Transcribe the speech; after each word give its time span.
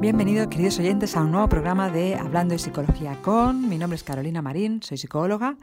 Bienvenidos, 0.00 0.46
queridos 0.46 0.78
oyentes, 0.78 1.14
a 1.14 1.20
un 1.20 1.30
nuevo 1.30 1.50
programa 1.50 1.90
de 1.90 2.14
Hablando 2.14 2.52
de 2.52 2.58
Psicología 2.58 3.20
con. 3.20 3.68
Mi 3.68 3.76
nombre 3.76 3.96
es 3.96 4.02
Carolina 4.02 4.40
Marín, 4.40 4.82
soy 4.82 4.96
psicóloga 4.96 5.58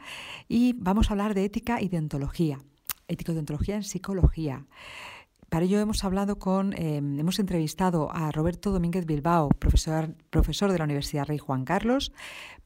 y 0.48 0.74
vamos 0.74 1.10
a 1.10 1.14
hablar 1.14 1.34
de 1.34 1.44
ética 1.44 1.82
y 1.82 1.88
deontología. 1.88 2.60
Ética 3.08 3.32
y 3.32 3.34
deontología 3.34 3.74
en 3.74 3.82
psicología. 3.82 4.64
Para 5.48 5.64
ello 5.64 5.80
hemos 5.80 6.04
hablado 6.04 6.38
con, 6.38 6.72
eh, 6.74 6.98
hemos 6.98 7.40
entrevistado 7.40 8.12
a 8.12 8.30
Roberto 8.30 8.70
Domínguez 8.70 9.06
Bilbao, 9.06 9.48
profesor, 9.48 10.14
profesor 10.30 10.70
de 10.70 10.78
la 10.78 10.84
Universidad 10.84 11.26
Rey 11.26 11.38
Juan 11.38 11.64
Carlos, 11.64 12.12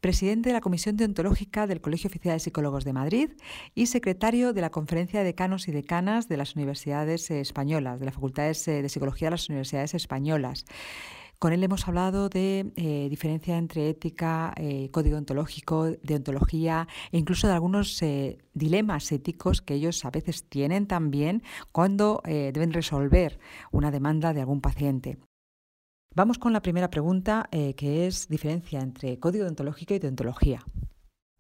presidente 0.03 0.51
de 0.51 0.53
la 0.53 0.61
Comisión 0.61 0.99
Deontológica 0.99 1.67
del 1.67 1.81
Colegio 1.81 2.09
Oficial 2.09 2.35
de 2.35 2.41
Psicólogos 2.41 2.85
de 2.85 2.93
Madrid 2.93 3.31
y 3.75 3.87
secretario 3.87 4.53
de 4.53 4.61
la 4.61 4.69
Conferencia 4.69 5.21
de 5.21 5.25
Decanos 5.27 5.69
y 5.69 5.73
Decanas 5.73 6.29
de 6.29 6.37
las 6.37 6.55
Universidades 6.55 7.31
Españolas, 7.31 7.99
de 7.99 8.05
las 8.05 8.15
Facultades 8.15 8.63
de 8.67 8.87
Psicología 8.91 9.29
de 9.29 9.31
las 9.31 9.49
Universidades 9.49 9.95
Españolas. 9.95 10.67
Con 11.43 11.53
él 11.53 11.65
hemos 11.65 11.89
hablado 11.89 12.29
de 12.29 12.73
eh, 12.77 13.09
diferencia 13.11 13.59
entre 13.59 13.89
ética, 13.89 14.55
eh, 14.57 14.91
código 14.93 15.19
ontológico, 15.19 15.91
deontología 16.01 16.87
e 17.11 17.19
incluso 17.19 17.49
de 17.49 17.53
algunos 17.53 18.01
eh, 18.01 18.39
dilemas 18.55 19.11
éticos 19.11 19.61
que 19.61 19.75
ellos 19.75 20.05
a 20.05 20.13
veces 20.13 20.49
tienen 20.49 20.87
también 20.87 21.43
cuando 21.73 22.23
deben 22.25 22.73
resolver 22.73 23.41
una 23.73 23.91
demanda 23.91 24.33
de 24.33 24.39
algún 24.39 24.61
paciente. 24.61 25.19
Vamos 26.15 26.39
con 26.39 26.53
la 26.53 26.63
primera 26.63 26.91
pregunta, 26.91 27.49
que 27.51 28.07
es 28.07 28.29
diferencia 28.29 28.81
entre 28.81 29.19
código 29.19 29.43
deontológico 29.43 29.95
y 29.95 29.99
deontología. 29.99 30.65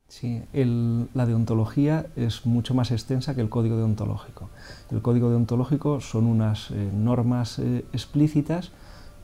Sí, 0.08 0.42
la 0.52 1.26
deontología 1.26 2.06
es 2.16 2.44
mucho 2.44 2.74
más 2.74 2.90
extensa 2.90 3.36
que 3.36 3.40
el 3.40 3.48
código 3.48 3.76
deontológico. 3.76 4.50
El 4.90 5.00
código 5.00 5.30
deontológico 5.30 6.00
son 6.00 6.26
unas 6.26 6.72
normas 6.72 7.60
explícitas 7.92 8.72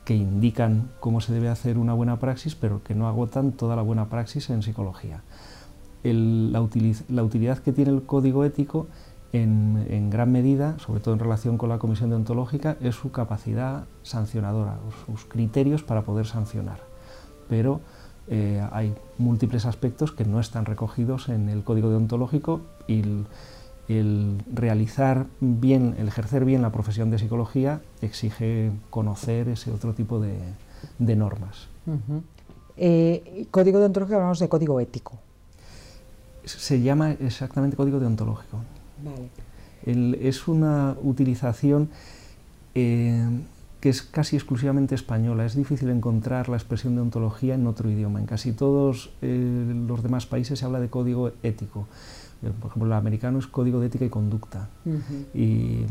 que 0.09 0.15
indican 0.15 0.89
cómo 0.99 1.21
se 1.21 1.31
debe 1.31 1.49
hacer 1.49 1.77
una 1.77 1.93
buena 1.93 2.17
praxis, 2.17 2.55
pero 2.55 2.81
que 2.81 2.95
no 2.95 3.07
agotan 3.07 3.51
toda 3.51 3.75
la 3.75 3.83
buena 3.83 4.09
praxis 4.09 4.49
en 4.49 4.63
psicología. 4.63 5.21
la, 6.01 6.61
utilidad 6.63 7.59
que 7.59 7.71
tiene 7.71 7.91
el 7.91 8.01
código 8.01 8.43
ético 8.43 8.87
en, 9.33 10.09
gran 10.09 10.31
medida, 10.31 10.79
sobre 10.79 10.99
todo 10.99 11.13
en 11.13 11.19
relación 11.19 11.59
con 11.59 11.69
la 11.69 11.77
comisión 11.77 12.09
deontológica, 12.09 12.75
es 12.81 12.95
su 12.95 13.11
capacidad 13.11 13.83
sancionadora, 14.01 14.79
sus 15.05 15.25
criterios 15.25 15.83
para 15.83 16.01
poder 16.01 16.25
sancionar. 16.25 16.79
Pero 17.47 17.79
eh, 18.29 18.67
hay 18.71 18.95
múltiples 19.19 19.67
aspectos 19.67 20.11
que 20.11 20.25
no 20.25 20.39
están 20.39 20.65
recogidos 20.65 21.29
en 21.29 21.49
el 21.49 21.63
código 21.63 21.91
deontológico 21.91 22.61
y 22.87 23.03
realizar 24.53 25.25
bien, 25.39 25.95
el 25.97 26.07
ejercer 26.07 26.45
bien 26.45 26.61
la 26.61 26.71
profesión 26.71 27.09
de 27.09 27.17
psicología 27.17 27.81
exige 28.01 28.71
conocer 28.89 29.49
ese 29.49 29.71
otro 29.71 29.93
tipo 29.93 30.19
de, 30.19 31.15
normas. 31.15 31.67
Eh, 32.77 33.47
código 33.49 33.79
deontológico 33.79 34.15
hablamos 34.15 34.39
de 34.39 34.47
código 34.47 34.79
ético. 34.79 35.17
Se 36.45 36.81
llama 36.81 37.11
exactamente 37.13 37.75
código 37.75 37.99
deontológico. 37.99 38.59
es 39.85 40.47
una 40.47 40.95
utilización 41.01 41.89
eh, 42.75 43.27
que 43.79 43.89
es 43.89 44.01
casi 44.03 44.35
exclusivamente 44.35 44.93
española. 44.93 45.45
Es 45.45 45.55
difícil 45.55 45.89
encontrar 45.89 46.47
la 46.49 46.57
expresión 46.57 46.95
deontología 46.95 47.55
en 47.55 47.65
otro 47.65 47.89
idioma. 47.89 48.19
En 48.19 48.25
casi 48.25 48.51
todos 48.51 49.11
eh, 49.21 49.73
los 49.87 50.03
demás 50.03 50.25
países 50.25 50.59
se 50.59 50.65
habla 50.65 50.79
de 50.79 50.89
código 50.89 51.31
ético. 51.43 51.87
Por 52.41 52.69
ejemplo, 52.69 52.85
el 52.85 52.93
americano 52.93 53.39
es 53.39 53.47
código 53.47 53.79
de 53.81 53.87
ética 53.87 54.05
y 54.05 54.09
conducta. 54.09 54.69
Y 55.33 55.85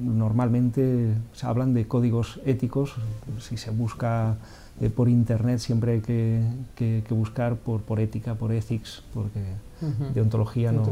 normalmente 0.00 1.14
se 1.32 1.46
hablan 1.46 1.72
de 1.72 1.88
códigos 1.88 2.40
éticos. 2.44 2.96
Si 3.38 3.56
se 3.56 3.70
busca 3.70 4.36
eh, 4.80 4.90
por 4.90 5.08
internet, 5.08 5.58
siempre 5.58 5.92
hay 5.92 6.00
que, 6.02 7.02
buscar 7.08 7.56
por, 7.56 7.80
por, 7.80 7.98
ética, 7.98 8.34
por 8.34 8.52
ethics, 8.52 9.02
porque 9.14 9.40
deontología, 10.12 10.70
no, 10.70 10.84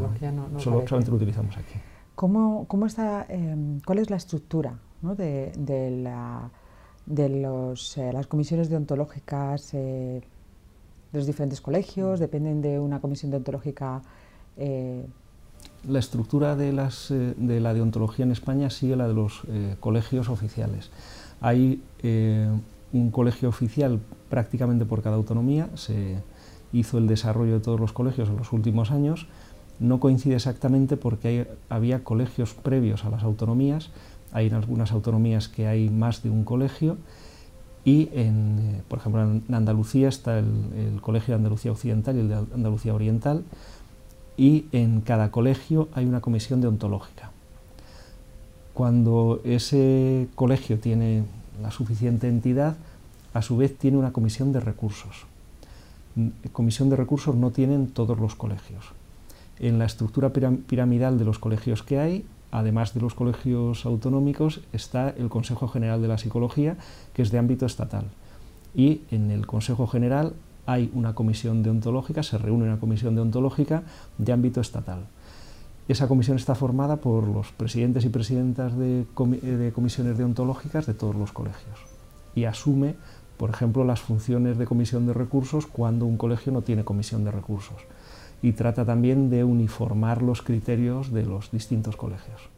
solamente 0.57 1.11
lo 1.11 1.17
utilizamos 1.17 1.55
aquí. 1.55 1.79
¿Cómo, 2.15 2.65
cómo 2.67 2.85
está, 2.87 3.25
em, 3.29 3.81
¿Cuál 3.81 3.99
es 3.99 4.09
la 4.09 4.15
estructura 4.15 4.79
de, 5.01 5.51
de, 5.57 5.91
la, 5.91 6.49
de 7.05 7.29
los, 7.29 7.97
eh, 7.97 8.11
las 8.11 8.25
comisiones 8.25 8.69
deontológicas 8.69 9.73
eh, 9.73 10.21
de 11.11 11.17
los 11.19 11.27
diferentes 11.27 11.61
colegios? 11.61 12.19
¿Dependen 12.19 12.61
de 12.61 12.79
una 12.79 13.01
comisión 13.01 13.29
deontológica? 13.31 14.01
Eh, 14.57 15.05
la 15.87 15.99
estructura 15.99 16.57
eh, 16.59 17.33
de, 17.37 17.59
la 17.59 17.73
deontología 17.73 18.25
en 18.25 18.31
España 18.31 18.69
sigue 18.69 18.95
la 18.95 19.07
de 19.07 19.13
los 19.13 19.41
eh, 19.47 19.75
colegios 19.79 20.29
oficiales. 20.29 20.89
Hay 21.41 21.81
un 22.93 23.11
colegio 23.11 23.49
oficial 23.49 23.99
prácticamente 24.29 24.85
por 24.85 25.01
cada 25.01 25.15
autonomía, 25.15 25.69
se 25.75 26.17
hizo 26.71 26.97
el 26.97 27.07
desarrollo 27.07 27.53
de 27.53 27.59
todos 27.59 27.79
los 27.79 27.91
colegios 27.91 28.29
en 28.29 28.37
los 28.37 28.51
últimos 28.53 28.89
años, 28.89 29.27
no 29.79 29.99
coincide 29.99 30.35
exactamente 30.35 30.95
porque 30.97 31.47
había 31.69 32.03
colegios 32.03 32.53
previos 32.53 33.03
a 33.05 33.09
las 33.09 33.23
autonomías, 33.23 33.89
hay 34.31 34.47
en 34.47 34.53
algunas 34.53 34.91
autonomías 34.91 35.49
que 35.49 35.67
hay 35.67 35.89
más 35.89 36.23
de 36.23 36.29
un 36.29 36.45
colegio. 36.45 36.97
Y, 37.83 38.09
por 38.87 38.97
ejemplo, 38.97 39.21
en 39.21 39.53
Andalucía 39.53 40.07
está 40.07 40.39
el, 40.39 40.47
el 40.75 41.01
Colegio 41.01 41.33
de 41.33 41.35
Andalucía 41.35 41.71
Occidental 41.71 42.15
y 42.15 42.19
el 42.21 42.29
de 42.29 42.35
Andalucía 42.35 42.95
Oriental, 42.95 43.43
y 44.37 44.65
en 44.71 45.01
cada 45.01 45.31
colegio 45.31 45.89
hay 45.93 46.05
una 46.05 46.21
comisión 46.21 46.61
deontológica. 46.61 47.31
Cuando 48.73 49.41
ese 49.45 50.27
colegio 50.35 50.79
tiene 50.79 51.23
la 51.61 51.71
suficiente 51.71 52.27
entidad, 52.27 52.75
a 53.33 53.41
su 53.41 53.57
vez 53.57 53.77
tiene 53.77 53.97
una 53.97 54.11
comisión 54.11 54.51
de 54.51 54.59
recursos. 54.59 55.25
Comisión 56.51 56.89
de 56.89 56.95
recursos 56.95 57.35
no 57.35 57.51
tienen 57.51 57.87
todos 57.87 58.19
los 58.19 58.35
colegios. 58.35 58.85
En 59.59 59.79
la 59.79 59.85
estructura 59.85 60.31
piramidal 60.31 61.17
de 61.17 61.25
los 61.25 61.39
colegios 61.39 61.83
que 61.83 61.99
hay, 61.99 62.25
además 62.51 62.93
de 62.93 63.01
los 63.01 63.13
colegios 63.13 63.85
autonómicos, 63.85 64.61
está 64.73 65.09
el 65.09 65.29
Consejo 65.29 65.67
General 65.67 66.01
de 66.01 66.07
la 66.07 66.17
Psicología, 66.17 66.77
que 67.13 67.21
es 67.21 67.31
de 67.31 67.37
ámbito 67.37 67.65
estatal. 67.65 68.05
Y 68.73 69.01
en 69.11 69.31
el 69.31 69.45
Consejo 69.45 69.87
General 69.87 70.33
hay 70.65 70.91
una 70.93 71.13
comisión 71.13 71.63
deontológica, 71.63 72.23
se 72.23 72.37
reúne 72.37 72.65
una 72.65 72.79
comisión 72.79 73.15
deontológica 73.15 73.83
de 74.17 74.33
ámbito 74.33 74.61
estatal. 74.61 75.07
Esa 75.87 76.07
comisión 76.07 76.37
está 76.37 76.55
formada 76.55 76.97
por 76.97 77.27
los 77.27 77.51
presidentes 77.51 78.05
y 78.05 78.09
presidentas 78.09 78.75
de, 78.75 79.05
comisiones 79.13 80.17
deontológicas 80.17 80.87
de 80.87 80.95
todos 80.95 81.15
los 81.15 81.31
colegios 81.31 81.79
y 82.33 82.45
asume, 82.45 82.95
por 83.37 83.51
ejemplo, 83.51 83.83
las 83.83 84.01
funciones 84.01 84.57
de 84.57 84.65
comisión 84.65 85.05
de 85.05 85.13
recursos 85.13 85.67
cuando 85.67 86.05
un 86.05 86.17
colegio 86.17 86.51
no 86.51 86.63
tiene 86.63 86.83
comisión 86.83 87.23
de 87.23 87.31
recursos 87.31 87.77
y 88.41 88.53
trata 88.53 88.83
también 88.83 89.29
de 89.29 89.43
uniformar 89.43 90.21
los 90.21 90.41
criterios 90.41 91.11
de 91.11 91.23
los 91.23 91.51
distintos 91.51 91.95
colegios. 91.95 92.49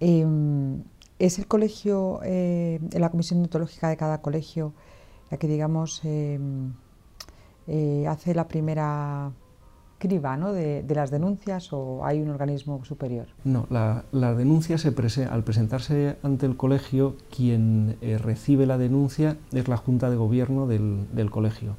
Em, 0.00 0.82
¿Es 1.18 1.38
el 1.38 1.46
colegio, 1.46 2.20
eh, 2.24 2.80
la 2.92 3.10
comisión 3.10 3.40
deontológica 3.40 3.88
de 3.88 3.96
cada 3.96 4.22
colegio, 4.22 4.72
la 5.30 5.36
que 5.36 5.46
digamos 5.46 6.00
em, 6.04 6.72
eh, 7.66 8.06
hace 8.08 8.34
la 8.34 8.48
primera 8.48 9.30
criba 9.98 10.36
¿no? 10.36 10.52
de, 10.52 10.84
las 10.88 11.10
denuncias 11.10 11.72
o 11.72 12.04
hay 12.04 12.20
un 12.20 12.30
organismo 12.30 12.84
superior? 12.84 13.26
No, 13.44 13.66
la, 13.70 14.34
denuncia 14.34 14.78
se 14.78 14.88
al 15.24 15.44
presentarse 15.44 16.16
ante 16.22 16.46
el 16.46 16.56
colegio, 16.56 17.16
quien 17.34 17.96
eh, 18.00 18.18
recibe 18.18 18.66
la 18.66 18.78
denuncia 18.78 19.36
es 19.52 19.68
la 19.68 19.76
Junta 19.76 20.10
de 20.10 20.16
Gobierno 20.16 20.66
del, 20.66 21.30
colegio, 21.30 21.76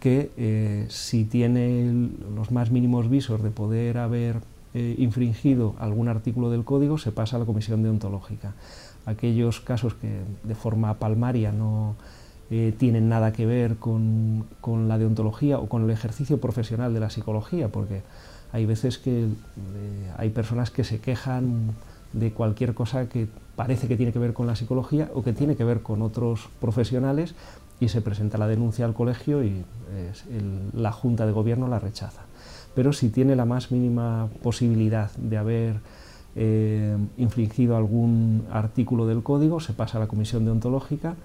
que 0.00 0.30
eh, 0.36 0.86
si 0.88 1.24
tiene 1.24 2.10
los 2.34 2.52
más 2.52 2.70
mínimos 2.70 3.10
visos 3.10 3.42
de 3.42 3.50
poder 3.50 3.98
haber 3.98 4.40
infringido 4.74 5.74
algún 5.80 6.06
artículo 6.06 6.50
del 6.50 6.62
código, 6.62 6.98
se 6.98 7.10
pasa 7.10 7.34
a 7.34 7.40
la 7.40 7.46
comisión 7.46 7.82
deontológica. 7.82 8.54
Aquellos 9.06 9.60
casos 9.60 9.94
que 9.94 10.20
de 10.44 10.54
forma 10.54 10.94
palmaria 11.00 11.50
no, 11.50 11.96
eh, 12.50 12.74
tienen 12.76 13.08
nada 13.08 13.32
que 13.32 13.46
ver 13.46 13.76
con, 13.76 14.46
la 14.88 14.98
deontología 14.98 15.58
o 15.58 15.68
con 15.68 15.84
el 15.84 15.90
ejercicio 15.90 16.40
profesional 16.40 16.94
de 16.94 17.00
la 17.00 17.10
psicología, 17.10 17.68
porque 17.68 18.02
hay 18.52 18.64
veces 18.64 18.98
que 18.98 19.24
eh, 19.24 19.28
hay 20.16 20.30
personas 20.30 20.70
que 20.70 20.84
se 20.84 21.00
quejan 21.00 21.74
de 22.12 22.32
cualquier 22.32 22.74
cosa 22.74 23.08
que 23.08 23.28
parece 23.54 23.86
que 23.86 23.96
tiene 23.96 24.12
que 24.12 24.18
ver 24.18 24.32
con 24.32 24.46
la 24.46 24.56
psicología 24.56 25.10
o 25.14 25.22
que 25.22 25.32
tiene 25.32 25.56
que 25.56 25.64
ver 25.64 25.82
con 25.82 26.00
otros 26.00 26.48
profesionales 26.60 27.34
y 27.80 27.88
se 27.88 28.00
presenta 28.00 28.38
la 28.38 28.48
denuncia 28.48 28.86
al 28.86 28.94
colegio 28.94 29.44
y 29.44 29.64
la 30.74 30.90
Junta 30.90 31.26
de 31.26 31.32
Gobierno 31.32 31.68
la 31.68 31.78
rechaza. 31.78 32.22
Pero 32.74 32.92
si 32.92 33.10
tiene 33.10 33.36
la 33.36 33.44
más 33.44 33.70
mínima 33.70 34.28
posibilidad 34.42 35.10
de 35.16 35.36
haber 35.36 35.80
eh, 36.36 36.96
infligido 37.16 37.76
algún 37.76 38.44
artículo 38.52 39.06
del 39.06 39.24
código, 39.24 39.58
se 39.58 39.72
pasa 39.72 39.98
a 39.98 40.00
la 40.00 40.06
comisión 40.06 40.44
deontológica 40.44 41.16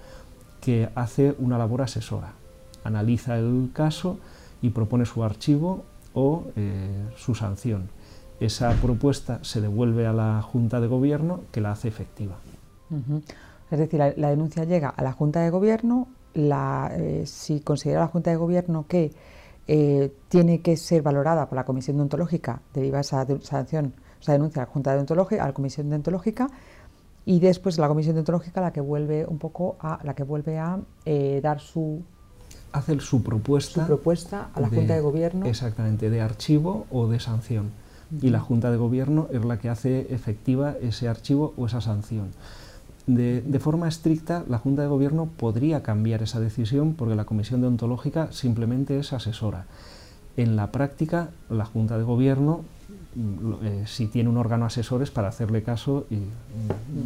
que 0.64 0.88
hace 0.94 1.34
una 1.38 1.58
labor 1.58 1.82
asesora, 1.82 2.32
analiza 2.84 3.36
el 3.36 3.70
caso 3.72 4.18
y 4.62 4.70
propone 4.70 5.04
su 5.04 5.22
archivo 5.22 5.84
o 6.14 6.44
eh, 6.56 7.10
su 7.16 7.34
sanción. 7.34 7.88
Esa 8.40 8.72
propuesta 8.72 9.40
se 9.42 9.60
devuelve 9.60 10.06
a 10.06 10.12
la 10.12 10.40
Junta 10.42 10.80
de 10.80 10.86
Gobierno 10.86 11.40
que 11.52 11.60
la 11.60 11.72
hace 11.72 11.88
efectiva. 11.88 12.36
Es 13.70 13.78
decir, 13.78 13.98
la, 13.98 14.28
denuncia 14.30 14.64
llega 14.64 14.88
a 14.88 15.02
la 15.02 15.12
Junta 15.12 15.40
de 15.40 15.50
Gobierno, 15.50 16.08
eh, 16.34 17.24
si 17.26 17.60
considera 17.60 18.00
la 18.00 18.08
Junta 18.08 18.30
de 18.30 18.36
Gobierno 18.36 18.86
que 18.88 19.12
eh, 19.66 20.12
tiene 20.28 20.60
que 20.60 20.76
ser 20.76 21.02
valorada 21.02 21.46
por 21.46 21.56
la 21.56 21.64
Comisión 21.64 21.96
Deontológica, 21.96 22.60
deriva 22.72 23.00
esa 23.00 23.26
sanción, 23.42 23.94
esa 24.20 24.32
denuncia 24.32 24.62
a 24.62 24.66
la 24.66 24.72
Junta 24.72 24.94
Deontológica, 24.94 25.44
a 25.44 25.46
la 25.48 25.52
Comisión 25.52 25.90
Deontológica, 25.90 26.48
y 27.26 27.40
después 27.40 27.78
la 27.78 27.88
Comisión 27.88 28.14
Deontológica 28.14 28.60
la 28.60 28.72
que 28.72 28.80
vuelve 28.80 29.26
un 29.26 29.38
poco 29.38 29.76
a 29.80 30.00
la 30.04 30.14
que 30.14 30.22
vuelve 30.22 30.58
a 30.58 30.78
eh, 31.04 31.40
dar 31.42 31.60
su 31.60 32.02
hacer 32.72 33.00
su 33.00 33.22
propuesta 33.22 33.82
su 33.82 33.86
propuesta 33.86 34.50
a 34.54 34.60
la 34.60 34.68
Junta 34.68 34.94
de 34.94 35.00
Gobierno 35.00 35.46
exactamente 35.46 36.10
de 36.10 36.20
archivo 36.20 36.86
o 36.90 37.08
de 37.08 37.20
sanción 37.20 37.70
y 38.20 38.30
la 38.30 38.40
Junta 38.40 38.70
de 38.70 38.76
Gobierno 38.76 39.28
es 39.32 39.44
la 39.44 39.58
que 39.58 39.68
hace 39.68 40.06
efectiva 40.10 40.74
ese 40.80 41.08
archivo 41.08 41.54
o 41.56 41.66
esa 41.66 41.80
sanción. 41.80 42.30
De, 43.06 43.42
de, 43.42 43.58
forma 43.58 43.88
estricta, 43.88 44.44
la 44.48 44.58
Junta 44.58 44.82
de 44.82 44.88
Gobierno 44.88 45.28
podría 45.36 45.82
cambiar 45.82 46.22
esa 46.22 46.40
decisión 46.40 46.94
porque 46.94 47.14
la 47.14 47.24
Comisión 47.24 47.60
Deontológica 47.60 48.32
simplemente 48.32 48.98
es 48.98 49.12
asesora. 49.12 49.66
En 50.36 50.56
la 50.56 50.72
práctica, 50.72 51.30
la 51.50 51.64
Junta 51.64 51.98
de 51.98 52.04
Gobierno, 52.04 52.64
eh, 53.62 53.84
si 53.86 54.06
tiene 54.06 54.28
un 54.28 54.36
órgano 54.36 54.66
asesor, 54.66 55.02
es 55.02 55.10
para 55.10 55.28
hacerle 55.28 55.62
caso 55.62 56.06
y 56.10 56.18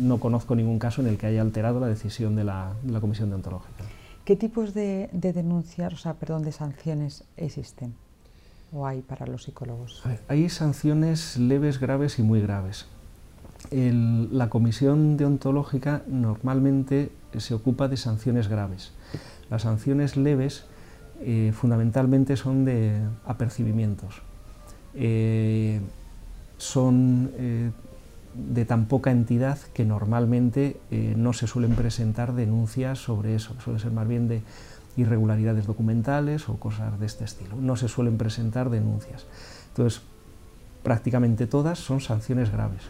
no 0.00 0.18
conozco 0.18 0.54
ningún 0.54 0.78
caso 0.78 1.00
en 1.02 1.08
el 1.08 1.18
que 1.18 1.26
haya 1.26 1.40
alterado 1.40 1.80
la 1.80 1.86
decisión 1.86 2.36
de 2.36 2.44
la, 2.44 2.72
de 2.82 2.92
la 2.92 3.00
Comisión 3.00 3.30
Deontológica. 3.30 3.84
¿Qué 4.24 4.36
tipos 4.36 4.74
de, 4.74 5.08
de 5.12 5.32
denuncias, 5.32 5.92
o 5.92 5.96
sea, 5.96 6.14
perdón, 6.14 6.42
de 6.42 6.52
sanciones 6.52 7.24
existen? 7.36 7.94
o 8.72 8.86
hay 8.86 9.00
para 9.00 9.26
los 9.26 9.44
psicólogos? 9.44 10.02
hay 10.28 10.48
sanciones 10.48 11.36
leves, 11.36 11.80
graves 11.80 12.18
y 12.18 12.22
muy 12.22 12.40
graves. 12.40 12.86
la 13.70 14.48
comisión 14.48 15.16
deontológica 15.16 16.02
normalmente 16.06 17.10
se 17.36 17.54
ocupa 17.54 17.88
de 17.88 17.96
sanciones 17.96 18.48
graves. 18.48 18.92
Las 19.50 19.62
sanciones 19.62 20.16
leves 20.16 20.64
eh, 21.20 21.52
fundamentalmente 21.54 22.36
son 22.36 22.64
de 22.64 23.00
apercibimientos. 23.26 24.22
Eh, 24.94 25.80
son 26.58 27.30
eh, 27.36 27.70
de 28.34 28.64
tan 28.64 28.86
poca 28.86 29.10
entidad 29.10 29.58
que 29.72 29.84
normalmente 29.84 30.78
no 31.16 31.32
se 31.32 31.48
suelen 31.48 31.74
presentar 31.74 32.34
denuncias 32.34 32.98
sobre 32.98 33.34
eso, 33.34 33.54
suele 33.64 33.80
ser 33.80 33.90
más 33.90 34.06
bien 34.06 34.28
de 34.28 34.42
irregularidades 34.96 35.66
documentales 35.66 36.48
o 36.48 36.56
cosas 36.56 36.98
de 37.00 37.06
este 37.06 37.24
estilo. 37.24 37.56
No 37.56 37.76
se 37.76 37.88
suelen 37.88 38.18
presentar 38.18 38.70
denuncias. 38.70 39.26
Entonces, 39.68 40.02
prácticamente 40.82 41.46
todas 41.46 41.78
son 41.78 42.00
sanciones 42.00 42.50
graves, 42.50 42.82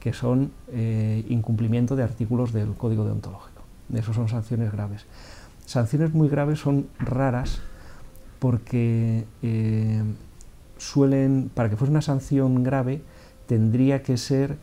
que 0.00 0.12
son 0.12 0.52
eh, 0.68 1.24
incumplimiento 1.28 1.96
de 1.96 2.04
artículos 2.04 2.52
del 2.52 2.74
Código 2.74 3.04
Deontológico. 3.04 3.62
Eso 3.92 4.12
son 4.12 4.28
sanciones 4.28 4.70
graves. 4.70 5.06
Sanciones 5.66 6.14
muy 6.14 6.28
graves 6.28 6.60
son 6.60 6.86
raras 6.98 7.60
porque 8.38 9.24
eh, 9.42 10.02
suelen, 10.78 11.50
para 11.54 11.68
que 11.68 11.76
fuese 11.76 11.90
una 11.90 12.02
sanción 12.02 12.64
grave, 12.64 13.02
tendría 13.46 14.02
que 14.02 14.16
ser 14.16 14.56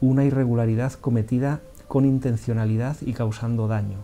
una 0.00 0.24
irregularidad 0.24 0.92
cometida 0.92 1.60
con 1.88 2.04
intencionalidad 2.04 2.96
y 3.00 3.12
causando 3.12 3.68
daño. 3.68 3.98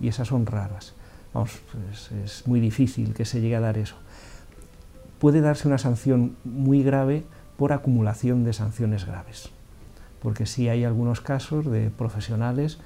Y 0.00 0.08
esas 0.08 0.28
son 0.28 0.46
raras. 0.46 0.94
Pues 1.32 2.10
es 2.24 2.46
muy 2.46 2.60
difícil 2.60 3.12
que 3.12 3.24
se 3.24 3.40
llegue 3.40 3.56
a 3.56 3.60
dar 3.60 3.76
eso. 3.76 3.96
Puede 5.18 5.40
darse 5.40 5.68
una 5.68 5.78
sanción 5.78 6.36
muy 6.44 6.82
grave 6.82 7.24
por 7.56 7.72
acumulación 7.72 8.44
de 8.44 8.52
sanciones 8.52 9.06
graves, 9.06 9.50
porque 10.22 10.46
sí 10.46 10.68
hay 10.68 10.84
algunos 10.84 11.20
casos 11.20 11.66
de 11.70 11.90
profesionales 11.90 12.78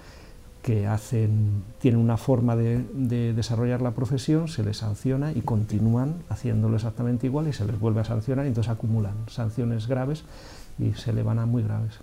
que 0.63 0.87
hacen, 0.87 1.63
tienen 1.79 2.01
una 2.01 2.17
forma 2.17 2.57
de, 2.57 3.33
desarrollar 3.35 3.83
la 3.83 3.93
profesión, 3.93 4.49
se 4.49 4.63
les 4.63 4.79
sanciona 4.79 5.33
y 5.33 5.41
continúan 5.41 6.23
haciéndolo 6.29 6.77
exactamente 6.77 7.27
igual 7.27 7.49
y 7.49 7.53
se 7.53 7.65
les 7.65 7.79
vuelve 7.79 8.01
a 8.01 8.05
sancionar 8.05 8.45
y 8.45 8.49
entonces 8.49 8.71
acumulan 8.71 9.15
sanciones 9.29 9.87
graves 9.87 10.25
y 10.79 10.93
se 10.93 11.13
le 11.13 11.23
van 11.23 11.39
a 11.39 11.47
muy 11.47 11.63
graves. 11.63 11.99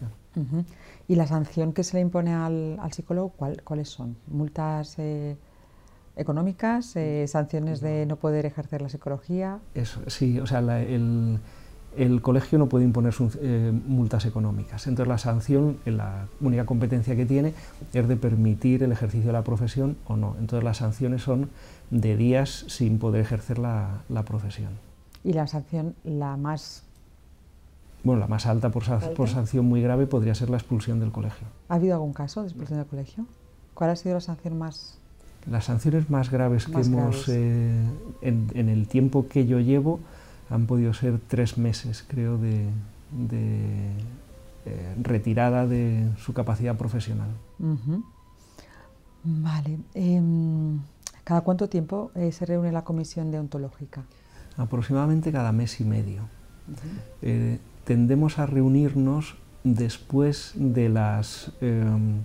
¿Y 1.07 1.15
la 1.15 1.27
sanción 1.27 1.73
que 1.73 1.83
se 1.83 1.97
le 1.97 2.01
impone 2.01 2.33
al, 2.33 2.79
psicólogo, 2.91 3.33
¿cuáles 3.63 3.89
son? 3.89 4.17
¿Multas 4.27 4.99
eh, 4.99 5.37
económicas, 6.17 6.95
eh, 6.95 7.25
sanciones 7.27 7.79
de 7.79 8.05
no 8.05 8.17
poder 8.17 8.45
ejercer 8.45 8.81
la 8.81 8.89
psicología. 8.89 9.59
Eso, 9.75 10.01
sí, 10.07 10.39
o 10.39 10.47
sea, 10.47 10.59
el, 10.59 11.39
colegio 12.21 12.57
no 12.57 12.67
puede 12.67 12.85
imponer 12.85 13.13
eh, 13.41 13.71
multas 13.87 14.25
económicas. 14.25 14.87
Entonces 14.87 15.07
la 15.07 15.17
sanción, 15.17 15.77
la 15.85 16.27
única 16.41 16.65
competencia 16.65 17.15
que 17.15 17.25
tiene 17.25 17.53
es 17.93 18.07
de 18.07 18.15
permitir 18.15 18.83
el 18.83 18.91
ejercicio 18.91 19.27
de 19.27 19.33
la 19.33 19.43
profesión 19.43 19.97
o 20.05 20.15
no. 20.15 20.35
Entonces 20.39 20.63
las 20.63 20.77
sanciones 20.77 21.23
son 21.23 21.49
de 21.89 22.15
días 22.17 22.65
sin 22.67 22.99
poder 22.99 23.21
ejercer 23.21 23.59
la, 23.59 24.01
profesión. 24.25 24.71
¿Y 25.23 25.33
la 25.33 25.47
sanción 25.47 25.95
la 26.03 26.37
más 26.37 26.83
bueno, 28.03 28.21
la 28.21 28.27
más 28.27 28.45
alta 28.45 28.69
por, 28.69 28.83
por, 29.15 29.27
sanción 29.27 29.65
muy 29.65 29.81
grave 29.81 30.07
podría 30.07 30.33
ser 30.33 30.49
la 30.49 30.57
expulsión 30.57 30.99
del 30.99 31.11
colegio. 31.11 31.47
¿Ha 31.67 31.75
habido 31.75 31.95
algún 31.95 32.13
caso 32.13 32.41
de 32.41 32.47
expulsión 32.47 32.79
del 32.79 32.87
colegio? 32.87 33.25
¿Cuál 33.73 33.89
ha 33.89 33.95
sido 33.95 34.13
la 34.13 34.21
sanción 34.21 34.57
más 34.57 34.97
las 35.49 35.65
sanciones 35.65 36.09
más 36.09 36.29
graves 36.29 36.65
que 36.65 36.81
hemos, 36.81 37.27
eh, 37.29 37.71
en, 38.21 38.69
el 38.69 38.87
tiempo 38.87 39.27
que 39.27 39.45
yo 39.45 39.59
llevo, 39.59 39.99
han 40.49 40.65
podido 40.65 40.93
ser 40.93 41.19
tres 41.19 41.57
meses, 41.57 42.05
creo, 42.07 42.37
de, 42.37 42.67
eh, 44.65 44.95
retirada 45.01 45.67
de 45.67 46.09
su 46.17 46.33
capacidad 46.33 46.77
profesional. 46.77 47.29
Vale. 49.23 49.79
Em, 49.93 50.79
¿Cada 51.23 51.41
cuánto 51.41 51.67
tiempo 51.67 52.11
eh, 52.15 52.31
se 52.31 52.45
reúne 52.45 52.71
la 52.71 52.83
comisión 52.83 53.31
deontológica? 53.31 54.03
Aproximadamente 54.55 55.31
cada 55.31 55.51
mes 55.51 55.79
y 55.81 55.83
medio. 55.83 56.23
tendemos 57.83 58.37
a 58.37 58.45
reunirnos 58.45 59.35
después 59.63 60.51
de, 60.55 60.89
las, 60.89 61.51
em, 61.61 62.23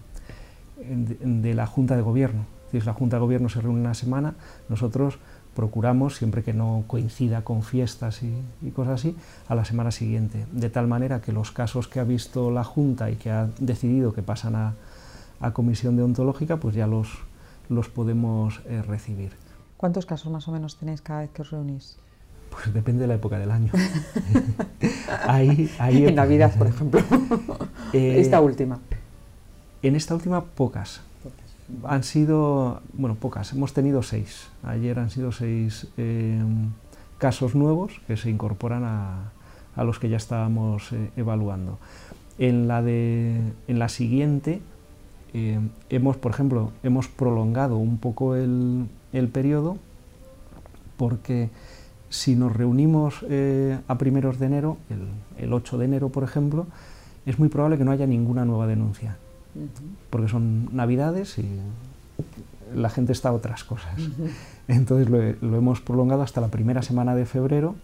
de 0.77 1.55
la 1.55 1.67
Junta 1.67 1.95
de 1.95 2.03
Gobierno 2.03 2.47
si 2.81 2.87
la 2.87 2.95
Junta 2.95 3.17
de 3.17 3.21
Gobierno 3.21 3.49
se 3.49 3.61
reúne 3.61 3.81
una 3.81 3.95
semana, 3.95 4.35
nosotros 4.69 5.19
procuramos, 5.55 6.17
siempre 6.17 6.43
que 6.43 6.53
no 6.53 6.85
coincida 6.87 7.43
con 7.43 7.63
fiestas 7.63 8.21
y, 8.23 8.71
cosas 8.71 9.01
así, 9.01 9.17
a 9.49 9.55
la 9.55 9.65
semana 9.65 9.91
siguiente, 9.91 10.47
de 10.53 10.71
tal 10.71 10.87
manera 10.87 11.21
que 11.21 11.33
los 11.33 11.51
casos 11.51 11.89
que 11.89 12.01
ha 12.01 12.05
visto 12.05 12.51
la 12.51 12.65
Junta 12.65 13.11
y 13.11 13.17
que 13.17 13.31
ha 13.31 13.49
decidido 13.59 14.13
que 14.13 14.23
pasan 14.23 14.55
a, 14.57 14.75
comisión 15.53 15.97
deontológica, 15.97 16.59
pues 16.59 16.77
ya 16.77 16.87
los, 16.87 17.09
los 17.69 17.89
podemos 17.89 18.61
eh, 18.67 18.81
recibir. 18.81 19.33
¿Cuántos 19.77 20.07
casos 20.07 20.31
más 20.31 20.47
o 20.47 20.53
menos 20.53 20.77
tenéis 20.77 21.03
cada 21.03 21.23
vez 21.23 21.31
que 21.31 21.43
os 21.43 21.51
reunís? 21.51 21.97
Pues 22.51 22.73
depende 22.73 23.03
de 23.03 23.09
la 23.09 23.15
época 23.15 23.41
del 23.41 23.51
año. 23.51 23.73
en 25.29 26.15
Navidad, 26.15 26.57
por 26.57 26.69
ejemplo. 26.69 27.01
Eh, 27.93 28.21
esta 28.21 28.41
última. 28.41 28.79
En 29.83 29.97
esta 29.97 30.15
última, 30.15 30.43
pocas 30.43 31.03
han 31.85 32.05
sido, 32.05 32.83
bueno, 32.93 33.17
pocas, 33.17 33.53
hemos 33.53 33.73
tenido 33.73 34.03
seis. 34.03 34.49
Ayer 34.63 34.99
han 34.99 35.11
sido 35.11 35.33
seis 35.33 35.89
eh, 35.97 36.41
casos 37.19 37.55
nuevos 37.55 38.01
que 38.07 38.17
se 38.17 38.31
incorporan 38.31 38.85
a, 38.85 39.33
los 39.85 39.99
que 39.99 40.09
ya 40.09 40.17
estábamos 40.17 40.93
eh, 40.93 41.11
evaluando. 41.17 41.79
En 42.39 42.69
la, 42.69 42.83
de, 42.83 43.41
en 43.69 43.79
la 43.79 43.89
siguiente, 43.89 44.61
eh, 45.35 45.61
hemos, 45.89 46.17
por 46.17 46.33
ejemplo, 46.33 46.73
hemos 46.83 47.09
prolongado 47.09 47.77
un 47.77 47.99
poco 47.99 48.35
el, 48.35 48.89
periodo 49.33 49.79
porque 50.97 51.51
si 52.09 52.37
nos 52.37 52.55
reunimos 52.55 53.25
a 53.89 53.99
primeros 53.99 54.39
de 54.39 54.47
enero, 54.47 54.77
el, 54.91 55.09
el 55.45 55.53
8 55.53 55.79
de 55.79 55.85
enero, 55.85 56.09
por 56.11 56.23
ejemplo, 56.23 56.67
es 57.27 57.39
muy 57.39 57.49
probable 57.49 57.79
que 57.79 57.85
no 57.85 57.91
haya 57.93 58.07
ninguna 58.07 58.45
nueva 58.45 58.67
denuncia 58.67 59.17
porque 60.11 60.29
son 60.29 60.75
navidades 60.75 61.39
y 61.39 61.47
la 62.75 62.89
gente 62.91 63.13
está 63.13 63.31
a 63.31 63.33
otras 63.33 63.65
cosas. 63.65 63.93
Entonces 64.69 65.09
lo, 65.11 65.57
hemos 65.57 65.81
prolongado 65.81 66.23
hasta 66.23 66.41
la 66.41 66.49
primera 66.49 66.83
semana 66.83 67.15
de 67.15 67.27
febrero 67.27 67.75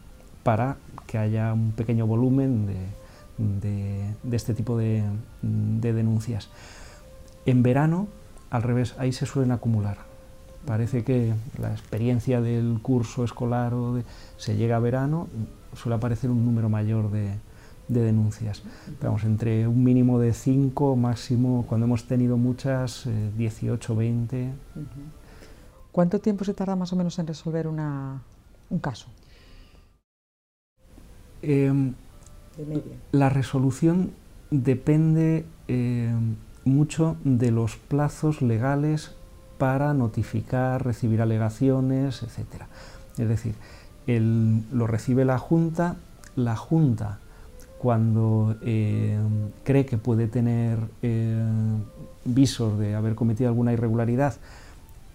para 0.42 0.76
que 1.06 1.18
haya 1.18 1.52
un 1.52 1.72
pequeño 1.72 2.06
volumen 2.06 2.66
de, 3.38 4.14
este 4.36 4.54
tipo 4.54 4.78
de, 4.78 5.04
denuncias. 5.42 6.48
En 7.46 7.62
verano, 7.62 8.08
al 8.50 8.62
revés, 8.62 8.94
ahí 8.98 9.12
se 9.12 9.26
suelen 9.26 9.52
acumular. 9.52 9.98
Parece 10.66 11.04
que 11.04 11.34
la 11.58 11.70
experiencia 11.70 12.40
del 12.40 12.80
curso 12.82 13.24
escolar 13.24 13.74
o 13.74 14.02
se 14.36 14.56
llega 14.56 14.76
a 14.76 14.80
verano, 14.80 15.28
suele 15.74 15.96
aparecer 15.96 16.30
un 16.30 16.44
número 16.44 16.68
mayor 16.68 17.10
de, 17.10 17.36
de 17.88 18.02
denuncias. 18.02 18.62
Vamos, 19.02 19.24
entre 19.24 19.66
un 19.66 19.82
mínimo 19.82 20.18
de 20.18 20.32
5, 20.32 20.96
máximo, 20.96 21.64
cuando 21.66 21.86
hemos 21.86 22.04
tenido 22.04 22.36
muchas, 22.36 23.08
18, 23.36 23.92
eh, 23.92 23.96
20. 23.96 24.52
¿Cuánto 25.90 26.18
tiempo 26.20 26.44
se 26.44 26.54
tarda 26.54 26.76
más 26.76 26.92
o 26.92 26.96
menos 26.96 27.18
en 27.18 27.26
resolver 27.26 27.66
una, 27.66 28.22
un 28.70 28.78
caso? 28.78 29.08
Em, 31.40 31.94
la 33.12 33.28
resolución 33.28 34.12
depende 34.50 35.46
em, 35.66 36.36
mucho 36.64 37.16
de 37.24 37.50
los 37.50 37.76
plazos 37.76 38.42
legales 38.42 39.14
para 39.56 39.94
notificar, 39.94 40.84
recibir 40.84 41.22
alegaciones, 41.22 42.22
etc. 42.22 42.64
Es 43.16 43.28
decir, 43.28 43.54
lo 44.06 44.86
recibe 44.86 45.24
la 45.24 45.38
Junta, 45.38 45.96
la 46.36 46.56
Junta 46.56 47.18
cuando 47.78 48.56
eh, 48.62 49.16
cree 49.64 49.86
que 49.86 49.98
puede 49.98 50.26
tener 50.26 50.78
eh, 51.02 51.40
visos 52.24 52.78
de 52.78 52.94
haber 52.94 53.14
cometido 53.14 53.48
alguna 53.48 53.72
irregularidad, 53.72 54.34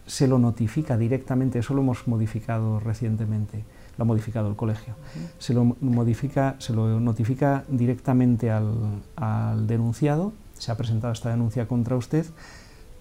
se 0.07 0.27
lo 0.27 0.39
notifica 0.39 0.97
directamente, 0.97 1.59
eso 1.59 1.73
lo 1.73 1.81
hemos 1.81 2.07
modificado 2.07 2.79
recientemente, 2.79 3.63
lo 3.97 4.03
ha 4.03 4.05
modificado 4.05 4.49
el 4.49 4.55
colegio, 4.55 4.95
se, 5.39 5.53
lo 5.53 5.63
modifica, 5.81 6.55
se 6.59 6.73
lo 6.73 6.99
notifica 6.99 7.63
directamente 7.67 8.49
al, 8.51 9.67
denunciado, 9.67 10.33
se 10.57 10.71
ha 10.71 10.77
presentado 10.77 11.13
esta 11.13 11.29
denuncia 11.29 11.67
contra 11.67 11.95
usted, 11.95 12.25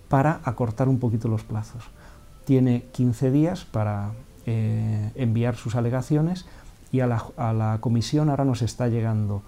para 0.08 0.40
acortar 0.44 0.88
un 0.88 0.98
poquito 0.98 1.28
los 1.28 1.42
plazos. 1.42 1.84
Tiene 2.44 2.84
15 2.92 3.30
días 3.30 3.64
para 3.64 4.10
eh, 4.44 5.10
enviar 5.14 5.56
sus 5.56 5.74
alegaciones 5.74 6.46
y 6.92 7.00
a 7.00 7.06
la, 7.06 7.78
comisión 7.80 8.28
ahora 8.28 8.44
nos 8.44 8.62
está 8.62 8.86
llegando 8.86 9.42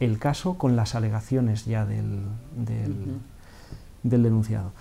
el 0.00 0.18
caso 0.18 0.58
con 0.58 0.76
las 0.76 0.94
alegaciones 0.94 1.64
ya 1.64 1.86
del, 1.86 2.20
del, 2.56 4.22
denunciado. 4.22 4.72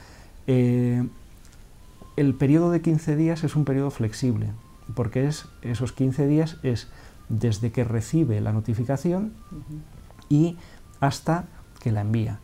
Eh, 0.47 1.07
el 2.17 2.33
periodo 2.33 2.71
de 2.71 2.81
15 2.81 3.15
días 3.15 3.43
es 3.43 3.55
un 3.55 3.63
periodo 3.63 3.91
flexible, 3.91 4.47
porque 4.95 5.27
es, 5.27 5.45
esos 5.61 5.93
15 5.93 6.27
días 6.27 6.57
es 6.63 6.87
desde 7.29 7.71
que 7.71 7.83
recibe 7.83 8.41
la 8.41 8.51
notificación 8.51 9.33
y 10.29 10.57
hasta 10.99 11.45
que 11.79 11.91
la 11.91 12.01
envía. 12.01 12.39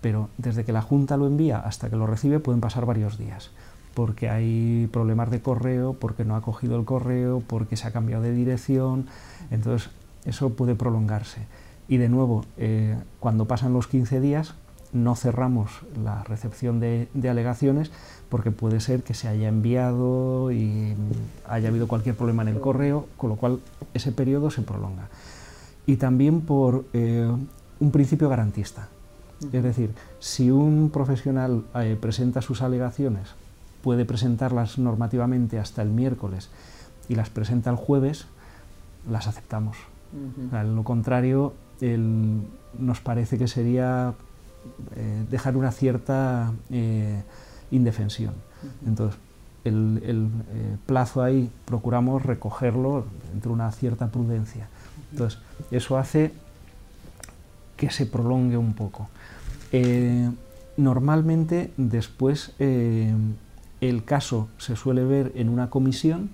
Pero 0.00 0.30
desde 0.38 0.64
que 0.64 0.72
la 0.72 0.82
Junta 0.82 1.16
lo 1.16 1.26
envía 1.26 1.58
hasta 1.58 1.90
que 1.90 1.96
lo 1.96 2.06
recibe 2.06 2.38
pueden 2.38 2.60
pasar 2.60 2.86
varios 2.86 3.18
días, 3.18 3.50
porque 3.94 4.28
hay 4.28 4.88
problemas 4.92 5.30
de 5.30 5.40
correo, 5.40 5.94
porque 5.94 6.24
no 6.24 6.36
ha 6.36 6.42
cogido 6.42 6.76
el 6.78 6.84
correo, 6.84 7.42
porque 7.46 7.76
se 7.76 7.86
ha 7.86 7.92
cambiado 7.92 8.22
de 8.22 8.32
dirección, 8.32 9.06
entonces 9.50 9.90
eso 10.24 10.50
puede 10.50 10.74
prolongarse. 10.74 11.46
Y 11.88 11.96
de 11.96 12.08
nuevo, 12.08 12.44
eh, 12.56 12.96
cuando 13.20 13.46
pasan 13.46 13.72
los 13.72 13.86
15 13.86 14.20
días, 14.20 14.54
no 14.92 15.16
cerramos 15.16 15.70
la 16.02 16.22
recepción 16.24 16.78
de, 16.80 17.08
alegaciones 17.28 17.90
porque 18.28 18.50
puede 18.50 18.80
ser 18.80 19.02
que 19.02 19.14
se 19.14 19.28
haya 19.28 19.48
enviado 19.48 20.52
y 20.52 20.94
haya 21.48 21.68
habido 21.68 21.88
cualquier 21.88 22.14
problema 22.14 22.42
en 22.42 22.48
el 22.48 22.60
correo, 22.60 23.06
con 23.16 23.30
lo 23.30 23.36
cual 23.36 23.60
ese 23.94 24.12
periodo 24.12 24.50
se 24.50 24.62
prolonga. 24.62 25.08
Y 25.86 25.96
también 25.96 26.42
por 26.42 26.84
eh, 26.92 27.30
un 27.80 27.90
principio 27.90 28.28
garantista. 28.28 28.88
Es 29.52 29.62
decir, 29.62 29.90
si 30.20 30.50
un 30.50 30.90
profesional 30.90 31.64
eh, 31.74 31.96
presenta 32.00 32.42
sus 32.42 32.62
alegaciones, 32.62 33.34
puede 33.82 34.04
presentarlas 34.04 34.78
normativamente 34.78 35.58
hasta 35.58 35.82
el 35.82 35.90
miércoles 35.90 36.48
y 37.08 37.14
las 37.14 37.30
presenta 37.30 37.70
el 37.70 37.76
jueves, 37.76 38.26
las 39.10 39.26
aceptamos. 39.26 39.76
lo 40.52 40.84
contrario, 40.84 41.54
nos 42.78 43.00
parece 43.00 43.38
que 43.38 43.48
sería 43.48 44.14
eh, 44.94 45.24
dejar 45.30 45.56
una 45.56 45.72
cierta 45.72 46.52
eh, 46.70 47.22
indefensión. 47.70 48.34
Entonces, 48.86 49.18
el, 49.64 50.00
eh, 50.04 50.76
plazo 50.86 51.22
ahí 51.22 51.50
procuramos 51.64 52.22
recogerlo 52.22 53.04
entre 53.32 53.50
una 53.50 53.70
cierta 53.72 54.08
prudencia. 54.08 54.68
Entonces, 55.10 55.40
eso 55.70 55.98
hace 55.98 56.32
que 57.76 57.90
se 57.90 58.06
prolongue 58.06 58.56
un 58.56 58.74
poco. 58.74 59.08
normalmente, 60.76 61.72
después, 61.76 62.52
el 63.82 64.04
caso 64.04 64.48
se 64.58 64.76
suele 64.76 65.04
ver 65.04 65.32
en 65.34 65.48
una 65.48 65.68
comisión 65.68 66.30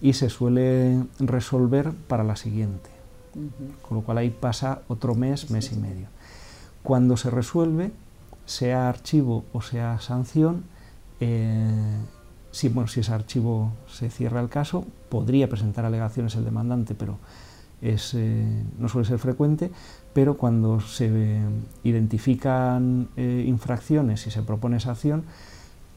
y 0.00 0.14
se 0.14 0.30
suele 0.30 1.04
resolver 1.20 1.92
para 1.92 2.24
la 2.24 2.36
siguiente. 2.36 2.90
Con 3.82 3.98
lo 3.98 4.02
cual 4.02 4.18
ahí 4.18 4.30
pasa 4.30 4.80
otro 4.88 5.14
mes, 5.14 5.50
mes 5.50 5.72
y 5.72 5.76
medio. 5.76 6.08
Cuando 6.82 7.18
se 7.18 7.30
resuelve, 7.30 7.92
sea 8.46 8.88
archivo 8.88 9.44
o 9.52 9.60
sea 9.60 10.00
sanción, 10.00 10.64
eh, 11.20 11.98
si, 12.50 12.70
bueno, 12.70 12.88
si 12.88 13.00
es 13.00 13.10
archivo 13.10 13.72
se 13.86 14.08
cierra 14.08 14.40
el 14.40 14.48
caso, 14.48 14.86
podría 15.10 15.48
presentar 15.50 15.84
alegaciones 15.84 16.34
el 16.34 16.44
demandante, 16.46 16.94
pero 16.94 17.18
es, 17.82 18.14
eh, 18.14 18.64
no 18.78 18.88
suele 18.88 19.06
ser 19.06 19.18
frecuente, 19.18 19.70
pero 20.14 20.38
cuando 20.38 20.80
se 20.80 21.40
identifican 21.82 23.08
eh, 23.16 23.44
infracciones 23.46 24.26
y 24.26 24.30
se 24.30 24.42
propone 24.42 24.78
esa 24.78 24.92
acción, 24.92 25.24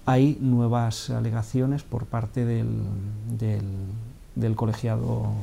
hay 0.07 0.37
nuevas 0.39 1.09
alegaciones 1.09 1.83
por 1.83 2.05
parte 2.05 2.45
del, 2.45 2.69
del 4.35 4.55
colegiado 4.55 5.33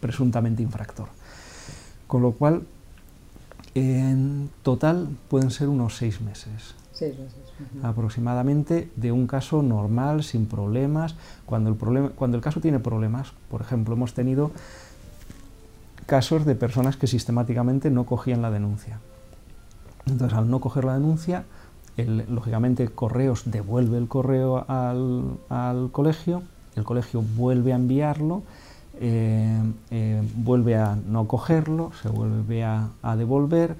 presuntamente 0.00 0.62
infractor. 0.62 1.06
Con 2.08 2.22
lo 2.22 2.32
cual, 2.32 2.64
en 3.76 4.50
total 4.64 5.08
pueden 5.28 5.52
ser 5.52 5.68
unos 5.68 5.96
seis 5.96 6.20
meses. 6.20 6.74
Seis 6.92 7.16
meses. 7.16 7.38
Aproximadamente 7.84 8.90
de 8.96 9.12
un 9.12 9.28
caso 9.28 9.62
normal, 9.62 10.24
sin 10.24 10.46
problemas. 10.46 11.14
Cuando 11.46 11.70
el, 11.70 11.76
problema, 11.76 12.08
cuando 12.10 12.36
el 12.36 12.42
caso 12.42 12.60
tiene 12.60 12.80
problemas, 12.80 13.32
por 13.48 13.60
ejemplo, 13.60 13.94
hemos 13.94 14.14
tenido 14.14 14.50
casos 16.06 16.44
de 16.44 16.56
personas 16.56 16.96
que 16.96 17.06
sistemáticamente 17.06 17.88
no 17.88 18.04
cogían 18.04 18.42
la 18.42 18.50
denuncia. 18.50 18.98
Entonces, 20.06 20.36
al 20.36 20.50
no 20.50 20.60
coger 20.60 20.84
la 20.84 20.94
denuncia, 20.94 21.44
lógicamente 21.96 22.88
Correos 22.88 23.42
devuelve 23.50 23.98
el 23.98 24.08
correo 24.08 24.64
al, 24.68 25.90
colegio, 25.92 26.42
el 26.76 26.84
colegio 26.84 27.22
vuelve 27.36 27.72
a 27.72 27.76
enviarlo 27.76 28.42
eh, 29.02 29.48
eh, 29.90 30.22
vuelve 30.34 30.76
a 30.76 30.94
no 30.94 31.26
cogerlo, 31.26 31.90
se 32.02 32.10
vuelve 32.10 32.64
a, 32.64 32.90
devolver, 33.16 33.74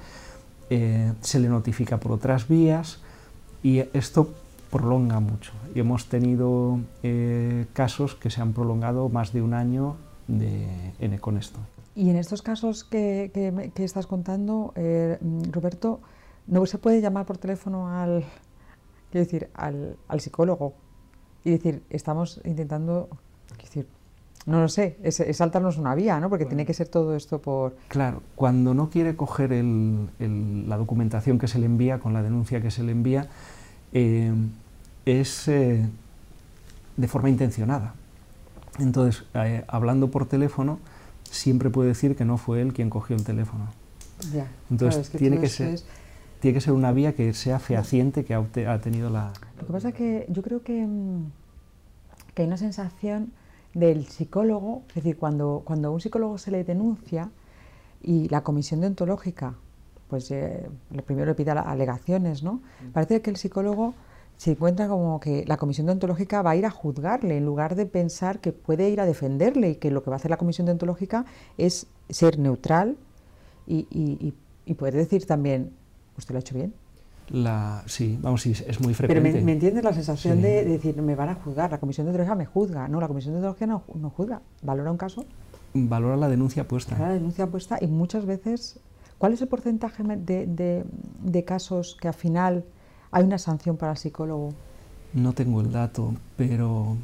eh, 0.71 1.13
se 1.21 1.39
le 1.41 1.51
notifica 1.51 1.99
por 1.99 2.13
otras 2.13 2.49
vías 2.49 3.01
y 3.63 3.81
esto 3.93 4.33
prolonga 4.71 5.21
mucho. 5.21 5.53
Y 5.75 5.81
hemos 5.81 6.07
tenido 6.07 6.81
casos 7.75 8.15
que 8.15 8.31
se 8.31 8.41
han 8.41 8.55
prolongado 8.55 9.11
más 9.11 9.35
de 9.35 9.43
un 9.43 9.53
año 9.53 9.97
con 11.21 11.37
esto. 11.37 11.59
Y 11.95 12.09
en 12.09 12.17
estos 12.17 12.41
casos 12.41 12.85
que, 12.85 13.31
estás 13.77 14.07
contando, 14.07 14.73
Roberto, 15.51 16.01
¿no 16.51 16.67
se 16.67 16.79
puede 16.79 17.01
llamar 17.01 17.25
por 17.25 17.39
teléfono 17.39 17.89
al, 17.89 18.25
decir, 19.13 19.49
al, 19.55 19.97
al 20.09 20.21
psicólogo 20.21 20.75
y 21.45 21.51
decir, 21.51 21.83
estamos 21.89 22.41
intentando, 22.45 23.09
decir, 23.63 23.87
no 24.47 24.61
lo 24.61 24.69
sé, 24.69 24.97
es, 25.03 25.23
saltarnos 25.33 25.79
una 25.79 25.95
vía, 25.95 26.19
¿no? 26.19 26.29
Porque 26.29 26.47
tiene 26.47 26.67
que 26.67 26.75
ser 26.75 26.89
todo 26.89 27.15
esto 27.15 27.41
por... 27.41 27.77
Claro, 27.89 28.23
cuando 28.35 28.75
no 28.75 28.91
quiere 28.91 29.15
coger 29.17 29.51
la 29.53 30.77
documentación 30.77 31.39
que 31.39 31.47
se 31.47 31.59
le 31.59 31.67
envía 31.67 31.99
con 31.99 32.13
la 32.13 32.23
denuncia 32.23 32.61
que 32.61 32.71
se 32.71 32.83
le 32.83 32.93
envía, 32.93 33.29
eh, 33.93 34.33
es 35.05 35.49
eh, 35.49 35.87
de 36.97 37.09
forma 37.09 37.29
intencionada. 37.29 37.95
Entonces, 38.79 39.25
eh, 39.35 39.65
hablando 39.69 40.11
por 40.11 40.27
teléfono, 40.27 40.79
siempre 41.31 41.69
puede 41.69 41.89
decir 41.89 42.17
que 42.17 42.25
no 42.25 42.39
fue 42.39 42.63
él 42.63 42.73
quien 42.73 42.89
cogió 42.89 43.17
el 43.17 43.25
teléfono. 43.25 43.69
Ya, 44.33 44.49
Entonces, 44.71 45.11
tiene, 45.11 45.39
que 45.39 45.49
ser, 45.49 45.81
tiene 46.41 46.55
que 46.55 46.61
ser 46.61 46.73
una 46.73 46.93
vía 46.93 47.15
que 47.15 47.33
sea 47.35 47.59
fehaciente 47.59 48.25
que 48.25 48.35
ha, 48.35 48.81
tenido 48.81 49.11
la... 49.11 49.33
Lo 49.59 49.67
que 49.67 49.73
pasa 49.73 49.91
es 49.91 49.95
que 49.95 50.27
yo 50.29 50.43
creo 50.43 50.63
que, 50.63 50.87
mm, 50.87 51.31
que 52.35 52.43
hay 52.43 52.49
una 52.49 52.57
sensación 52.57 53.33
del 53.75 54.07
psicólogo, 54.07 54.83
es 54.89 54.97
decir, 54.97 55.17
cuando, 55.17 55.63
cuando 55.65 55.89
a 55.89 55.91
un 55.91 56.01
psicólogo 56.01 56.39
se 56.39 56.51
le 56.51 56.65
denuncia 56.65 57.31
y 58.03 58.29
la 58.29 58.43
comisión 58.43 58.81
deontológica, 58.81 59.55
pues 60.09 60.31
eh, 60.31 60.69
lo 60.91 61.03
primero 61.03 61.27
le 61.27 61.35
pide 61.35 61.51
alegaciones, 61.53 62.43
¿no? 62.43 62.55
Mm. 62.55 62.93
Parece 62.93 63.21
que 63.21 63.31
el 63.31 63.37
psicólogo 63.37 63.95
se 64.39 64.53
encuentra 64.53 64.89
como 64.89 65.21
que 65.21 65.45
la 65.47 65.59
comisión 65.59 65.87
deontológica 65.87 66.41
va 66.41 66.53
a 66.53 66.57
ir 66.57 66.65
a 66.65 66.71
juzgarle 66.71 67.37
en 67.37 67.45
lugar 67.45 67.75
de 67.75 67.85
pensar 67.85 68.41
que 68.41 68.53
puede 68.53 68.89
ir 68.89 69.01
a 69.03 69.07
defenderle 69.07 69.71
y 69.71 69.75
que 69.77 69.91
lo 69.91 70.03
que 70.03 70.09
va 70.09 70.17
a 70.17 70.19
hacer 70.19 70.31
la 70.31 70.39
comisión 70.39 70.65
deontológica 70.65 71.27
es 71.59 71.87
ser 72.09 72.39
neutral 72.39 72.97
y, 73.67 73.87
y, 73.91 74.35
y 74.65 74.75
poder 74.75 74.95
decir 74.95 75.27
también, 75.27 75.73
usted 76.21 76.33
lo 76.33 76.39
ha 76.39 76.41
hecho 76.41 76.55
bien, 76.55 76.73
la, 77.31 77.85
sí, 77.87 78.19
vamos, 78.21 78.43
sí, 78.43 78.51
es 78.51 78.81
muy 78.81 78.93
frecuente. 78.93 79.31
Pero 79.31 79.45
me, 79.45 79.53
entiendes 79.53 79.85
la 79.85 79.93
sensación 79.93 80.43
de, 80.43 80.65
decir, 80.65 81.01
me 81.01 81.15
van 81.15 81.29
a 81.29 81.35
juzgar, 81.37 81.71
la 81.71 81.79
comisión 81.79 82.07
de 82.07 82.13
deontología 82.13 82.35
me 82.35 82.47
juzga. 82.47 82.89
No, 82.89 83.01
la 83.01 83.07
comisión 83.07 83.35
de 83.35 83.41
deontología 83.41 83.69
no, 83.69 83.85
no 83.95 84.11
juzga, 84.11 84.43
valora 84.63 84.91
un 84.91 84.97
caso. 84.97 85.25
Valora 85.73 86.17
la 86.17 86.29
denuncia 86.29 86.67
puesta. 86.67 86.99
la 86.99 87.11
denuncia 87.11 87.47
puesta 87.47 87.79
y 87.81 87.87
muchas 87.87 88.27
veces, 88.27 88.81
¿cuál 89.19 89.33
es 89.33 89.43
el 89.43 89.47
porcentaje 89.47 90.03
de, 90.03 90.47
de, 90.47 90.85
de 91.23 91.45
casos 91.45 91.97
que 92.01 92.09
al 92.09 92.15
final 92.15 92.65
hay 93.13 93.23
una 93.23 93.39
sanción 93.39 93.77
para 93.77 93.93
el 93.93 93.99
psicólogo? 93.99 94.53
No 95.15 95.33
tengo 95.33 95.61
el 95.61 95.71
dato, 95.71 96.15
pero 96.37 96.97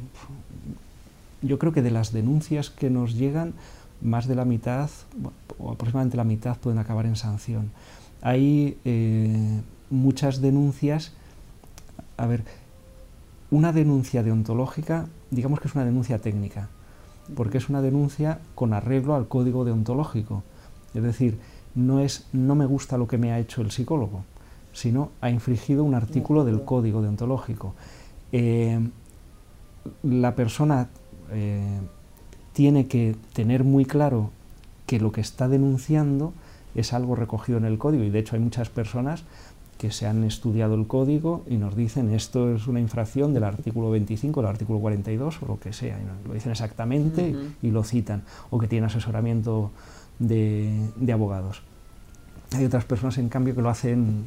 yo 1.41 1.57
creo 1.57 1.71
que 1.71 1.81
de 1.81 1.91
las 1.91 2.11
denuncias 2.11 2.69
que 2.69 2.89
nos 2.89 3.15
llegan, 3.15 3.53
más 4.01 4.27
de 4.27 4.35
la 4.35 4.43
mitad, 4.43 4.89
o 5.57 5.71
aproximadamente 5.71 6.17
la 6.17 6.25
mitad, 6.25 6.57
pueden 6.57 6.79
acabar 6.79 7.05
en 7.05 7.15
sanción. 7.15 7.71
Hay 8.21 8.77
eh, 8.85 9.61
muchas 9.89 10.41
denuncias, 10.41 11.13
a 12.17 12.25
ver, 12.25 12.43
una 13.51 13.71
denuncia 13.71 14.23
deontológica, 14.23 15.07
digamos 15.31 15.59
que 15.59 15.67
es 15.67 15.75
una 15.75 15.85
denuncia 15.85 16.19
técnica, 16.19 16.69
porque 17.35 17.57
es 17.57 17.69
una 17.69 17.81
denuncia 17.81 18.39
con 18.55 18.73
arreglo 18.73 19.15
al 19.15 19.27
código 19.27 19.65
deontológico. 19.65 20.43
Es 20.93 21.03
decir, 21.03 21.37
no 21.75 21.99
es 21.99 22.25
no 22.33 22.55
me 22.55 22.65
gusta 22.65 22.97
lo 22.97 23.07
que 23.07 23.17
me 23.17 23.31
ha 23.31 23.39
hecho 23.39 23.61
el 23.61 23.71
psicólogo, 23.71 24.23
sino 24.73 25.11
ha 25.21 25.29
infringido 25.29 25.83
un 25.83 25.95
artículo 25.95 26.43
del 26.43 26.63
código 26.63 27.01
deontológico. 27.01 27.75
Eh, 28.31 28.79
la 30.03 30.35
persona 30.35 30.89
eh, 31.31 31.79
tiene 32.53 32.87
que 32.87 33.15
tener 33.33 33.63
muy 33.63 33.85
claro 33.85 34.31
que 34.85 34.99
lo 34.99 35.11
que 35.11 35.21
está 35.21 35.47
denunciando 35.47 36.33
es 36.77 36.93
algo 36.93 37.15
recogido 37.15 37.57
en 37.57 37.65
el 37.65 37.77
código 37.77 38.03
y 38.03 38.09
de 38.09 38.19
hecho 38.19 38.35
hay 38.35 38.41
muchas 38.41 38.69
personas 38.69 39.23
que 39.77 39.91
se 39.91 40.07
han 40.07 40.23
estudiado 40.23 40.75
el 40.75 40.87
código 40.87 41.43
y 41.47 41.57
nos 41.57 41.75
dicen 41.75 42.13
esto 42.13 42.55
es 42.55 42.67
una 42.67 42.79
infracción 42.79 43.33
del 43.33 43.43
artículo 43.43 43.91
25, 43.91 44.41
del 44.41 44.49
artículo 44.49 44.79
42 44.79 45.41
o 45.43 45.45
lo 45.45 45.59
que 45.59 45.73
sea, 45.73 45.99
lo 46.25 46.33
dicen 46.33 46.51
exactamente 46.51 47.35
y 47.61 47.71
lo 47.71 47.83
citan, 47.83 48.23
o 48.49 48.59
que 48.59 48.67
tienen 48.67 48.89
asesoramiento 48.89 49.71
de, 50.19 50.89
abogados. 51.13 51.61
Hay 52.53 52.65
otras 52.65 52.85
personas, 52.85 53.17
en 53.17 53.29
cambio, 53.29 53.53
que 53.53 53.61
lo 53.61 53.69
hacen 53.69 54.25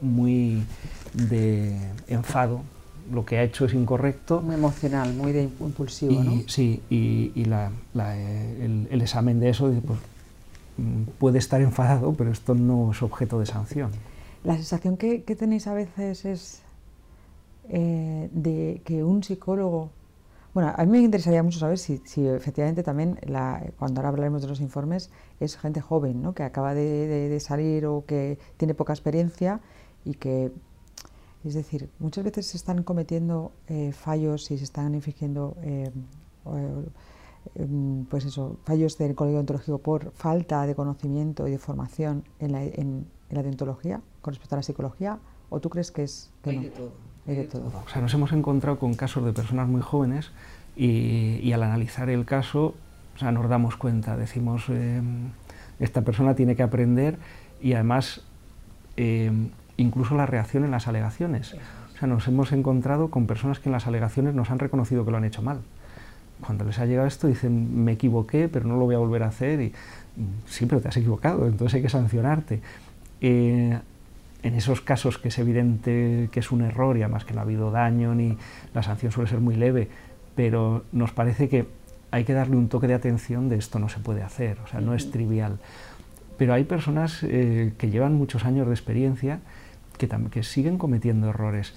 muy 0.00 0.62
de 1.14 1.78
enfado, 2.08 2.62
lo 3.12 3.24
que 3.24 3.38
ha 3.38 3.42
hecho 3.42 3.64
es 3.64 3.74
incorrecto. 3.74 4.42
Muy 4.42 4.54
emocional, 4.54 5.14
muy 5.14 5.32
de 5.32 5.44
impulsivo, 5.44 6.12
y, 6.12 6.18
¿no? 6.18 6.42
Sí, 6.46 6.82
y, 6.90 7.32
el, 7.42 8.88
el, 8.90 9.02
examen 9.02 9.40
de 9.40 9.50
eso 9.50 9.72
pues, 9.86 9.98
puede 11.18 11.38
estar 11.38 11.60
enfadado, 11.60 12.12
pero 12.14 12.30
esto 12.30 12.54
no 12.54 12.92
es 12.92 13.02
objeto 13.02 13.38
de 13.38 13.46
sanción. 13.46 13.90
La 14.44 14.54
sensación 14.54 14.96
que, 14.96 15.20
tenéis 15.20 15.66
a 15.66 15.74
veces 15.74 16.24
es 16.24 16.62
eh, 17.68 18.28
de 18.32 18.80
que 18.84 19.04
un 19.04 19.22
psicólogo... 19.22 19.90
Bueno, 20.52 20.72
a 20.76 20.84
mí 20.84 20.90
me 20.90 20.98
interesaría 20.98 21.42
mucho 21.44 21.60
saber 21.60 21.78
si, 21.78 22.00
efectivamente 22.16 22.82
también, 22.82 23.20
cuando 23.78 24.00
ahora 24.00 24.08
hablaremos 24.08 24.42
de 24.42 24.48
los 24.48 24.60
informes, 24.60 25.10
es 25.38 25.56
gente 25.56 25.80
joven, 25.80 26.22
¿no? 26.22 26.34
que 26.34 26.42
acaba 26.42 26.74
de, 26.74 27.38
salir 27.40 27.86
o 27.86 28.04
que 28.04 28.38
tiene 28.56 28.74
poca 28.74 28.92
experiencia 28.92 29.60
y 30.04 30.14
que 30.14 30.50
es 31.44 31.54
decir, 31.54 31.88
muchas 31.98 32.24
veces 32.24 32.46
se 32.46 32.56
están 32.56 32.82
cometiendo 32.82 33.52
eh, 33.68 33.92
fallos 33.92 34.50
y 34.50 34.58
se 34.58 34.64
están 34.64 34.94
infringiendo 34.94 35.56
eh, 35.62 35.90
pues 38.08 38.24
eso, 38.24 38.58
fallos 38.64 38.98
del 38.98 39.14
código 39.14 39.38
ontológico 39.38 39.78
por 39.78 40.12
falta 40.12 40.66
de 40.66 40.74
conocimiento 40.74 41.48
y 41.48 41.52
de 41.52 41.58
formación 41.58 42.24
en 42.38 42.52
la, 42.52 42.62
en, 42.62 43.06
en 43.30 43.36
la 43.36 43.42
deontología 43.42 44.00
con 44.20 44.34
respecto 44.34 44.54
a 44.54 44.58
la 44.58 44.62
psicología 44.62 45.18
o 45.48 45.60
tú 45.60 45.68
crees 45.68 45.90
que 45.90 46.04
es 46.04 46.30
que 46.42 46.52
no? 46.52 46.62
de 46.62 46.70
todo. 46.70 46.92
de 47.26 47.44
todo. 47.44 47.72
O 47.86 47.88
sea, 47.88 48.00
nos 48.00 48.14
hemos 48.14 48.32
encontrado 48.32 48.78
con 48.78 48.94
casos 48.94 49.24
de 49.24 49.32
personas 49.32 49.68
muy 49.68 49.82
jóvenes 49.82 50.30
y, 50.76 51.52
al 51.52 51.62
analizar 51.62 52.08
el 52.08 52.24
caso 52.24 52.74
o 53.14 53.18
sea, 53.18 53.32
nos 53.32 53.48
damos 53.50 53.76
cuenta, 53.76 54.16
decimos, 54.16 54.68
em, 54.70 55.30
esta 55.78 56.00
persona 56.02 56.34
tiene 56.34 56.56
que 56.56 56.62
aprender 56.62 57.18
y 57.60 57.74
además 57.74 58.22
em, 58.96 59.50
incluso 59.76 60.14
la 60.14 60.24
reacción 60.24 60.64
en 60.64 60.70
las 60.70 60.88
alegaciones. 60.88 61.54
O 61.94 61.98
sea, 61.98 62.08
nos 62.08 62.26
hemos 62.28 62.52
encontrado 62.52 63.10
con 63.10 63.26
personas 63.26 63.58
que 63.58 63.68
en 63.68 63.72
las 63.72 63.86
alegaciones 63.86 64.34
nos 64.34 64.50
han 64.50 64.58
reconocido 64.58 65.04
que 65.04 65.10
lo 65.10 65.18
han 65.18 65.24
hecho 65.24 65.42
mal. 65.42 65.60
Cuando 66.44 66.64
les 66.64 66.78
ha 66.78 66.86
llegado 66.86 67.06
esto 67.06 67.26
dicen, 67.26 67.84
me 67.84 67.92
equivoqué, 67.92 68.48
pero 68.48 68.66
no 68.66 68.76
lo 68.76 68.84
voy 68.84 68.94
a 68.94 68.98
volver 68.98 69.22
a 69.22 69.28
hacer 69.28 69.60
y 69.60 69.72
sí, 70.46 70.66
pero 70.66 70.80
te 70.80 70.88
has 70.88 70.96
equivocado, 70.96 71.46
entonces 71.46 71.76
hay 71.76 71.82
que 71.82 71.88
sancionarte. 71.88 72.60
Eh, 73.20 73.78
en 74.42 74.54
esos 74.54 74.80
casos 74.80 75.18
que 75.18 75.28
es 75.28 75.38
evidente 75.38 76.30
que 76.32 76.40
es 76.40 76.50
un 76.50 76.62
error 76.62 76.96
y 76.96 77.02
además 77.02 77.24
que 77.24 77.34
no 77.34 77.40
ha 77.40 77.42
habido 77.42 77.70
daño 77.70 78.14
ni 78.14 78.38
la 78.72 78.82
sanción 78.82 79.12
suele 79.12 79.28
ser 79.28 79.40
muy 79.40 79.54
leve, 79.54 79.88
pero 80.34 80.84
nos 80.92 81.12
parece 81.12 81.48
que 81.48 81.66
hay 82.10 82.24
que 82.24 82.32
darle 82.32 82.56
un 82.56 82.68
toque 82.68 82.86
de 82.86 82.94
atención 82.94 83.48
de 83.48 83.56
esto 83.56 83.78
no 83.78 83.88
se 83.88 84.00
puede 84.00 84.22
hacer, 84.22 84.58
o 84.64 84.66
sea, 84.66 84.80
no 84.80 84.94
es 84.94 85.10
trivial. 85.10 85.58
Pero 86.38 86.54
hay 86.54 86.64
personas 86.64 87.22
eh, 87.22 87.74
que 87.76 87.90
llevan 87.90 88.14
muchos 88.14 88.44
años 88.44 88.66
de 88.66 88.72
experiencia 88.72 89.40
que, 89.98 90.08
que 90.30 90.42
siguen 90.42 90.78
cometiendo 90.78 91.28
errores. 91.28 91.74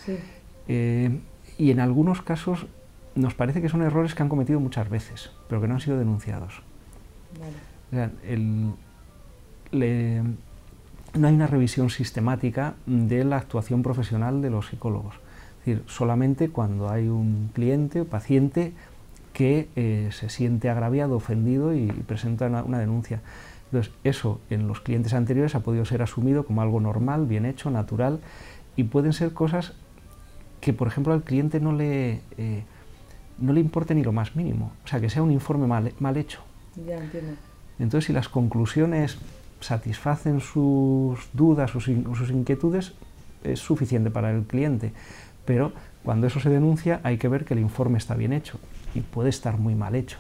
Eh, 0.68 1.20
y 1.58 1.72
en 1.72 1.80
algunos 1.82 2.22
casos 2.22 2.68
nos 3.16 3.34
parece 3.34 3.62
que 3.62 3.70
son 3.70 3.82
errores 3.82 4.16
que 4.16 4.24
han 4.24 4.30
cometido 4.30 4.60
muchas 4.60 4.90
veces, 4.90 5.32
pero 5.48 5.62
que 5.62 5.68
no 5.68 5.76
han 5.76 5.82
sido 5.82 5.98
denunciados. 5.98 6.62
el, 8.24 8.74
no 11.14 11.28
hay 11.28 11.34
una 11.36 11.48
revisión 11.48 11.90
sistemática 11.90 12.76
de 12.86 13.24
la 13.24 13.38
actuación 13.38 13.84
profesional 13.84 14.42
de 14.42 14.50
los 14.50 14.68
psicólogos. 14.68 15.16
Es 15.60 15.66
decir, 15.66 15.84
solamente 15.88 16.50
cuando 16.50 16.90
hay 16.90 17.08
un 17.08 17.52
cliente 17.54 18.02
o 18.02 18.06
paciente 18.06 18.74
que 19.32 19.70
eh, 19.76 20.10
se 20.12 20.30
siente 20.30 20.70
agraviado, 20.70 21.16
ofendido 21.16 21.74
y, 21.74 21.88
presenta 21.88 22.48
una, 22.48 22.80
denuncia. 22.80 23.22
Entonces, 23.66 23.94
eso 24.04 24.40
en 24.50 24.68
los 24.68 24.82
clientes 24.82 25.14
anteriores 25.14 25.56
ha 25.56 25.62
podido 25.62 25.86
ser 25.86 26.02
asumido 26.02 26.46
como 26.46 26.62
algo 26.62 26.80
normal, 26.80 27.26
bien 27.26 27.46
hecho, 27.46 27.72
natural, 27.72 28.20
y 28.76 28.84
pueden 28.86 29.14
ser 29.14 29.34
cosas 29.34 29.74
que, 30.62 30.74
por 30.74 30.88
ejemplo, 30.88 31.14
al 31.14 31.24
cliente 31.24 31.60
no 31.60 31.72
le, 31.74 32.22
eh, 32.38 32.64
no 33.38 33.54
le 33.54 33.60
importe 33.60 33.96
ni 33.96 34.04
lo 34.04 34.12
más 34.12 34.36
mínimo. 34.36 34.72
O 34.84 34.88
sea, 34.88 35.00
que 35.00 35.10
sea 35.10 35.24
un 35.24 35.32
informe 35.32 35.68
mal, 35.68 35.94
mal 36.00 36.18
hecho. 36.18 36.42
Ya 36.88 36.98
entiendo. 36.98 37.34
Entonces, 37.80 38.08
si 38.08 38.14
las 38.14 38.30
conclusiones 38.30 39.18
satisfacen 39.60 40.40
sus 40.40 41.20
dudas, 41.34 41.72
sus, 41.72 41.86
sus 41.86 42.30
inquietudes, 42.30 42.94
es 43.44 43.60
suficiente 43.60 44.12
para 44.12 44.32
el 44.32 44.44
cliente. 44.44 44.94
Pero 45.46 45.74
cuando 46.04 46.28
eso 46.28 46.40
se 46.40 46.50
denuncia 46.50 47.00
hay 47.04 47.18
que 47.18 47.28
ver 47.28 47.46
que 47.46 47.54
el 47.54 47.60
informe 47.60 47.98
está 47.98 48.16
bien 48.16 48.34
hecho 48.34 48.60
y 48.94 49.02
puede 49.02 49.30
estar 49.30 49.58
muy 49.58 49.76
mal 49.76 49.96
hecho. 49.96 50.18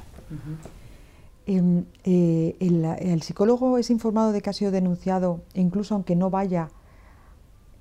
Em, 1.46 1.84
eh, 2.06 2.56
el, 2.60 3.22
psicólogo 3.22 3.78
es 3.78 3.90
informado 3.90 4.32
de 4.32 4.42
que 4.42 4.50
ha 4.50 4.54
sido 4.54 4.72
denunciado, 4.72 5.42
incluso 5.54 5.94
aunque 5.94 6.16
no 6.16 6.30
vaya, 6.30 6.70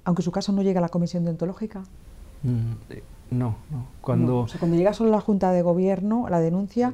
aunque 0.04 0.22
su 0.22 0.32
caso 0.32 0.52
no 0.52 0.62
llegue 0.62 0.78
a 0.78 0.80
la 0.82 0.88
comisión 0.88 1.24
deontológica. 1.24 1.84
Mm, 2.42 2.72
no, 3.32 3.56
no. 3.70 3.86
Cuando, 4.00 4.46
cuando 4.58 4.76
llega 4.76 4.92
solo 4.92 5.10
a 5.10 5.16
la 5.16 5.20
Junta 5.20 5.52
de 5.52 5.62
Gobierno, 5.62 6.26
la 6.28 6.40
denuncia, 6.40 6.92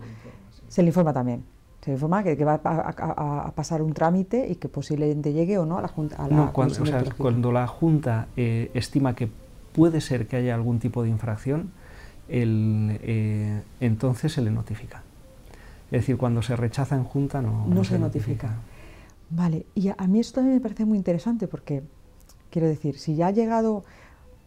se 0.68 0.83
le 0.83 0.88
informa 0.88 1.12
también 1.12 1.42
se 1.88 1.92
informa 1.92 2.22
que, 2.22 2.37
que 2.37 2.44
va 2.44 2.61
a, 2.62 3.53
pasar 3.55 3.83
un 3.83 3.94
trámite 3.94 4.48
y 4.48 4.57
que 4.57 4.68
posiblemente 4.68 5.33
llegue 5.33 5.59
o 5.59 5.64
no 5.64 5.79
a 5.79 5.83
la 5.83 5.88
Junta. 5.88 6.29
no, 6.29 6.53
cuando, 6.53 6.74
cuando, 7.16 7.53
la 7.53 7.66
Junta 7.66 8.27
eh, 8.37 8.70
estima 8.74 9.14
que 9.14 9.31
puede 9.72 10.01
ser 10.01 10.27
que 10.27 10.37
haya 10.37 10.55
algún 10.55 10.81
tipo 10.81 11.03
de 11.03 11.09
infracción, 11.09 11.70
el, 12.29 12.98
eh, 13.03 13.62
entonces 13.81 14.33
se 14.33 14.42
le 14.42 14.51
notifica. 14.51 15.03
Es 15.87 16.03
decir, 16.03 16.16
cuando 16.18 16.42
se 16.42 16.57
rechaza 16.57 16.96
en 16.96 17.05
Junta 17.05 17.40
no, 17.40 17.66
no, 17.66 17.85
se, 17.85 17.98
notifica. 17.98 18.57
Vale, 19.31 19.64
y 19.74 19.88
a, 19.88 20.07
mí 20.09 20.20
esto 20.20 20.37
también 20.37 20.57
me 20.57 20.61
parece 20.61 20.85
muy 20.85 20.98
interesante 20.98 21.48
porque, 21.48 21.83
quiero 22.51 22.68
decir, 22.68 22.98
si 22.98 23.14
ya 23.14 23.29
ha 23.29 23.31
llegado, 23.31 23.85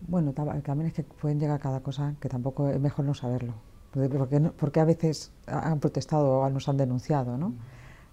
bueno, 0.08 0.34
también 0.34 0.88
es 0.88 0.94
que 0.94 1.04
pueden 1.04 1.40
llegar 1.40 1.60
cada 1.60 1.82
cosa 1.82 2.16
que 2.20 2.30
tampoco 2.30 2.70
es 2.70 2.80
mejor 2.80 3.06
no 3.06 3.14
saberlo 3.14 3.54
porque, 3.92 4.40
porque 4.58 4.80
a 4.80 4.86
veces 4.86 5.32
han 5.48 5.80
protestado 5.80 6.40
o 6.40 6.50
nos 6.50 6.70
han 6.70 6.78
denunciado, 6.78 7.38
¿no? 7.38 7.54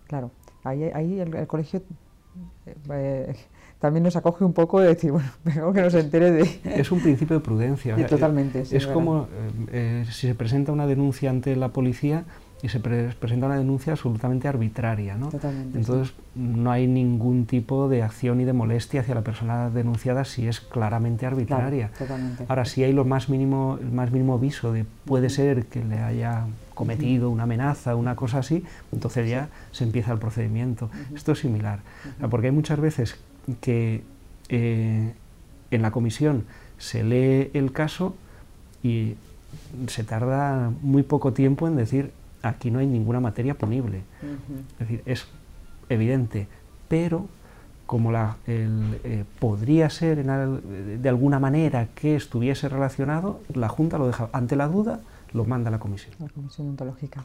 Claro, 0.06 0.30
ahí, 0.64 0.84
ahí 0.84 1.20
el, 1.20 1.46
colegio 1.46 1.82
eh, 2.90 3.34
también 3.78 4.02
nos 4.02 4.16
acoge 4.16 4.44
un 4.44 4.52
poco 4.52 4.80
de 4.80 4.88
decir, 4.88 5.12
bueno, 5.12 5.28
mejor 5.44 5.74
que 5.74 5.82
nos 5.82 5.94
entere 5.94 6.32
de... 6.32 6.60
Es 6.64 6.90
un 6.90 7.00
principio 7.00 7.38
de 7.38 7.44
prudencia. 7.44 8.06
totalmente, 8.06 8.64
Es 8.70 8.86
como 8.86 9.24
eh, 9.24 10.02
eh, 10.02 10.04
si 10.06 10.28
se 10.28 10.34
presenta 10.34 10.72
una 10.72 10.86
denuncia 10.86 11.30
ante 11.30 11.54
la 11.54 11.68
policía, 11.68 12.24
y 12.62 12.68
se 12.68 12.80
presenta 12.80 13.46
una 13.46 13.56
denuncia 13.56 13.92
absolutamente 13.92 14.48
arbitraria. 14.48 15.16
¿no? 15.16 15.30
Entonces 15.74 16.14
no 16.34 16.70
hay 16.70 16.86
ningún 16.86 17.46
tipo 17.46 17.88
de 17.88 18.02
acción 18.02 18.40
y 18.40 18.44
de 18.44 18.52
molestia 18.52 19.02
hacia 19.02 19.14
la 19.14 19.22
persona 19.22 19.70
denunciada 19.70 20.24
si 20.24 20.48
es 20.48 20.60
claramente 20.60 21.26
arbitraria. 21.26 21.90
Ahora, 22.48 22.64
si 22.64 22.82
hay 22.82 22.92
lo 22.92 23.04
más 23.04 23.28
mínimo, 23.28 23.78
el 23.80 23.92
más 23.92 24.10
mínimo 24.10 24.34
aviso 24.34 24.72
de 24.72 24.84
puede 25.04 25.30
ser 25.30 25.66
que 25.66 25.84
le 25.84 26.00
haya 26.00 26.46
cometido 26.74 27.30
una 27.30 27.44
amenaza, 27.44 27.96
una 27.96 28.14
cosa 28.14 28.38
así, 28.38 28.64
entonces 28.92 29.28
ya 29.28 29.48
se 29.72 29.84
empieza 29.84 30.12
el 30.12 30.18
procedimiento. 30.18 30.90
Esto 31.14 31.32
es 31.32 31.40
similar, 31.40 31.80
porque 32.30 32.48
hay 32.48 32.52
muchas 32.52 32.80
veces 32.80 33.18
que 33.60 34.02
eh, 34.48 35.12
en 35.70 35.82
la 35.82 35.90
comisión 35.90 36.44
se 36.78 37.02
lee 37.02 37.50
el 37.54 37.72
caso 37.72 38.14
y 38.82 39.16
se 39.88 40.04
tarda 40.04 40.70
muy 40.82 41.02
poco 41.02 41.32
tiempo 41.32 41.66
en 41.66 41.76
decir 41.76 42.12
aquí 42.42 42.70
no 42.70 42.78
hay 42.78 42.86
ninguna 42.86 43.20
materia 43.20 43.54
punible. 43.54 44.02
Es 44.72 44.78
decir, 44.78 45.02
es 45.06 45.26
evidente, 45.88 46.46
pero 46.88 47.26
como 47.86 48.12
la, 48.12 48.36
eh, 48.46 49.24
podría 49.38 49.88
ser 49.88 50.24
de 50.24 51.08
alguna 51.08 51.40
manera 51.40 51.88
que 51.94 52.16
estuviese 52.16 52.68
relacionado, 52.68 53.40
la 53.54 53.68
Junta 53.68 53.96
lo 53.96 54.06
deja 54.06 54.28
ante 54.32 54.56
la 54.56 54.68
duda, 54.68 55.00
lo 55.32 55.44
manda 55.44 55.68
a 55.68 55.70
la 55.70 55.78
comisión. 55.78 56.14
La 56.20 56.28
comisión 56.28 56.66
deontológica. 56.66 57.24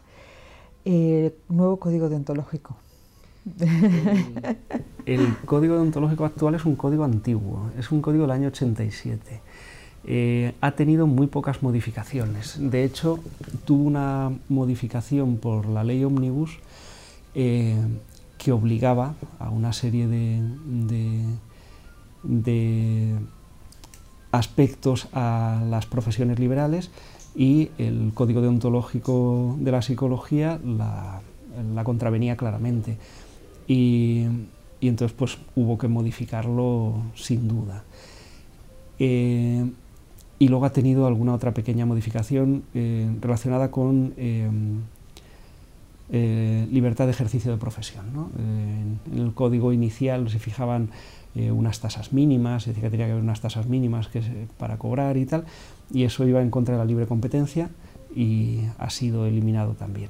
Eh, 0.85 1.35
nuevo 1.49 1.77
código 1.77 2.09
deontológico. 2.09 2.77
El, 5.05 5.35
código 5.45 5.75
deontológico 5.75 6.25
actual 6.25 6.55
es 6.55 6.63
un 6.63 6.75
código 6.75 7.03
antiguo, 7.03 7.69
es 7.77 7.91
un 7.91 8.01
código 8.01 8.23
del 8.23 8.31
año 8.31 8.47
87. 8.47 9.41
Eh, 10.05 10.53
ha 10.59 10.71
tenido 10.71 11.07
muy 11.07 11.27
pocas 11.27 11.63
modificaciones. 11.63 12.57
De 12.59 12.83
hecho, 12.83 13.19
tuvo 13.65 13.83
una 13.83 14.31
modificación 14.49 15.37
por 15.37 15.65
la 15.65 15.83
ley 15.83 16.03
Omnibus 16.03 16.59
eh, 17.35 17.77
que 18.37 18.51
obligaba 18.51 19.15
a 19.39 19.49
una 19.49 19.71
serie 19.71 20.07
de, 20.07 20.43
aspectos 24.31 25.07
a 25.13 25.63
las 25.69 25.85
profesiones 25.85 26.39
liberales 26.39 26.89
y 27.35 27.69
el 27.77 28.11
código 28.13 28.41
deontológico 28.41 29.55
de 29.59 29.71
la 29.71 29.81
psicología 29.81 30.59
la, 30.65 31.21
contravenía 31.85 32.35
claramente. 32.35 32.97
Y, 33.67 34.25
entonces 34.81 35.15
pues 35.17 35.37
hubo 35.55 35.77
que 35.77 35.87
modificarlo 35.87 36.95
sin 37.15 37.47
duda. 37.47 37.85
Eh, 38.99 39.65
y 40.43 40.49
luego 40.49 40.65
ha 40.65 40.73
tenido 40.73 41.07
alguna 41.07 41.33
otra 41.33 41.53
pequeña 41.53 41.85
modificación 41.85 42.63
eh, 42.73 43.09
relacionada 43.21 43.71
con 43.71 44.13
eh, 44.17 44.49
libertad 46.69 47.05
de 47.05 47.11
ejercicio 47.11 47.49
de 47.49 47.57
profesión. 47.57 48.03
en 48.37 48.99
el 49.17 49.33
código 49.33 49.71
inicial 49.71 50.29
se 50.29 50.39
fijaban 50.39 50.89
unas 51.33 51.79
tasas 51.79 52.11
mínimas, 52.11 52.63
es 52.63 52.67
decir, 52.67 52.83
que 52.83 52.89
tenía 52.91 53.05
que 53.05 53.13
haber 53.13 53.23
unas 53.23 53.39
tasas 53.39 53.67
mínimas 53.67 54.09
que, 54.09 54.21
para 54.57 54.77
cobrar 54.77 55.15
y 55.15 55.25
tal, 55.25 55.45
y 55.91 56.03
eso 56.03 56.27
iba 56.27 56.41
en 56.41 56.51
contra 56.51 56.75
de 56.75 56.79
la 56.79 56.85
libre 56.85 57.07
competencia 57.07 57.69
y 58.13 58.59
ha 58.77 58.89
sido 58.89 59.25
eliminado 59.25 59.73
también. 59.73 60.09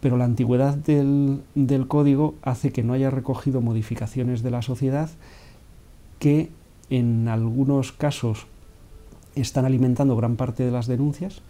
pero 0.00 0.16
la 0.16 0.24
antigüedad 0.24 0.74
del, 0.74 1.40
del, 1.54 1.86
código 1.86 2.34
hace 2.42 2.72
que 2.72 2.82
no 2.82 2.94
haya 2.94 3.10
recogido 3.10 3.60
modificaciones 3.60 4.42
de 4.42 4.50
la 4.50 4.60
sociedad 4.60 5.08
que 6.18 6.50
en 6.90 7.28
algunos 7.28 7.92
casos 7.92 8.46
están 9.36 9.64
alimentando 9.64 10.16
gran 10.16 10.36
parte 10.36 10.64
de 10.64 10.70
las 10.70 10.86
denuncias 10.86 11.42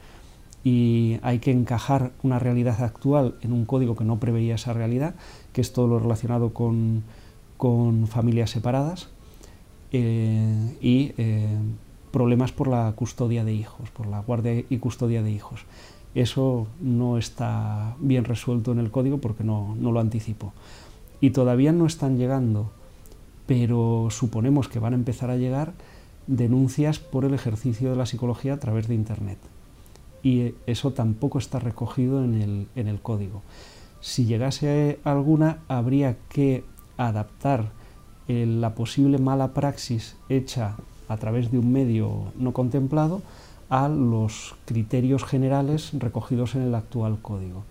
y 0.65 1.19
hay 1.23 1.39
que 1.39 1.53
encajar 1.53 2.13
una 2.23 2.39
realidad 2.39 2.83
actual 2.83 3.37
en 3.43 3.53
un 3.53 3.65
código 3.65 3.97
que 3.97 4.05
no 4.05 4.19
preveía 4.19 4.57
esa 4.57 4.73
realidad, 4.73 5.15
que 5.53 5.61
es 5.61 5.73
todo 5.73 5.87
lo 5.87 5.99
relacionado 5.99 6.53
con, 6.53 7.05
familias 8.09 8.51
separadas 8.51 9.09
eh, 9.93 10.77
y 10.81 11.13
eh, 11.17 11.57
problemas 12.11 12.53
por 12.53 12.69
la 12.69 12.93
custodia 12.93 13.45
de 13.45 13.55
hijos, 13.55 13.91
por 13.91 14.07
la 14.07 14.21
guardia 14.21 14.65
y 14.69 14.79
custodia 14.79 15.23
de 15.23 15.31
hijos. 15.31 15.65
Eso 16.15 16.67
no 16.81 17.19
está 17.19 17.97
bien 18.01 18.25
resuelto 18.25 18.73
en 18.73 18.79
el 18.79 18.91
código 18.91 19.19
porque 19.19 19.45
no, 19.45 19.75
no 19.79 19.93
lo 19.93 20.01
anticipo. 20.01 20.53
Y 21.21 21.31
todavía 21.31 21.73
no 21.73 21.87
están 21.87 22.19
llegando 22.19 22.71
pero 23.47 24.09
suponemos 24.11 24.69
que 24.69 24.79
van 24.79 24.93
a 24.93 24.97
empezar 24.97 25.31
a 25.31 25.37
llegar 25.37 25.73
denuncias 26.27 26.99
por 26.99 27.25
el 27.25 27.35
ejercicio 27.35 27.91
de 27.91 27.97
la 27.97 28.07
psicología 28.07 28.55
a 28.55 28.59
través 28.59 28.89
de 28.89 28.95
Internet. 28.95 29.39
Y 30.23 30.55
eso 30.67 30.93
tampoco 30.93 31.39
está 31.39 31.59
recogido 31.59 32.25
en 32.25 32.69
el, 32.75 33.01
código. 33.01 33.43
Si 34.01 34.25
llegase 34.25 34.99
alguna, 35.05 35.59
habría 35.69 36.17
que 36.29 36.65
adaptar 36.97 37.71
eh, 38.29 38.47
la 38.47 38.75
posible 38.75 39.19
mala 39.19 39.55
praxis 39.55 40.17
hecha 40.29 40.77
a 41.09 41.17
través 41.17 41.53
de 41.53 41.59
un 41.59 41.73
medio 41.73 42.33
no 42.37 42.53
contemplado 42.53 43.23
a 43.69 43.89
los 43.89 44.55
criterios 44.65 45.25
generales 45.25 45.91
recogidos 45.93 46.55
en 46.55 46.63
el 46.63 46.75
actual 46.75 47.19
código. 47.21 47.65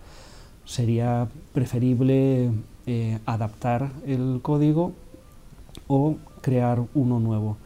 Sería 0.65 1.27
preferible 1.53 2.51
eh, 2.87 3.19
adaptar 3.25 3.91
el 4.05 4.39
código 4.41 4.93
o 5.87 6.15
crear 6.41 6.83
uno 6.93 7.19
nuevo. 7.19 7.57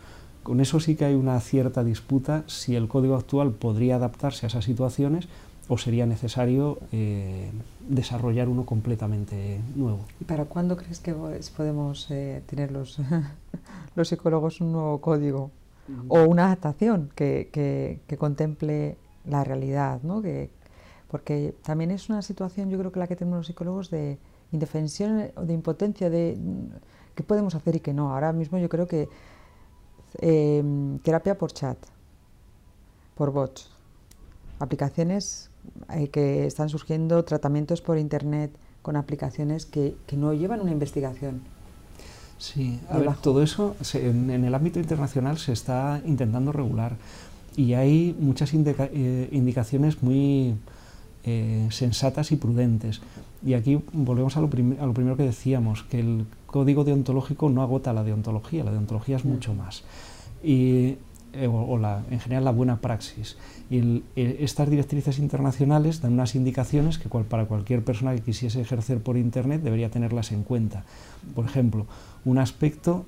Con 0.44 0.62
eso 0.62 0.80
sí 0.80 0.96
que 0.96 1.06
hay 1.06 1.16
una 1.16 1.40
cierta 1.40 1.84
disputa 1.84 2.44
si 2.48 2.76
el 2.76 2.88
código 2.88 3.16
actual 3.16 3.52
podría 3.52 3.96
adaptarse 3.96 4.46
a 4.46 4.48
esas 4.48 4.66
situaciones 4.66 5.28
o 5.70 5.78
sería 5.78 6.08
necesario 6.08 6.80
eh, 6.92 7.52
desarrollar 7.88 8.50
uno 8.50 8.66
completamente 8.66 9.62
nuevo. 9.76 10.00
¿Y 10.20 10.26
para 10.26 10.46
cuándo 10.46 10.76
crees 10.76 11.00
que 11.00 11.14
podemos 11.56 12.10
eh, 12.10 12.42
tener 12.48 12.72
los, 12.72 13.00
los, 13.96 14.08
psicólogos 14.08 14.62
un 14.62 14.72
nuevo 14.72 15.00
código 15.00 15.52
o 16.08 16.24
una 16.24 16.46
adaptación 16.46 17.12
que, 17.16 17.50
que, 17.52 18.18
contemple 18.18 18.98
la 19.26 19.44
realidad? 19.44 20.02
¿no? 20.02 20.24
Que, 20.24 20.50
porque 21.10 21.54
también 21.62 21.92
es 21.92 22.10
una 22.10 22.24
situación, 22.24 22.72
yo 22.72 22.80
creo 22.80 22.92
que 22.92 23.00
la 23.00 23.08
que 23.08 23.16
tenemos 23.16 23.38
los 23.38 23.48
psicólogos 23.48 23.92
de 23.92 24.18
indefensión 24.52 25.32
o 25.36 25.46
de 25.46 25.54
impotencia, 25.54 26.10
de 26.10 26.36
qué 27.14 27.22
podemos 27.22 27.54
hacer 27.54 27.76
y 27.76 27.80
qué 27.80 27.94
no. 27.94 28.12
Ahora 28.12 28.34
mismo 28.34 28.58
yo 28.58 28.70
creo 28.70 28.88
que 28.88 29.08
em, 30.18 30.98
terapia 31.00 31.38
por 31.38 31.52
chat, 31.52 31.78
por 33.16 33.32
bots, 33.32 33.70
aplicaciones 34.60 35.50
eh, 35.94 36.10
que 36.10 36.46
están 36.46 36.70
surgiendo, 36.70 37.24
tratamientos 37.24 37.82
por 37.82 37.98
internet 37.98 38.52
con 38.82 38.96
aplicaciones 38.96 39.66
que, 39.66 39.96
no 40.14 40.34
llevan 40.34 40.62
una 40.62 40.72
investigación. 40.72 41.42
Sí, 42.38 42.80
a 42.90 42.98
ver, 42.98 43.14
todo 43.18 43.44
eso 43.44 43.76
en, 43.94 44.30
el 44.30 44.56
ámbito 44.56 44.80
internacional 44.80 45.38
se 45.38 45.52
está 45.52 46.02
intentando 46.06 46.54
regular 46.54 46.96
y 47.58 47.74
hay 47.74 48.16
muchas 48.18 48.54
eh, 48.54 49.30
indicaciones 49.32 50.02
muy 50.02 50.56
eh, 51.26 51.68
sensatas 51.72 52.32
y 52.32 52.38
prudentes. 52.38 53.02
Y 53.46 53.54
aquí 53.54 53.82
volvemos 53.92 54.38
a 54.38 54.42
lo, 54.42 54.50
a 54.80 54.86
lo, 54.86 54.94
primero 54.94 55.18
que 55.18 55.24
decíamos, 55.24 55.84
que 55.84 56.00
el 56.00 56.26
código 56.52 56.84
deontológico 56.84 57.50
no 57.50 57.62
agota 57.62 57.94
la 57.94 58.04
deontología, 58.04 58.64
la 58.64 58.72
deontología 58.72 59.18
es 59.18 59.26
mucho 59.26 59.54
más. 59.54 59.84
Y, 60.44 60.98
eh, 61.34 61.48
o, 61.48 61.78
la, 61.78 62.04
en 62.10 62.20
general 62.20 62.46
la 62.46 62.52
buena 62.52 62.82
praxis. 62.82 63.38
Y 63.70 64.04
eh, 64.16 64.38
estas 64.42 64.70
directrices 64.70 65.20
internacionales 65.20 66.02
dan 66.02 66.14
unas 66.14 66.36
indicaciones 66.36 66.98
que 66.98 67.10
para 67.10 67.46
cualquier 67.46 67.84
persona 67.84 68.16
que 68.16 68.22
quisiese 68.22 68.62
ejercer 68.62 69.00
por 69.00 69.18
Internet 69.18 69.62
debería 69.62 69.90
tenerlas 69.90 70.32
en 70.32 70.44
cuenta. 70.44 70.84
Por 71.36 71.46
ejemplo, 71.46 71.86
un 72.26 72.38
aspecto 72.38 73.06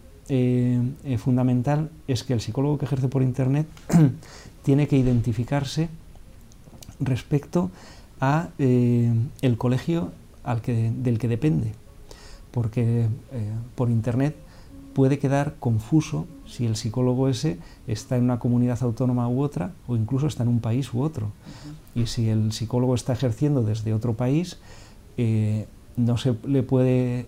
fundamental 1.18 1.90
es 2.08 2.24
que 2.24 2.32
el 2.32 2.40
psicólogo 2.40 2.78
que 2.78 2.86
ejerce 2.86 3.10
por 3.10 3.22
Internet 3.22 3.68
tiene 4.64 4.88
que 4.88 4.96
identificarse 4.96 5.90
respecto 7.02 7.72
a 8.20 8.50
eh, 8.60 9.12
el 9.42 9.58
colegio 9.58 10.12
al 10.44 10.62
que, 10.62 10.92
del 10.96 11.18
que 11.18 11.28
depende, 11.28 11.74
porque 12.52 13.08
eh, 13.32 13.52
por 13.76 13.90
internet 13.90 14.36
puede 14.94 15.20
quedar 15.20 15.56
confuso 15.60 16.28
si 16.46 16.66
el 16.66 16.76
psicólogo 16.76 17.30
ese 17.30 17.58
está 17.88 18.18
en 18.18 18.26
una 18.26 18.40
comunidad 18.40 18.82
autónoma 18.84 19.28
u 19.30 19.42
otra 19.42 19.72
o 19.88 19.96
incluso 19.96 20.28
está 20.28 20.44
en 20.44 20.50
un 20.50 20.60
país 20.60 20.94
u 20.94 21.02
otro. 21.02 21.32
Y 21.96 22.08
si 22.08 22.30
el 22.30 22.52
psicólogo 22.52 22.96
está 22.96 23.14
ejerciendo 23.14 23.64
desde 23.64 23.94
otro 23.94 24.16
país, 24.16 24.60
eh, 25.18 25.68
no 25.96 26.18
se 26.18 26.36
le 26.46 26.64
puede 26.64 27.28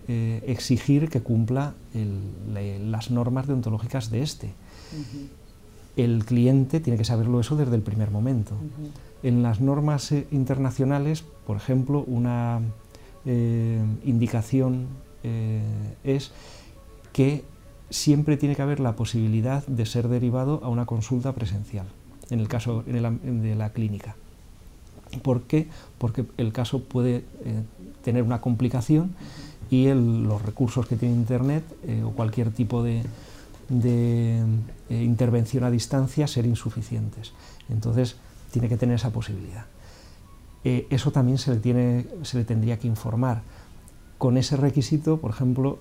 exigir 0.50 1.10
que 1.10 1.20
cumpla 1.20 1.74
las 1.94 3.10
normas 3.10 3.46
deontológicas 3.46 4.10
de 4.10 4.22
este. 4.22 4.52
El 5.96 6.24
cliente 6.24 6.80
tiene 6.80 6.98
que 6.98 7.04
saberlo 7.04 7.40
eso 7.40 7.56
desde 7.56 7.76
el 7.76 7.82
primer 7.82 8.10
momento. 8.10 8.54
En 9.22 9.42
las 9.42 9.60
normas 9.60 10.10
eh, 10.12 10.26
internacionales, 10.32 11.24
por 11.46 11.56
ejemplo, 11.56 12.04
una 12.06 12.60
eh, 13.24 13.82
indicación 14.04 14.86
eh, 15.24 15.62
es 16.04 16.30
que 17.12 17.44
siempre 17.90 18.36
tiene 18.36 18.54
que 18.56 18.62
haber 18.62 18.80
la 18.80 18.96
posibilidad 18.96 19.66
de 19.66 19.86
ser 19.86 20.08
derivado 20.08 20.60
a 20.62 20.68
una 20.68 20.86
consulta 20.86 21.32
presencial, 21.32 21.86
en 22.30 22.40
el 22.40 22.48
caso 22.48 22.82
de 22.82 23.54
la 23.54 23.70
clínica. 23.70 24.16
¿Por 25.22 25.42
qué? 25.42 25.68
Porque 25.98 26.24
el 26.38 26.52
caso 26.52 26.82
puede 26.82 27.24
tener 28.02 28.22
una 28.24 28.40
complicación 28.40 29.14
y 29.70 29.86
los 29.92 30.42
recursos 30.42 30.86
que 30.86 30.96
tiene 30.96 31.14
Internet 31.14 31.64
o 32.04 32.10
cualquier 32.10 32.50
tipo 32.50 32.82
de, 32.82 33.04
intervención 34.90 35.62
a 35.62 35.70
distancia 35.70 36.26
ser 36.26 36.46
insuficientes. 36.46 37.32
Entonces, 37.68 38.16
tiene 38.50 38.68
que 38.68 38.76
tener 38.76 38.96
esa 38.96 39.10
posibilidad. 39.10 39.66
Eh, 40.64 40.86
eso 40.90 41.10
también 41.10 41.38
se 41.38 41.52
le, 41.52 41.56
tiene, 41.58 42.06
se 42.22 42.38
le 42.38 42.44
tendría 42.44 42.78
que 42.78 42.86
informar. 42.86 43.42
Con 44.18 44.36
ese 44.36 44.56
requisito, 44.56 45.18
por 45.18 45.30
ejemplo, 45.30 45.78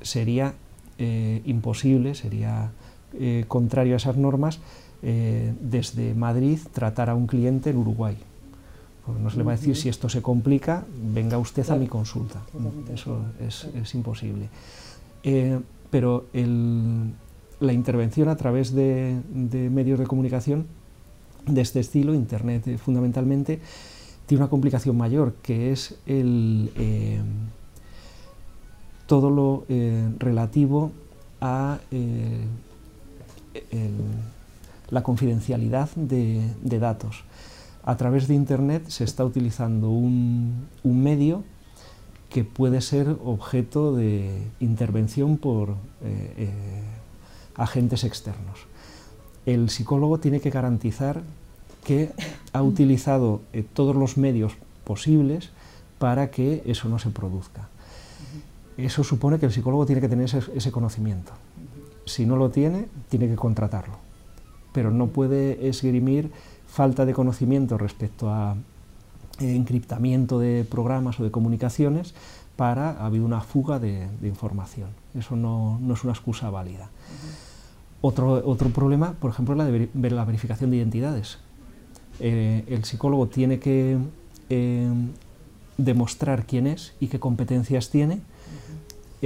sería 0.00 0.54
eh, 0.98 1.42
imposible, 1.44 2.14
sería 2.14 2.72
eh, 3.14 3.44
contrario 3.48 3.94
a 3.94 3.96
esas 3.96 4.16
normas, 4.16 4.60
desde 5.02 6.14
Madrid 6.14 6.58
tratar 6.72 7.10
a 7.10 7.14
un 7.14 7.26
cliente 7.26 7.68
en 7.68 7.76
Uruguay. 7.76 8.16
Porque 9.04 9.20
no 9.20 9.28
se 9.28 9.36
le 9.36 9.42
va 9.42 9.52
a 9.52 9.56
decir, 9.56 9.76
si 9.76 9.90
esto 9.90 10.08
se 10.08 10.22
complica, 10.22 10.86
venga 11.12 11.36
usted 11.36 11.68
a 11.68 11.76
mi 11.76 11.88
consulta. 11.88 12.40
Eso 12.90 13.20
es, 13.38 13.94
imposible. 13.94 14.48
pero 15.90 16.24
la 16.32 17.72
intervención 17.74 18.30
a 18.30 18.36
través 18.36 18.74
de 18.74 19.20
medios 19.70 19.98
de 19.98 20.06
comunicación 20.06 20.66
de 21.46 21.60
este 21.60 21.80
estilo, 21.80 22.14
Internet 22.14 22.66
eh, 22.66 22.78
fundamentalmente, 22.78 23.60
tiene 24.26 24.42
una 24.42 24.50
complicación 24.50 24.96
mayor, 24.96 25.34
que 25.42 25.72
es 25.72 25.96
el, 26.06 26.70
eh, 26.76 27.20
todo 29.06 29.30
lo 29.30 29.64
eh, 29.68 30.08
relativo 30.18 30.92
a 31.40 31.78
eh, 31.90 32.46
la 34.90 35.02
confidencialidad 35.02 35.90
de, 35.94 36.78
datos. 36.78 37.24
A 37.84 37.96
través 37.96 38.28
de 38.28 38.34
Internet 38.34 38.88
se 38.88 39.04
está 39.04 39.24
utilizando 39.24 39.90
un, 39.90 40.68
medio 40.82 41.44
que 42.30 42.44
puede 42.44 42.80
ser 42.80 43.16
objeto 43.24 43.94
de 43.94 44.48
intervención 44.60 45.36
por 45.36 45.76
agentes 47.54 48.04
externos. 48.04 48.66
El 49.46 49.70
psicólogo 49.70 50.18
tiene 50.18 50.40
que 50.40 50.50
garantizar 50.50 51.22
que 51.84 52.10
ha 52.52 52.62
utilizado 52.62 53.42
todos 53.72 53.94
los 53.94 54.16
medios 54.16 54.54
posibles 54.84 55.50
para 55.98 56.30
que 56.30 56.62
eso 56.66 56.88
no 56.88 56.98
se 56.98 57.10
produzca. 57.10 57.68
Eso 58.76 59.04
supone 59.04 59.38
que 59.38 59.46
el 59.46 59.52
psicólogo 59.52 59.86
tiene 59.86 60.00
que 60.00 60.08
tener 60.08 60.26
ese, 60.26 60.72
conocimiento. 60.72 61.32
Si 62.06 62.26
no 62.26 62.36
lo 62.36 62.50
tiene, 62.50 62.86
tiene 63.08 63.28
que 63.28 63.36
contratarlo. 63.36 63.94
Pero 64.72 64.90
no 64.90 65.08
puede 65.08 65.68
esgrimir 65.68 66.32
falta 66.66 67.06
de 67.06 67.12
conocimiento 67.12 67.78
respecto 67.78 68.30
a 68.30 68.56
eh, 69.40 69.54
encriptamiento 69.54 70.38
de 70.38 70.66
programas 70.68 71.20
o 71.20 71.24
de 71.24 71.30
comunicaciones 71.30 72.14
para 72.56 72.90
ha 72.90 73.06
habido 73.06 73.24
una 73.24 73.40
fuga 73.40 73.78
de, 73.78 74.08
información. 74.22 74.90
Eso 75.14 75.36
no, 75.36 75.78
es 75.92 76.04
una 76.04 76.12
excusa 76.12 76.50
válida. 76.50 76.90
otro, 78.00 78.42
otro, 78.44 78.70
problema, 78.70 79.12
por 79.12 79.30
ejemplo, 79.30 79.54
es 79.54 79.58
la, 79.58 79.64
de 79.66 80.10
la 80.10 80.24
verificación 80.24 80.70
de 80.70 80.78
identidades. 80.78 81.38
Eh, 82.20 82.64
el 82.68 82.84
psicólogo 82.84 83.26
tiene 83.26 83.58
que 83.58 83.98
eh, 84.50 84.92
demostrar 85.78 86.46
quién 86.46 86.66
es 86.66 86.94
y 87.00 87.08
qué 87.08 87.18
competencias 87.18 87.90
tiene, 87.90 88.20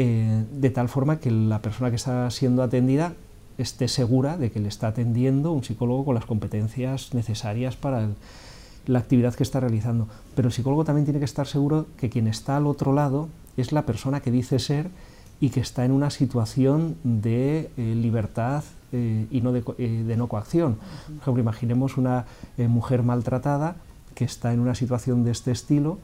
eh, 0.00 0.44
de 0.52 0.70
tal 0.70 0.88
forma 0.88 1.18
que 1.18 1.28
la 1.32 1.61
persona 1.61 1.90
que 1.90 1.96
está 1.96 2.30
siendo 2.30 2.62
atendida 2.62 3.14
esté 3.56 3.88
segura 3.88 4.38
de 4.38 4.52
que 4.52 4.61
le 4.61 4.68
está 4.68 4.87
atendiendo 4.87 5.50
un 5.50 5.64
psicólogo 5.64 6.04
con 6.04 6.14
las 6.14 6.24
competencias 6.24 7.14
necesarias 7.14 7.74
para 7.74 8.06
la 8.87 8.98
actividad 9.00 9.34
que 9.34 9.42
está 9.42 9.58
realizando. 9.58 10.06
Pero 10.37 10.46
el 10.46 10.54
psicólogo 10.54 10.84
también 10.84 11.04
tiene 11.04 11.18
que 11.18 11.24
estar 11.24 11.48
seguro 11.48 11.87
que 11.96 12.11
quien 12.11 12.28
está 12.28 12.56
al 12.56 12.68
otro 12.68 12.92
lado 12.92 13.28
es 13.56 13.72
la 13.72 13.87
persona 13.87 14.20
que 14.20 14.30
dice 14.30 14.61
ser 14.61 14.88
y 15.40 15.50
que 15.50 15.58
está 15.58 15.84
en 15.84 15.90
una 15.90 16.11
situación 16.11 16.96
de 17.02 17.68
eh, 17.76 17.94
libertad 17.96 18.62
eh, 18.92 19.26
y 19.32 19.40
no 19.40 19.50
de, 19.50 19.62
de, 19.62 20.16
no 20.16 20.28
coacción. 20.28 20.76
Por 21.06 21.22
ejemplo, 21.22 21.42
imaginemos 21.42 21.96
una 21.96 22.24
mujer 22.56 23.02
maltratada 23.02 23.74
que 24.14 24.24
está 24.24 24.52
en 24.52 24.61
una 24.61 24.76
situación 24.76 25.24
de 25.24 25.32
este 25.32 25.50
estilo 25.50 25.98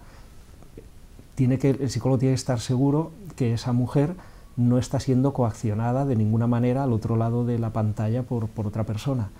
tiene 1.34 1.58
que, 1.58 1.70
el 1.70 1.90
psicólogo 1.90 2.18
tiene 2.18 2.32
que 2.32 2.38
estar 2.40 2.60
seguro 2.60 3.12
que 3.36 3.52
esa 3.52 3.72
mujer 3.72 4.14
no 4.56 4.78
está 4.78 5.00
siendo 5.00 5.32
coaccionada 5.32 6.04
de 6.04 6.16
ninguna 6.16 6.46
manera 6.46 6.84
al 6.84 6.92
otro 6.92 7.16
lado 7.16 7.44
de 7.44 7.58
la 7.58 7.72
pantalla 7.72 8.22
por, 8.22 8.48
otra 8.56 8.84
persona. 8.84 9.30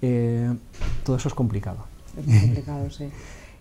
Eh, 0.00 0.54
todo 1.04 1.16
eso 1.16 1.28
es 1.28 1.34
complicado. 1.34 1.84
Es 2.16 2.42
complicado, 2.42 2.90
sí. 2.90 3.10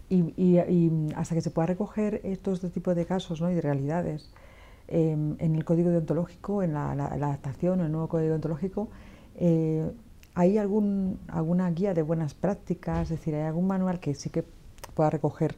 Y, 0.09 1.13
hasta 1.15 1.35
que 1.35 1.41
se 1.41 1.51
pueda 1.51 1.67
recoger 1.67 2.21
estos 2.23 2.59
tipos 2.71 2.95
de 2.95 3.05
casos 3.05 3.41
¿no? 3.41 3.49
y 3.49 3.55
de 3.55 3.61
realidades 3.61 4.29
em, 4.89 5.35
en 5.39 5.55
el 5.55 5.63
código 5.63 5.89
deontológico, 5.89 6.61
en 6.63 6.73
la, 6.73 6.91
adaptación, 6.91 7.79
en 7.79 7.85
el 7.85 7.91
nuevo 7.93 8.09
código 8.09 8.29
deontológico, 8.29 8.89
eh, 9.35 9.89
¿hay 10.35 10.57
algún, 10.57 11.17
alguna 11.29 11.71
guía 11.71 11.93
de 11.93 12.01
buenas 12.01 12.33
prácticas? 12.33 13.03
Es 13.03 13.19
decir, 13.19 13.35
¿hay 13.35 13.43
algún 13.43 13.67
manual 13.67 14.01
que 14.01 14.13
sí 14.13 14.29
que 14.29 14.43
pueda 14.93 15.09
recoger 15.09 15.55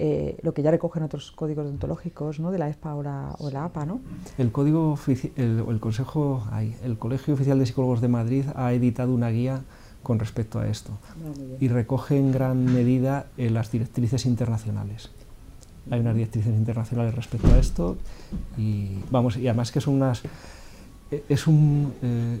eh, 0.00 0.36
lo 0.42 0.54
que 0.54 0.62
ya 0.62 0.70
recogen 0.70 1.02
otros 1.02 1.32
códigos 1.32 1.64
deontológicos 1.64 2.38
¿no? 2.38 2.52
de 2.52 2.58
la 2.58 2.68
ESPA 2.68 2.94
o 2.94 3.02
la, 3.02 3.34
o 3.38 3.50
la 3.50 3.64
APA. 3.64 3.84
¿no? 3.84 4.00
El, 4.38 4.52
código 4.52 4.96
el, 5.34 5.64
el, 5.68 5.80
Consejo, 5.80 6.44
el 6.84 6.98
Colegio 6.98 7.34
Oficial 7.34 7.58
de 7.58 7.66
Psicólogos 7.66 8.00
de 8.00 8.06
Madrid 8.06 8.44
ha 8.54 8.72
editado 8.72 9.12
una 9.12 9.30
guía 9.30 9.62
con 10.04 10.20
respecto 10.20 10.60
a 10.60 10.68
esto 10.68 10.92
ah, 11.02 11.56
y 11.58 11.66
recoge 11.66 12.16
en 12.16 12.30
gran 12.30 12.64
medida 12.64 13.26
eh, 13.36 13.50
las 13.50 13.72
directrices 13.72 14.24
internacionales. 14.24 15.10
Hay 15.90 15.98
unas 15.98 16.14
directrices 16.14 16.54
internacionales 16.54 17.16
respecto 17.16 17.48
a 17.48 17.58
esto 17.58 17.96
y, 18.56 19.00
vamos, 19.10 19.36
y 19.36 19.48
además 19.48 19.72
que 19.72 19.80
son 19.80 19.94
unas... 19.94 20.22
Eh, 21.10 21.24
es 21.28 21.48
un, 21.48 21.92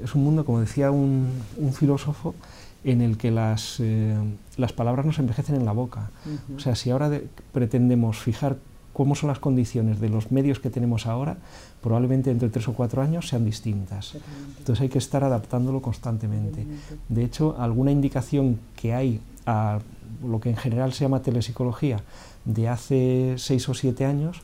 es 0.04 0.14
un 0.14 0.22
mundo, 0.22 0.44
como 0.44 0.60
decía 0.60 0.92
un, 0.92 1.28
un 1.56 1.72
filósofo, 1.72 2.36
en 2.84 3.00
el 3.00 3.16
que 3.16 3.30
las, 3.30 3.80
eh, 3.80 4.16
las 4.56 4.72
palabras 4.72 5.04
nos 5.04 5.18
envejecen 5.18 5.56
en 5.56 5.64
la 5.64 5.72
boca. 5.72 6.10
O 6.56 6.60
sea, 6.60 6.74
si 6.74 6.90
ahora 6.90 7.10
pretendemos 7.52 8.18
fijar 8.18 8.56
cómo 8.92 9.14
son 9.14 9.28
las 9.28 9.38
condiciones 9.38 10.00
de 10.00 10.08
los 10.08 10.32
medios 10.32 10.58
que 10.58 10.70
tenemos 10.70 11.06
ahora, 11.06 11.36
probablemente 11.80 12.30
entre 12.30 12.48
tres 12.48 12.66
o 12.68 12.72
cuatro 12.72 13.02
años 13.02 13.28
sean 13.28 13.44
distintas. 13.44 14.16
Entonces 14.58 14.82
hay 14.82 14.88
que 14.88 14.98
estar 14.98 15.22
adaptándolo 15.22 15.80
constantemente. 15.80 16.66
De 17.08 17.24
hecho, 17.24 17.56
alguna 17.58 17.92
indicación 17.92 18.58
que 18.74 18.94
hay 18.94 19.20
a 19.46 19.78
lo 20.26 20.40
que 20.40 20.50
en 20.50 20.56
general 20.56 20.92
se 20.92 21.04
llama 21.04 21.22
telepsicología 21.22 22.00
de 22.44 22.68
hace 22.68 23.34
seis 23.36 23.68
o 23.68 23.74
siete 23.74 24.04
años, 24.04 24.42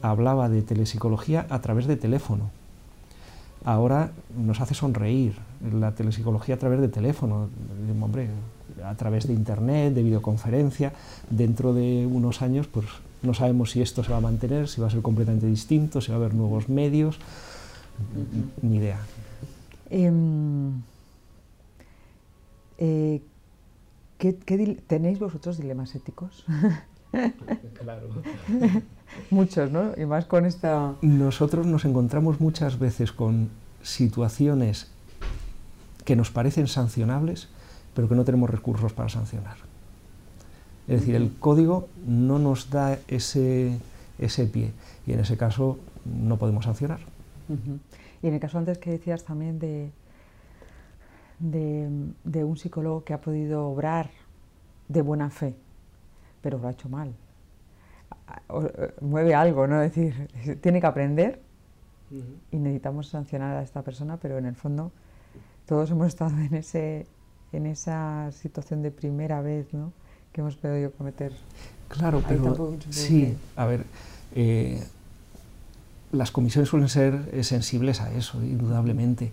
hablaba 0.00 0.48
de 0.48 0.62
telepsicología 0.62 1.46
a 1.48 1.60
través 1.60 1.86
de 1.86 1.96
teléfono 1.96 2.50
ahora 3.64 4.10
nos 4.36 4.60
hace 4.60 4.74
sonreír 4.74 5.34
la 5.72 5.92
telepsicología 5.92 6.56
a 6.56 6.58
través 6.58 6.80
de 6.80 6.88
teléfono, 6.88 7.48
hombre, 8.00 8.28
a 8.84 8.94
través 8.94 9.26
de 9.26 9.34
internet, 9.34 9.94
de 9.94 10.02
videoconferencia. 10.02 10.92
Dentro 11.30 11.72
de 11.72 12.06
unos 12.10 12.42
años, 12.42 12.66
pues 12.66 12.86
no 13.22 13.34
sabemos 13.34 13.70
si 13.70 13.82
esto 13.82 14.02
se 14.02 14.10
va 14.10 14.18
a 14.18 14.20
mantener, 14.20 14.68
si 14.68 14.80
va 14.80 14.88
a 14.88 14.90
ser 14.90 15.02
completamente 15.02 15.46
distinto, 15.46 16.00
si 16.00 16.10
va 16.10 16.16
a 16.16 16.20
haber 16.20 16.34
nuevos 16.34 16.68
medios, 16.68 17.18
ni 18.62 18.76
idea. 18.76 18.98
Em, 19.90 20.82
eh, 22.78 23.20
¿Tenéis 24.86 25.18
vosotros 25.18 25.56
dilemas 25.58 25.94
éticos? 25.94 26.44
claro. 27.82 28.08
Muchos, 29.30 29.70
¿no? 29.70 29.92
Y 29.96 30.06
más 30.06 30.24
con 30.24 30.46
esta... 30.46 30.94
Nosotros 31.02 31.66
nos 31.66 31.84
encontramos 31.84 32.40
muchas 32.40 32.78
veces 32.78 33.12
con 33.12 33.50
situaciones 33.82 34.90
que 36.04 36.16
nos 36.16 36.30
parecen 36.30 36.66
sancionables, 36.66 37.48
pero 37.94 38.08
que 38.08 38.14
no 38.14 38.24
tenemos 38.24 38.50
recursos 38.50 38.92
para 38.92 39.08
sancionar. 39.08 39.56
Es 40.88 41.00
decir, 41.00 41.14
el 41.14 41.32
código 41.38 41.88
no 42.06 42.38
nos 42.38 42.70
da 42.70 42.98
ese, 43.06 43.78
ese 44.18 44.46
pie 44.46 44.72
y 45.06 45.12
en 45.12 45.20
ese 45.20 45.36
caso 45.36 45.78
no 46.04 46.38
podemos 46.38 46.64
sancionar. 46.64 47.00
Y 48.22 48.26
en 48.26 48.34
el 48.34 48.40
caso 48.40 48.58
antes 48.58 48.78
que 48.78 48.90
decías 48.90 49.24
también 49.24 49.58
de, 49.58 49.90
de, 51.38 51.88
de, 52.24 52.44
un 52.44 52.56
psicólogo 52.56 53.04
que 53.04 53.12
ha 53.12 53.20
podido 53.20 53.68
obrar 53.68 54.10
de 54.88 55.02
buena 55.02 55.30
fe, 55.30 55.54
pero 56.42 56.58
lo 56.58 56.68
ha 56.68 56.72
hecho 56.72 56.88
mal. 56.88 57.14
Eh, 58.50 58.94
mueve 59.00 59.34
algo, 59.34 59.66
¿no? 59.66 59.82
Es 59.82 59.94
decir, 59.94 60.58
tiene 60.60 60.80
que 60.80 60.86
aprender 60.86 61.40
y 62.50 62.58
necesitamos 62.58 63.08
sancionar 63.08 63.56
a 63.56 63.62
esta 63.62 63.82
persona, 63.82 64.18
pero 64.18 64.36
en 64.36 64.44
el 64.44 64.54
fondo 64.54 64.92
todos 65.66 65.90
hemos 65.90 66.08
estado 66.08 66.36
en, 66.38 66.54
ese, 66.54 67.06
en 67.52 67.64
esa 67.64 68.30
situación 68.32 68.82
de 68.82 68.90
primera 68.90 69.40
vez, 69.40 69.72
¿no? 69.72 69.92
Que 70.32 70.42
hemos 70.42 70.56
podido 70.56 70.92
cometer. 70.92 71.32
Claro, 71.88 72.22
pero 72.26 72.76
sí, 72.90 73.34
a 73.56 73.66
ver, 73.66 73.84
eh, 74.34 74.82
las 76.10 76.30
comisiones 76.30 76.68
suelen 76.68 76.88
ser 76.88 77.28
eh, 77.32 77.44
sensibles 77.44 78.00
a 78.00 78.12
eso, 78.12 78.42
indudablemente, 78.42 79.30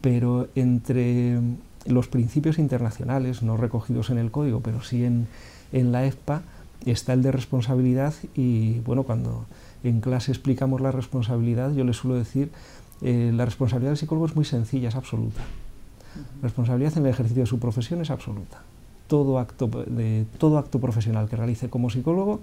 pero 0.00 0.48
entre 0.54 1.38
los 1.86 2.08
principios 2.08 2.58
internacionales, 2.58 3.42
no 3.42 3.56
recogidos 3.56 4.10
en 4.10 4.18
el 4.18 4.30
código, 4.30 4.60
pero 4.60 4.82
sí 4.82 5.04
en, 5.04 5.28
en 5.72 5.92
la 5.92 6.04
EFPA, 6.06 6.42
está 6.86 7.12
el 7.12 7.22
de 7.22 7.32
responsabilidad 7.32 8.14
y 8.34 8.80
bueno, 8.80 9.02
cuando 9.02 9.44
en 9.84 10.00
clase 10.00 10.32
explicamos 10.32 10.80
la 10.80 10.92
responsabilidad, 10.92 11.72
yo 11.72 11.84
les 11.84 11.96
suelo 11.96 12.16
decir, 12.16 12.50
eh, 13.00 13.32
la 13.34 13.44
responsabilidad 13.44 13.90
del 13.90 13.98
psicólogo 13.98 14.26
es 14.26 14.36
muy 14.36 14.44
sencilla, 14.44 14.88
es 14.88 14.96
absoluta. 14.96 15.42
La 16.40 16.42
responsabilidad 16.42 16.96
en 16.96 17.04
el 17.04 17.10
ejercicio 17.10 17.42
de 17.42 17.46
su 17.46 17.58
profesión 17.58 18.00
es 18.00 18.10
absoluta. 18.10 18.62
Todo 19.06 19.38
acto, 19.38 19.68
de, 19.68 20.26
todo 20.38 20.58
acto 20.58 20.80
profesional 20.80 21.28
que 21.28 21.36
realice 21.36 21.70
como 21.70 21.90
psicólogo 21.90 22.40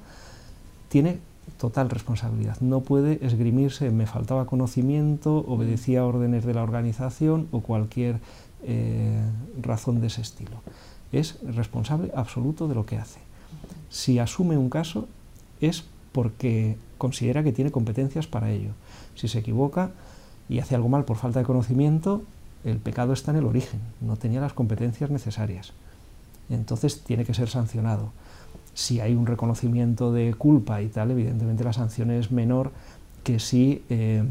tiene 0.90 1.20
total 1.60 1.90
responsabilidad. 1.90 2.58
No 2.62 2.82
puede 2.82 3.26
esgrimirse, 3.26 3.92
me 3.92 4.08
faltaba 4.08 4.46
conocimiento, 4.46 5.38
obedecía 5.48 6.06
órdenes 6.06 6.46
de 6.46 6.54
la 6.54 6.64
organización 6.64 7.48
o 7.52 7.62
cualquier 7.62 8.20
eh, 8.64 9.22
razón 9.62 10.02
de 10.02 10.08
ese 10.08 10.22
estilo. 10.22 10.62
Es 11.18 11.40
responsable 11.44 12.12
absoluto 12.16 12.68
de 12.68 12.76
lo 12.76 12.86
que 12.86 12.98
hace 12.98 13.26
si 13.96 14.20
asume 14.20 14.58
un 14.58 14.70
caso 14.70 15.08
es 15.62 15.86
porque 16.12 16.78
considera 16.98 17.44
que 17.44 17.54
tiene 17.54 17.72
competencias 17.72 18.28
para 18.28 18.52
ello. 18.52 18.72
Si 19.16 19.30
se 19.30 19.40
equivoca 19.40 19.92
y 20.50 20.60
hace 20.60 20.76
algo 20.76 20.90
mal 20.90 21.06
por 21.06 21.16
falta 21.16 21.40
de 21.40 21.46
conocimiento, 21.46 22.24
el 22.66 22.78
pecado 22.78 23.14
está 23.14 23.32
en 23.32 23.38
el 23.38 23.46
origen, 23.46 23.80
no 24.02 24.18
tenía 24.18 24.42
las 24.42 24.52
competencias 24.52 25.10
necesarias. 25.10 25.72
Entonces 26.50 27.04
tiene 27.04 27.24
que 27.24 27.34
ser 27.34 27.48
sancionado. 27.48 28.12
Si 28.74 29.00
hay 29.00 29.16
un 29.16 29.28
reconocimiento 29.28 30.12
de 30.12 30.34
culpa 30.34 30.82
y 30.82 30.90
tal, 30.90 31.12
evidentemente 31.12 31.64
la 31.64 31.72
sanción 31.72 32.12
es 32.12 32.32
menor 32.32 32.72
que 33.24 33.40
si 33.40 33.84
eh, 33.90 34.26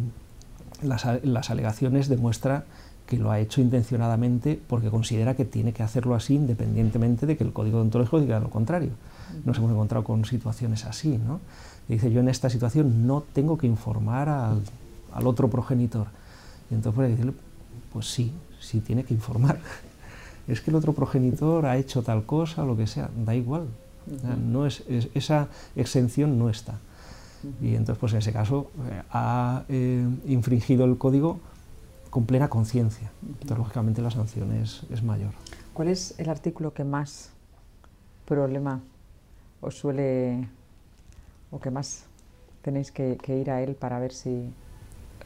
las, 0.82 1.06
las, 1.22 1.48
alegaciones 1.48 2.08
demuestran 2.08 2.64
que 3.06 3.18
lo 3.18 3.30
ha 3.30 3.38
hecho 3.38 3.60
intencionadamente 3.60 4.60
porque 4.66 4.90
considera 4.90 5.34
que 5.34 5.44
tiene 5.44 5.72
que 5.72 5.82
hacerlo 5.82 6.14
así 6.14 6.34
independientemente 6.34 7.26
de 7.26 7.36
que 7.36 7.44
el 7.44 7.52
código 7.52 7.78
deontológico 7.78 8.20
diga 8.20 8.40
lo 8.40 8.50
contrario. 8.50 8.90
Nos 9.44 9.58
hemos 9.58 9.70
encontrado 9.70 10.04
con 10.04 10.24
situaciones 10.24 10.84
así, 10.84 11.18
¿no? 11.18 11.40
dice, 11.88 12.10
yo 12.10 12.20
en 12.20 12.28
esta 12.28 12.48
situación 12.48 13.06
no 13.06 13.22
tengo 13.32 13.58
que 13.58 13.66
informar 13.66 14.28
al, 14.28 14.62
al 15.12 15.26
otro 15.26 15.48
progenitor. 15.48 16.06
Y 16.70 16.74
entonces 16.74 16.96
puede 16.96 17.10
decirle, 17.10 17.32
pues 17.92 18.06
sí, 18.06 18.32
sí 18.60 18.80
tiene 18.80 19.04
que 19.04 19.12
informar. 19.12 19.58
es 20.48 20.60
que 20.60 20.70
el 20.70 20.76
otro 20.76 20.92
progenitor 20.92 21.66
ha 21.66 21.76
hecho 21.76 22.02
tal 22.02 22.24
cosa 22.24 22.64
o 22.64 22.66
lo 22.66 22.76
que 22.76 22.86
sea, 22.86 23.10
da 23.24 23.34
igual. 23.34 23.66
no 24.50 24.66
es, 24.66 24.82
esa 25.14 25.48
exención 25.76 26.38
no 26.38 26.48
está. 26.48 26.78
Y 27.60 27.74
entonces, 27.74 27.98
pues 27.98 28.12
en 28.14 28.20
ese 28.20 28.32
caso, 28.32 28.70
eh, 28.90 29.02
ha 29.10 29.64
eh, 29.68 30.06
infringido 30.26 30.86
el 30.86 30.96
código 30.96 31.40
con 32.14 32.26
plena 32.26 32.46
conciencia. 32.46 33.10
Entonces, 33.26 33.58
lógicamente, 33.58 34.00
la 34.00 34.08
sanción 34.08 34.52
es, 34.52 34.82
es, 34.88 35.02
mayor. 35.02 35.32
¿Cuál 35.72 35.88
es 35.88 36.14
el 36.16 36.30
artículo 36.30 36.72
que 36.72 36.84
más 36.84 37.30
problema 38.24 38.80
os 39.60 39.76
suele, 39.76 40.46
o 41.50 41.58
que 41.58 41.72
más 41.72 42.04
tenéis 42.62 42.92
que, 42.92 43.18
ir 43.26 43.50
a 43.50 43.62
él 43.62 43.74
para 43.74 43.98
ver 43.98 44.12
si, 44.12 44.48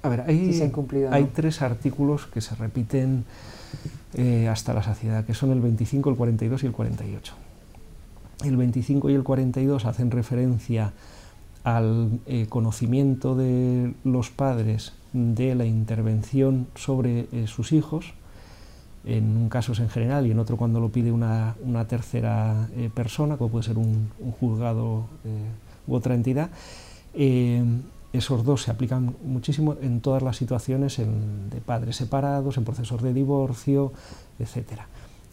a 0.03 0.09
ver, 0.09 0.23
hay, 0.23 0.55
se 0.55 0.63
ha 0.63 0.67
incumplido? 0.67 1.13
Hay 1.13 1.27
tres 1.27 1.61
artículos 1.61 2.25
que 2.25 2.41
se 2.41 2.55
repiten 2.55 3.27
eh, 4.15 4.49
hasta 4.49 4.73
la 4.73 4.83
saciedad, 4.83 5.27
que 5.27 5.35
son 5.35 5.51
el 5.51 5.61
25, 5.61 6.09
el 6.09 6.17
42 6.17 6.63
y 6.63 6.67
el 6.69 6.73
48. 6.73 7.35
El 8.45 8.57
25 8.57 9.11
y 9.11 9.15
el 9.15 9.25
42 9.25 9.85
hacen 9.85 10.11
referencia 10.11 10.95
al 11.65 12.19
eh, 12.25 12.47
conocimiento 12.49 13.35
de 13.35 13.93
los 14.05 14.31
padres 14.31 14.95
de 15.13 15.55
la 15.55 15.65
intervención 15.65 16.67
sobre 16.75 17.29
eh, 17.33 17.47
sus 17.47 17.73
hijos, 17.73 18.15
en 19.05 19.37
un 19.37 19.49
caso 19.49 19.73
es 19.73 19.81
en 19.81 19.89
general 19.89 20.27
y 20.27 20.33
en 20.33 20.39
otro 20.39 20.57
cuando 20.57 20.81
lo 20.81 20.91
pide 20.91 21.13
una, 21.13 21.55
tercera 21.89 22.69
persona, 22.95 23.37
como 23.37 23.51
puede 23.51 23.65
ser 23.65 23.79
un, 23.79 24.11
juzgado 24.39 25.07
u 25.87 25.95
otra 25.95 26.15
entidad, 26.15 26.51
esos 28.13 28.45
dos 28.45 28.63
se 28.63 28.71
aplican 28.71 29.17
muchísimo 29.25 29.77
en 29.81 30.01
todas 30.01 30.23
las 30.23 30.37
situaciones 30.37 30.99
de 30.99 31.61
padres 31.65 31.97
separados, 31.97 32.59
en 32.59 32.65
procesos 32.65 33.01
de 33.03 33.15
divorcio, 33.15 33.93
etc. 34.39 34.83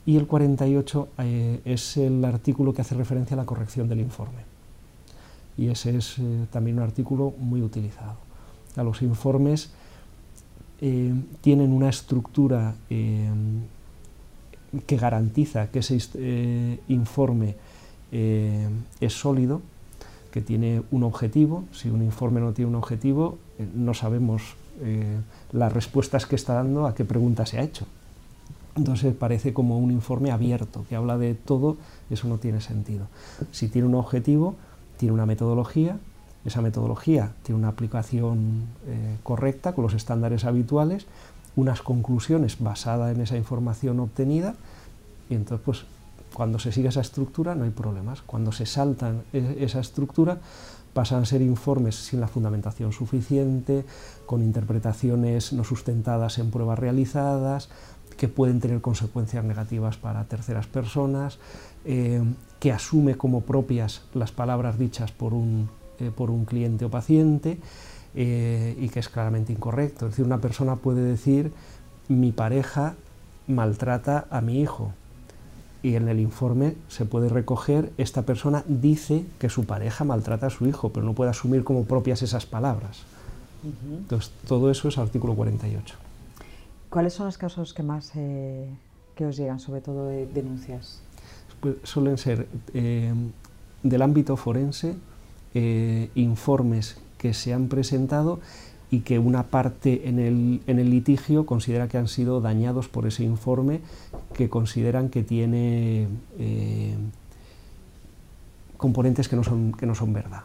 Y 0.05 0.17
el 0.17 0.27
48 0.27 1.07
eh, 1.17 1.61
es 1.65 1.97
el 1.97 2.23
artículo 2.23 2.73
que 2.73 2.81
hace 2.81 2.95
referencia 2.95 3.33
a 3.35 3.37
la 3.37 3.45
corrección 3.45 3.89
del 3.89 4.01
informe. 4.01 4.43
Y 5.57 5.67
ese 5.69 5.97
es 5.97 6.19
eh, 6.19 6.45
también 6.51 6.77
un 6.77 6.83
artículo 6.83 7.33
muy 7.39 7.61
utilizado. 7.61 8.24
A 8.75 8.83
los 8.83 9.01
informes 9.01 9.71
eh, 10.81 11.13
tienen 11.41 11.71
una 11.71 11.89
estructura 11.89 12.75
que 14.85 14.97
garantiza 14.97 15.71
que 15.71 15.79
ese 15.79 16.79
informe 16.87 17.55
es 18.11 19.13
sólido, 19.13 19.61
que 20.35 20.41
tiene 20.41 20.81
un 20.91 21.03
objetivo. 21.03 21.63
Si 21.71 21.89
un 21.89 22.03
informe 22.03 22.41
no 22.41 22.51
tiene 22.51 22.67
un 22.67 22.75
objetivo, 22.75 23.37
eh, 23.57 23.65
no 23.73 23.93
sabemos 23.93 24.57
eh, 24.81 25.17
las 25.53 25.71
respuestas 25.71 26.25
que 26.25 26.35
está 26.35 26.55
dando 26.55 26.87
a 26.87 26.93
qué 26.93 27.05
pregunta 27.05 27.45
se 27.45 27.57
ha 27.57 27.63
hecho. 27.63 27.85
Entonces 28.75 29.15
parece 29.15 29.53
como 29.53 29.79
un 29.79 29.91
informe 29.91 30.31
abierto, 30.31 30.83
que 30.89 30.97
habla 30.97 31.17
de 31.17 31.35
todo, 31.35 31.77
eso 32.09 32.27
no 32.27 32.37
tiene 32.37 32.59
sentido. 32.59 33.07
Si 33.51 33.69
tiene 33.69 33.87
un 33.87 33.95
objetivo, 33.95 34.55
tiene 34.97 35.13
una 35.13 35.25
metodología, 35.25 35.99
esa 36.45 36.61
metodología 36.61 37.31
tiene 37.43 37.59
una 37.59 37.69
aplicación 37.69 38.65
eh, 38.87 39.17
correcta 39.23 39.73
con 39.73 39.83
los 39.83 39.93
estándares 39.93 40.45
habituales, 40.45 41.07
unas 41.55 41.81
conclusiones 41.81 42.59
basadas 42.59 43.15
en 43.15 43.21
esa 43.21 43.37
información 43.37 43.99
obtenida, 43.99 44.55
y 45.29 45.35
entonces 45.35 45.63
pues 45.65 45.85
cuando 46.33 46.59
se 46.59 46.71
sigue 46.71 46.89
esa 46.89 47.01
estructura 47.01 47.55
no 47.55 47.63
hay 47.63 47.71
problemas. 47.71 48.21
Cuando 48.21 48.51
se 48.51 48.65
saltan 48.65 49.23
e, 49.33 49.57
esa 49.61 49.79
estructura 49.79 50.39
pasan 50.93 51.23
a 51.23 51.25
ser 51.25 51.41
informes 51.41 51.95
sin 51.95 52.21
la 52.21 52.27
fundamentación 52.27 52.91
suficiente, 52.93 53.85
con 54.25 54.43
interpretaciones 54.43 55.51
no 55.51 55.63
sustentadas 55.63 56.37
en 56.37 56.51
pruebas 56.51 56.77
realizadas, 56.77 57.69
que 58.17 58.27
pueden 58.27 58.59
tener 58.59 58.81
consecuencias 58.81 59.43
negativas 59.43 59.97
para 59.97 60.23
terceras 60.25 60.67
personas, 60.67 61.39
eh, 61.85 62.23
que 62.59 62.71
asume 62.71 63.15
como 63.15 63.41
propias 63.41 64.03
las 64.13 64.31
palabras 64.31 64.79
dichas 64.79 65.11
por 65.11 65.33
un, 65.33 65.69
eh, 65.99 66.11
por 66.15 66.29
un 66.31 66.45
cliente 66.45 66.85
o 66.85 66.89
paciente 66.89 67.57
eh, 68.15 68.75
y 68.79 68.89
que 68.89 68.99
es 68.99 69.09
claramente 69.09 69.53
incorrecto. 69.53 70.05
Es 70.05 70.11
decir, 70.13 70.25
una 70.25 70.39
persona 70.39 70.77
puede 70.77 71.01
decir 71.01 71.51
mi 72.07 72.31
pareja 72.31 72.95
maltrata 73.47 74.27
a 74.29 74.41
mi 74.41 74.61
hijo, 74.61 74.93
y 75.85 75.97
en 75.97 76.07
el 76.07 76.19
informe 76.19 76.73
se 76.87 77.05
puede 77.05 77.29
recoger, 77.29 77.91
esta 77.99 78.23
persona 78.23 78.63
dice 78.67 79.23
que 79.37 79.49
su 79.49 79.65
pareja 79.65 80.03
maltrata 80.03 80.47
a 80.47 80.49
su 80.49 80.65
hijo, 80.65 80.89
pero 80.89 81.05
no 81.05 81.13
puede 81.13 81.29
asumir 81.29 81.63
como 81.63 81.83
propias 81.83 82.23
esas 82.23 82.47
palabras. 82.47 83.03
Entonces, 83.63 84.31
todo 84.47 84.71
eso 84.71 84.87
es 84.87 84.97
artículo 84.97 85.35
48. 85.35 85.95
¿Cuáles 86.89 87.13
son 87.13 87.27
los 87.27 87.37
casos 87.37 87.75
que 87.75 87.83
más 87.83 88.11
eh, 88.15 88.67
que 89.13 89.27
os 89.27 89.37
llegan, 89.37 89.59
sobre 89.59 89.81
todo 89.81 90.07
de 90.07 90.25
denuncias? 90.25 91.01
Pues 91.59 91.75
suelen 91.83 92.17
ser 92.17 92.47
eh, 92.73 93.13
del 93.83 94.01
ámbito 94.01 94.37
forense, 94.37 94.95
eh, 95.57 96.09
informes 96.15 96.97
que 97.17 97.33
se 97.33 97.53
han 97.53 97.69
presentado 97.69 98.41
y 98.91 98.99
que 98.99 99.19
una 99.19 99.43
parte 99.43 100.09
en 100.09 100.19
el, 100.19 100.61
en 100.67 100.79
el, 100.79 100.89
litigio 100.89 101.45
considera 101.45 101.87
que 101.87 101.97
han 101.97 102.09
sido 102.09 102.41
dañados 102.41 102.89
por 102.89 103.07
ese 103.07 103.23
informe, 103.23 103.79
que 104.33 104.49
consideran 104.49 105.07
que 105.07 105.23
tiene 105.23 106.09
eh, 106.37 106.95
componentes 108.75 109.29
que 109.29 109.37
no 109.37 109.45
son, 109.45 109.71
que 109.71 109.85
no 109.85 109.95
son 109.95 110.11
verdad. 110.11 110.41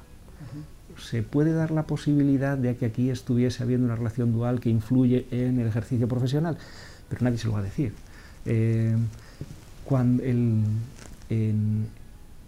Se 0.97 1.25
puede 1.25 1.53
dar 1.53 1.73
la 1.73 1.85
posibilidad 1.85 2.57
de 2.57 2.77
que 2.77 2.87
aquí 2.87 3.11
estuviese 3.11 3.65
habiendo 3.65 3.87
una 3.87 3.97
relación 3.97 4.33
dual 4.33 4.61
que 4.61 4.71
influye 4.71 5.27
en 5.33 5.59
el 5.59 5.67
ejercicio 5.67 6.07
profesional, 6.07 6.57
pero 7.09 7.25
nadie 7.25 7.39
se 7.39 7.49
lo 7.49 7.55
va 7.55 7.59
a 7.59 7.63
decir. 7.63 7.95
Eh, 8.47 8.97
cuando 9.85 10.23
en 10.23 10.79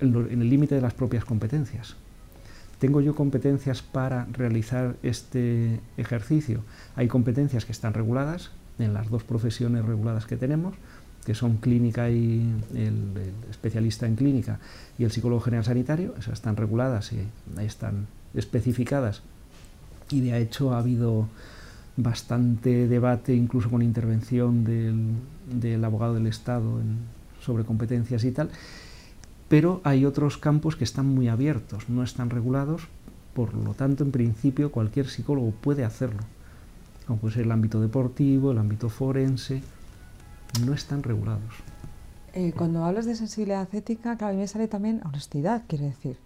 el 0.01 0.49
límite 0.49 0.77
de 0.77 0.81
las 0.81 0.95
propias 0.95 1.25
competencias. 1.25 1.97
¿Tengo 2.83 3.01
yo 3.01 3.15
competencias 3.15 3.81
para 3.81 4.25
realizar 4.33 4.97
este 5.05 5.79
ejercicio? 5.97 6.65
Hay 6.97 7.07
competencias 7.07 7.65
que 7.65 7.71
están 7.71 7.95
reguladas 7.95 8.51
en 8.81 8.93
las 8.93 9.09
dos 9.09 9.23
profesiones 9.23 9.85
reguladas 9.85 10.27
que 10.27 10.37
tenemos, 10.37 10.75
que 11.25 11.37
son 11.37 11.59
clínica 11.59 12.11
y 12.11 12.43
el, 12.75 13.35
especialista 13.49 14.09
en 14.09 14.17
clínica 14.17 14.59
y 14.99 15.05
el 15.05 15.13
psicólogo 15.13 15.43
general 15.43 15.65
sanitario, 15.65 16.17
esas 16.19 16.33
están 16.33 16.57
reguladas 16.57 17.13
y 17.13 17.25
están 17.61 18.09
especificadas 18.35 19.23
y 20.11 20.21
de 20.21 20.37
hecho 20.43 20.75
ha 20.75 20.81
habido 20.81 21.29
bastante 21.97 22.89
debate, 22.89 23.33
incluso 23.33 23.71
con 23.71 23.83
intervención 23.83 24.65
del, 24.65 25.85
abogado 25.85 26.15
del 26.15 26.27
Estado 26.27 26.81
sobre 27.41 27.63
competencias 27.63 28.25
y 28.25 28.33
tal, 28.33 28.51
pero 29.53 29.83
hay 29.85 30.07
otros 30.07 30.39
campos 30.39 30.77
que 30.77 30.85
están 30.85 31.07
muy 31.07 31.29
abiertos, 31.29 31.91
no 31.91 32.03
están 32.03 32.31
regulados, 32.31 32.89
por 33.35 33.53
lo 33.53 33.75
tanto, 33.75 34.03
en 34.03 34.11
principio, 34.11 34.73
cualquier 34.73 35.11
psicólogo 35.11 35.51
puede 35.51 35.85
hacerlo, 35.85 36.23
como 37.07 37.19
puede 37.19 37.35
ser 37.35 37.43
el 37.45 37.53
ámbito 37.53 37.79
deportivo, 37.79 38.53
el 38.53 38.57
ámbito 38.57 38.89
forense, 38.89 39.61
no 40.65 40.73
están 40.73 41.03
regulados. 41.03 41.53
Eh, 42.33 42.55
cuando 42.57 42.87
hablas 42.87 43.05
de 43.05 43.15
sensibilidad 43.15 43.69
ética, 43.75 44.17
claro, 44.17 44.33
a 44.33 44.35
mí 44.35 44.41
me 44.41 44.49
sale 44.49 44.69
también 44.69 45.03
honestidad, 45.05 45.65
quiere 45.69 45.85
decir. 45.85 46.17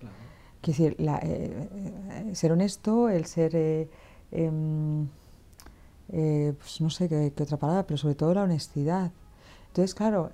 decir, 0.65 0.95
la, 1.01 1.19
eh, 1.19 1.69
eh, 1.73 2.31
ser 2.37 2.53
honesto, 2.53 3.09
el 3.09 3.25
ser, 3.25 3.89
em, 4.31 5.09
pues 6.07 6.81
no 6.81 6.91
sé 6.91 7.09
qué, 7.09 7.33
otra 7.43 7.57
palabra, 7.57 7.89
pero 7.89 7.99
sobre 7.99 8.15
todo 8.15 8.33
la 8.35 8.45
honestidad. 8.45 9.11
Entonces, 9.67 9.97
claro, 9.97 10.31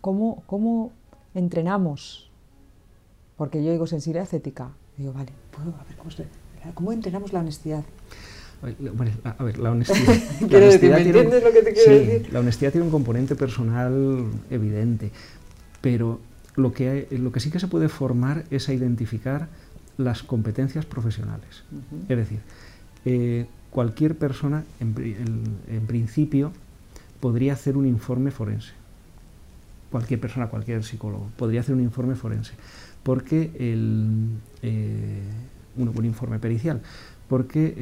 ¿cómo, 0.00 0.42
cómo 0.46 0.90
entrenamos 1.36 2.31
porque 3.42 3.64
yo 3.64 3.72
digo 3.72 3.88
sensibilidad 3.88 4.32
ética. 4.32 4.70
Digo, 4.96 5.12
vale, 5.12 5.32
a 5.58 5.82
ver, 5.82 5.96
¿cómo, 5.96 6.10
¿cómo 6.74 6.92
entrenamos 6.92 7.32
la 7.32 7.40
honestidad? 7.40 7.82
a 8.62 9.42
ver, 9.42 9.58
la 9.58 9.70
honestidad. 9.72 10.14
la 10.48 10.58
honestidad 10.58 10.96
tiene, 11.02 11.24
lo 11.24 11.52
que 11.52 11.62
te 11.64 11.72
quiero 11.72 11.92
decir? 11.92 12.32
La 12.32 12.38
honestidad 12.38 12.70
tiene 12.70 12.84
un 12.84 12.92
componente 12.92 13.34
personal 13.34 14.26
evidente, 14.48 15.10
pero 15.80 16.20
lo 16.54 16.72
que, 16.72 17.08
lo 17.10 17.32
que 17.32 17.40
sí 17.40 17.50
que 17.50 17.58
se 17.58 17.66
puede 17.66 17.88
formar 17.88 18.44
es 18.52 18.68
a 18.68 18.74
identificar 18.74 19.48
las 19.96 20.22
competencias 20.22 20.86
profesionales. 20.86 21.64
Es 22.08 22.16
decir, 22.16 22.38
eh, 23.04 23.46
cualquier 23.70 24.14
persona, 24.14 24.62
en, 24.78 24.94
en, 25.66 25.86
principio, 25.88 26.52
podría 27.18 27.54
hacer 27.54 27.76
un 27.76 27.88
informe 27.88 28.30
forense. 28.30 28.70
Cualquier 29.90 30.20
persona, 30.20 30.46
cualquier 30.46 30.84
psicólogo, 30.84 31.26
podría 31.36 31.62
hacer 31.62 31.74
un 31.74 31.82
informe 31.82 32.14
forense 32.14 32.52
porque 33.02 33.50
el, 33.58 34.28
eh, 34.62 35.22
un, 35.76 36.04
informe 36.04 36.38
pericial, 36.38 36.82
porque 37.28 37.74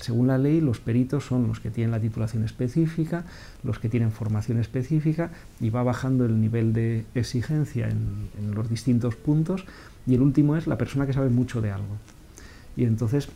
según 0.00 0.26
la 0.26 0.36
ley 0.36 0.60
los 0.60 0.80
peritos 0.80 1.24
son 1.24 1.46
los 1.46 1.60
que 1.60 1.70
tienen 1.70 1.92
la 1.92 2.00
titulación 2.00 2.44
específica, 2.44 3.24
los 3.62 3.78
que 3.78 3.88
tienen 3.88 4.10
formación 4.10 4.58
específica 4.58 5.30
y 5.60 5.70
va 5.70 5.82
bajando 5.82 6.24
el 6.24 6.40
nivel 6.40 6.72
de 6.72 7.04
exigencia 7.14 7.88
en, 7.88 8.54
los 8.54 8.68
distintos 8.68 9.14
puntos 9.14 9.64
y 10.06 10.14
el 10.14 10.22
último 10.22 10.56
es 10.56 10.66
la 10.66 10.76
persona 10.76 11.06
que 11.06 11.12
sabe 11.12 11.28
mucho 11.28 11.60
de 11.60 11.70
algo. 11.70 11.98
Y 12.76 12.84
entonces, 12.84 13.28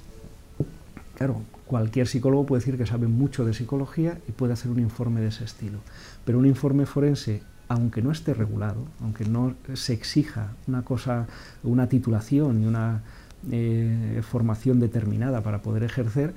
claro, 1.16 1.42
cualquier 1.66 2.08
psicólogo 2.08 2.46
puede 2.46 2.60
decir 2.60 2.76
que 2.76 2.86
sabe 2.86 3.06
mucho 3.06 3.44
de 3.44 3.54
psicología 3.54 4.18
y 4.28 4.32
puede 4.32 4.54
hacer 4.54 4.70
un 4.70 4.80
informe 4.80 5.20
de 5.20 5.28
ese 5.28 5.44
estilo, 5.44 5.78
pero 6.24 6.38
un 6.38 6.46
informe 6.46 6.86
forense 6.86 7.42
aunque 7.72 8.02
no 8.02 8.12
esté 8.12 8.34
regulado, 8.34 8.84
aunque 9.00 9.24
no 9.24 9.54
se 9.72 9.94
exija 9.94 10.52
una 10.66 10.82
cosa, 10.82 11.26
una 11.62 11.88
titulación 11.88 12.62
y 12.62 12.66
una 12.66 13.02
eh, 13.50 14.20
formación 14.22 14.78
determinada 14.78 15.42
para 15.42 15.62
poder 15.62 15.82
ejercer, 15.82 16.34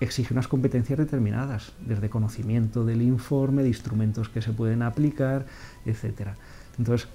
exige 0.00 0.34
unas 0.34 0.46
competencias 0.46 0.98
determinadas, 0.98 1.72
desde 1.86 2.10
conocimiento 2.10 2.84
del 2.84 3.00
informe, 3.00 3.62
de 3.62 3.68
instrumentos 3.68 4.28
que 4.28 4.42
se 4.42 4.52
pueden 4.52 4.82
aplicar, 4.82 5.46
etc. 5.86 6.36
Entonces, 6.78 7.08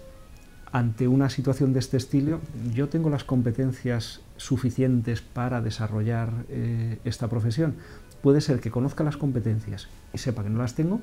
ante 0.71 1.07
una 1.07 1.29
situación 1.29 1.71
de 1.71 1.79
este 1.79 1.97
estilo, 1.97 2.39
yo 2.73 2.89
tengo 2.89 3.11
las 3.11 3.23
competencias 3.23 4.21
suficientes 4.37 5.21
para 5.21 5.61
desarrollar 5.61 6.31
eh, 6.49 6.97
esta 7.03 7.27
profesión. 7.27 7.75
Puede 8.23 8.41
ser 8.41 8.59
que 8.59 8.71
conozca 8.71 9.03
las 9.03 9.17
competencias 9.17 9.87
y 10.13 10.17
sepa 10.17 10.41
que 10.41 10.49
no 10.49 10.57
las 10.57 10.73
tengo, 10.73 10.99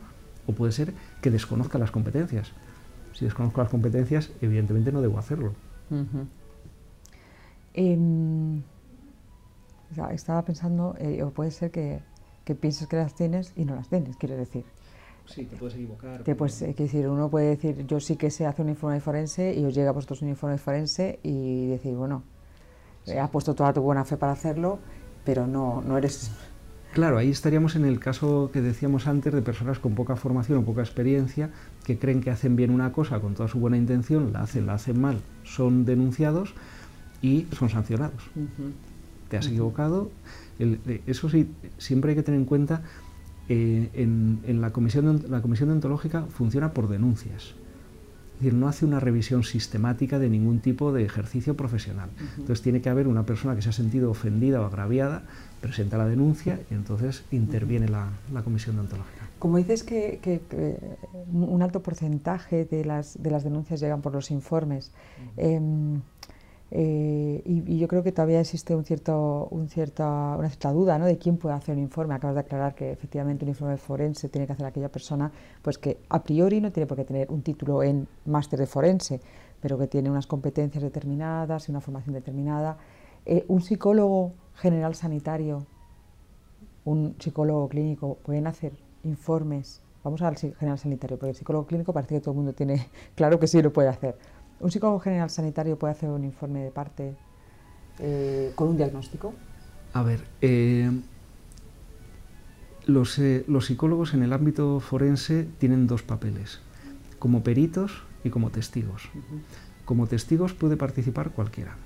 o 0.46 0.52
puede 0.52 0.72
ser 0.72 0.92
que 1.20 1.30
desconozca 1.30 1.78
las 1.78 1.90
competencias. 1.90 2.52
Si 3.12 3.24
desconozco 3.24 3.60
las 3.60 3.70
competencias, 3.70 4.30
evidentemente 4.40 4.92
no 4.92 5.00
debo 5.00 5.18
hacerlo. 5.18 5.54
Em, 7.74 8.62
estaba 10.12 10.42
pensando, 10.42 10.94
eh, 10.98 11.22
o 11.22 11.30
puede 11.30 11.50
ser 11.50 11.70
que, 11.70 12.02
pienses 12.60 12.86
que 12.86 12.96
las 12.96 13.14
tienes 13.14 13.52
y 13.56 13.64
no 13.64 13.74
las 13.74 13.88
tienes, 13.88 14.16
quiero 14.16 14.36
decir. 14.36 14.64
Sí, 15.26 15.44
te 15.44 15.56
puedes 15.56 15.74
equivocar. 15.74 16.22
Te 16.22 16.34
puedes, 16.34 16.60
eh, 16.62 16.74
decir, 16.76 17.08
uno 17.08 17.28
puede 17.28 17.48
decir, 17.48 17.86
yo 17.86 17.98
sí 18.00 18.16
que 18.16 18.30
sé 18.30 18.46
hacer 18.46 18.64
un 18.64 18.70
informe 18.70 19.00
forense 19.00 19.54
y 19.54 19.64
os 19.64 19.74
llega 19.74 19.90
a 19.90 19.92
vosotros 19.92 20.22
un 20.22 20.28
informe 20.28 20.58
forense 20.58 21.18
y 21.22 21.66
decir, 21.66 21.94
bueno, 21.94 22.22
has 23.20 23.30
puesto 23.30 23.54
toda 23.54 23.72
tu 23.72 23.80
buena 23.80 24.04
fe 24.04 24.16
para 24.16 24.32
hacerlo, 24.32 24.78
pero 25.24 25.46
no, 25.46 25.82
no 25.82 25.98
eres 25.98 26.30
Claro, 26.96 27.18
ahí 27.18 27.28
estaríamos 27.28 27.76
en 27.76 27.84
el 27.84 28.00
caso 28.00 28.48
que 28.54 28.62
decíamos 28.62 29.06
antes 29.06 29.30
de 29.30 29.42
personas 29.42 29.78
con 29.78 29.94
poca 29.94 30.16
formación 30.16 30.56
o 30.56 30.64
poca 30.64 30.80
experiencia 30.80 31.50
que 31.84 31.98
creen 31.98 32.22
que 32.22 32.30
hacen 32.30 32.56
bien 32.56 32.70
una 32.70 32.90
cosa 32.90 33.20
con 33.20 33.34
toda 33.34 33.50
su 33.50 33.58
buena 33.58 33.76
intención, 33.76 34.32
la 34.32 34.40
hacen, 34.40 34.64
la 34.64 34.72
hacen 34.72 34.98
mal, 34.98 35.18
son 35.44 35.84
denunciados 35.84 36.54
y 37.20 37.48
son 37.52 37.68
sancionados. 37.68 38.22
Te 39.28 39.36
has 39.36 39.46
equivocado. 39.46 40.10
Eh, 40.58 41.02
eso 41.06 41.28
sí, 41.28 41.50
siempre 41.76 42.12
hay 42.12 42.16
que 42.16 42.22
tener 42.22 42.40
en 42.40 42.46
cuenta, 42.46 42.80
eh, 43.50 43.90
en, 43.92 44.62
la, 44.62 44.70
comisión 44.70 45.22
la 45.28 45.42
comisión 45.42 45.68
deontológica 45.68 46.22
funciona 46.30 46.72
por 46.72 46.88
denuncias. 46.88 47.56
Es 48.36 48.42
decir, 48.42 48.54
no 48.54 48.68
hace 48.68 48.84
una 48.84 49.00
revisión 49.00 49.44
sistemática 49.44 50.18
de 50.18 50.28
ningún 50.28 50.60
tipo 50.60 50.92
de 50.92 51.04
ejercicio 51.04 51.56
profesional. 51.56 52.10
Entonces 52.36 52.60
tiene 52.60 52.82
que 52.82 52.90
haber 52.90 53.08
una 53.08 53.24
persona 53.24 53.56
que 53.56 53.62
se 53.62 53.70
ha 53.70 53.72
sentido 53.72 54.10
ofendida 54.10 54.60
o 54.60 54.66
agraviada, 54.66 55.22
presenta 55.62 55.96
la 55.96 56.06
denuncia 56.06 56.60
y 56.70 56.74
entonces 56.74 57.24
interviene 57.30 57.88
la, 57.88 58.10
comisión 58.44 58.76
deontológica. 58.76 59.26
Como 59.38 59.56
dices 59.56 59.82
que, 59.82 60.20
un 61.32 61.62
alto 61.62 61.82
porcentage 61.82 62.66
de 62.66 62.84
las, 62.84 63.22
de 63.22 63.30
las 63.30 63.42
denuncias 63.42 63.80
llegan 63.80 64.02
por 64.02 64.12
los 64.12 64.30
informes, 64.30 64.92
eh, 65.38 65.58
y, 66.70 67.78
yo 67.78 67.86
creo 67.86 68.02
que 68.02 68.10
todavía 68.10 68.40
existe 68.40 68.74
un 68.74 68.84
cierto, 68.84 69.46
un 69.50 69.68
cierta, 69.68 70.36
una 70.36 70.48
cierta 70.48 70.72
duda 70.72 70.98
¿no? 70.98 71.06
de 71.06 71.16
quién 71.18 71.36
puede 71.36 71.54
hacer 71.54 71.76
un 71.76 71.82
informe. 71.82 72.14
Acabas 72.14 72.34
de 72.34 72.40
aclarar 72.40 72.74
que 72.74 72.90
efectivamente 72.90 73.44
un 73.44 73.50
informe 73.50 73.76
forense 73.76 74.28
tiene 74.28 74.46
que 74.46 74.52
hacer 74.52 74.66
aquella 74.66 74.88
persona 74.88 75.30
pues 75.62 75.78
que 75.78 75.98
a 76.08 76.22
priori 76.22 76.60
no 76.60 76.72
tiene 76.72 76.86
por 76.86 76.96
qué 76.96 77.04
tener 77.04 77.30
un 77.30 77.42
título 77.42 77.82
en 77.82 78.08
máster 78.24 78.58
de 78.58 78.66
forense, 78.66 79.20
pero 79.60 79.78
que 79.78 79.86
tiene 79.86 80.10
unas 80.10 80.26
competencias 80.26 80.82
determinadas 80.82 81.68
y 81.68 81.72
una 81.72 81.80
formación 81.80 82.14
determinada. 82.14 82.78
Eh, 83.24 83.44
un 83.48 83.62
psicólogo 83.62 84.32
general 84.54 84.94
sanitario, 84.94 85.66
un 86.84 87.16
psicólogo 87.18 87.68
clínico 87.68 88.18
pueden 88.24 88.46
hacer 88.46 88.72
informes. 89.04 89.82
Vamos 90.02 90.22
al 90.22 90.36
general 90.36 90.78
sanitario, 90.78 91.18
porque 91.18 91.30
el 91.30 91.36
psicólogo 91.36 91.66
clínico 91.66 91.92
parece 91.92 92.14
que 92.14 92.20
todo 92.20 92.30
el 92.32 92.36
mundo 92.36 92.52
tiene 92.52 92.88
claro 93.14 93.38
que 93.38 93.46
sí 93.46 93.60
lo 93.62 93.72
puede 93.72 93.88
hacer 93.88 94.16
¿Un 94.58 94.70
psicólogo 94.70 95.00
general 95.00 95.30
sanitario 95.30 95.78
puede 95.78 95.92
hacer 95.92 96.08
un 96.08 96.24
informe 96.24 96.64
de 96.64 96.70
parte 96.70 97.14
eh, 97.98 98.52
con 98.54 98.68
un 98.68 98.76
diagnóstico? 98.76 99.34
A 99.92 100.02
ver, 100.02 100.20
eh, 100.40 100.90
los, 102.86 103.18
eh, 103.18 103.44
los, 103.48 103.66
psicólogos 103.66 104.14
en 104.14 104.22
el 104.22 104.32
ámbito 104.32 104.80
forense 104.80 105.46
tienen 105.58 105.86
dos 105.86 106.02
papeles, 106.02 106.60
como 107.18 107.42
peritos 107.42 108.02
y 108.24 108.30
como 108.30 108.50
testigos. 108.50 109.10
Como 109.84 110.06
testigos 110.06 110.54
puede 110.54 110.76
participar 110.76 111.30
cualquiera. 111.30 111.76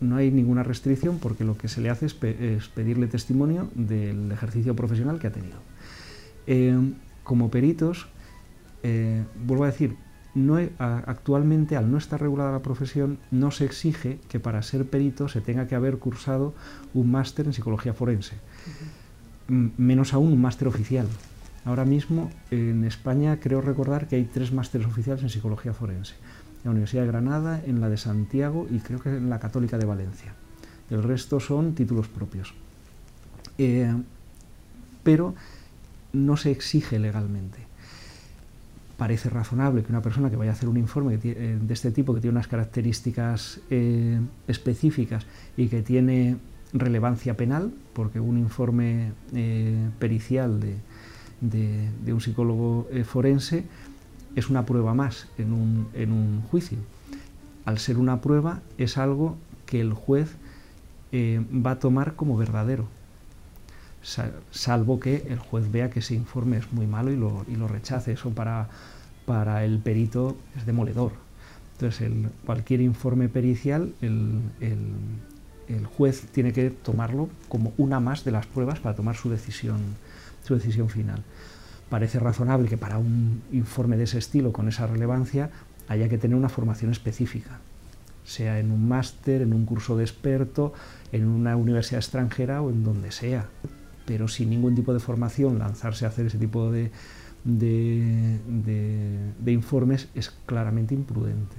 No 0.00 0.16
hay 0.16 0.30
ninguna 0.30 0.62
restricción 0.62 1.18
porque 1.18 1.44
lo 1.44 1.56
que 1.56 1.68
se 1.68 1.80
le 1.80 1.90
hace 1.90 2.06
es, 2.06 2.16
es 2.22 2.68
pedirle 2.68 3.06
testimonio 3.06 3.68
del 3.74 4.32
ejercicio 4.32 4.74
profesional 4.74 5.18
que 5.18 5.26
ha 5.26 5.32
tenido. 5.32 5.58
como 7.22 7.50
peritos, 7.50 8.08
vuelvo 9.44 9.64
a 9.64 9.68
decir, 9.68 9.96
no, 10.34 10.58
actualmente, 10.78 11.76
al 11.76 11.90
no 11.90 11.98
estar 11.98 12.20
regulada 12.20 12.52
la 12.52 12.62
profesión, 12.62 13.18
no 13.30 13.50
se 13.50 13.64
exige 13.64 14.18
que 14.28 14.40
para 14.40 14.62
ser 14.62 14.86
perito 14.86 15.28
se 15.28 15.40
tenga 15.40 15.66
que 15.66 15.74
haber 15.74 15.98
cursado 15.98 16.54
un 16.94 17.10
máster 17.10 17.46
en 17.46 17.52
psicología 17.52 17.92
forense, 17.92 18.36
menos 19.48 20.14
aún 20.14 20.32
un 20.32 20.40
máster 20.40 20.68
oficial. 20.68 21.06
Ahora 21.64 21.84
mismo 21.84 22.30
en 22.50 22.84
España 22.84 23.38
creo 23.40 23.60
recordar 23.60 24.08
que 24.08 24.16
hay 24.16 24.24
tres 24.24 24.52
másteres 24.52 24.86
oficiales 24.86 25.22
en 25.22 25.28
psicología 25.28 25.74
forense. 25.74 26.14
En 26.14 26.64
la 26.64 26.70
Universidad 26.70 27.02
de 27.02 27.08
Granada, 27.08 27.62
en 27.64 27.80
la 27.80 27.88
de 27.88 27.96
Santiago 27.96 28.66
y 28.70 28.78
creo 28.78 29.00
que 29.00 29.10
en 29.10 29.28
la 29.28 29.38
Católica 29.38 29.78
de 29.78 29.84
Valencia. 29.84 30.34
El 30.90 31.02
resto 31.02 31.40
son 31.40 31.74
títulos 31.74 32.08
propios. 32.08 32.54
Eh, 33.58 33.94
pero 35.02 35.34
no 36.12 36.36
se 36.36 36.50
exige 36.50 36.98
legalmente 36.98 37.71
parece 38.96 39.30
razonable 39.30 39.82
que 39.82 39.92
una 39.92 40.02
persona 40.02 40.30
que 40.30 40.36
vaya 40.36 40.50
a 40.50 40.54
hacer 40.54 40.68
un 40.68 40.76
informe 40.76 41.18
eh, 41.22 41.58
de 41.60 41.74
este 41.74 41.90
tipo, 41.90 42.14
que 42.14 42.20
tiene 42.20 42.32
unas 42.32 42.48
características 42.48 43.60
eh, 43.70 44.20
específicas 44.46 45.26
y 45.56 45.68
que 45.68 45.82
tiene 45.82 46.36
relevancia 46.72 47.36
penal, 47.36 47.72
porque 47.92 48.20
un 48.20 48.38
informe 48.38 49.12
eh, 49.34 49.88
pericial 49.98 50.60
de, 50.60 52.12
un 52.12 52.20
psicólogo 52.20 52.88
forense 53.04 53.64
es 54.36 54.48
una 54.48 54.64
prueba 54.64 54.94
más 54.94 55.28
en 55.38 55.52
un, 55.52 55.88
en 55.94 56.12
un, 56.12 56.42
juicio. 56.42 56.78
Al 57.64 57.78
ser 57.78 57.98
una 57.98 58.20
prueba 58.20 58.62
es 58.78 58.96
algo 58.96 59.36
que 59.66 59.80
el 59.80 59.92
juez 59.92 60.36
va 61.12 61.72
a 61.72 61.78
tomar 61.78 62.14
como 62.14 62.38
verdadero, 62.38 62.86
salvo 64.02 65.00
que 65.00 65.26
el 65.28 65.38
juez 65.38 65.70
vea 65.70 65.90
que 65.90 66.00
ese 66.00 66.14
informe 66.14 66.58
es 66.58 66.72
muy 66.72 66.86
malo 66.86 67.10
y 67.10 67.16
lo, 67.16 67.44
y 67.48 67.56
lo 67.56 67.68
rechace. 67.68 68.12
Eso 68.12 68.30
para 68.30 69.64
el 69.64 69.78
perito 69.78 70.36
es 70.56 70.66
demoledor. 70.66 71.12
Entonces, 71.82 72.12
cualquier 72.46 72.80
informe 72.80 73.28
pericial, 73.28 73.92
el, 74.00 74.40
juez 75.96 76.26
tiene 76.32 76.52
que 76.52 76.70
tomarlo 76.70 77.28
como 77.48 77.72
una 77.76 77.98
más 77.98 78.24
de 78.24 78.30
las 78.30 78.46
pruebas 78.46 78.78
para 78.78 78.94
tomar 78.94 79.16
su 79.16 79.30
decisión, 79.30 79.80
su 80.44 80.54
decisión 80.54 80.88
final. 80.88 81.24
Parece 81.90 82.20
razonable 82.20 82.68
que 82.68 82.76
para 82.76 82.98
un 82.98 83.42
informe 83.52 83.96
de 83.96 84.04
ese 84.04 84.18
estilo, 84.18 84.52
con 84.52 84.68
esa 84.68 84.86
relevancia, 84.86 85.50
haya 85.88 86.08
que 86.08 86.18
tener 86.18 86.36
una 86.36 86.48
formación 86.48 86.92
específica, 86.92 87.58
sea 88.24 88.60
en 88.60 88.70
un 88.70 88.86
máster, 88.86 89.42
en 89.42 89.52
un 89.52 89.66
curso 89.66 89.96
de 89.96 90.04
experto, 90.04 90.72
en 91.10 91.26
una 91.26 91.56
universidad 91.56 91.98
extranjera 91.98 92.62
o 92.62 92.70
en 92.70 92.84
donde 92.84 93.10
sea. 93.10 93.48
Pero 94.12 94.28
sin 94.28 94.50
ningún 94.50 94.74
tipo 94.74 94.92
de 94.92 95.00
formación, 95.00 95.58
lanzarse 95.58 96.04
a 96.04 96.08
hacer 96.08 96.26
ese 96.26 96.36
tipo 96.36 96.70
de, 96.70 96.90
de, 97.44 99.32
informes 99.50 100.10
es 100.14 100.28
claramente 100.44 100.92
imprudente. 100.92 101.56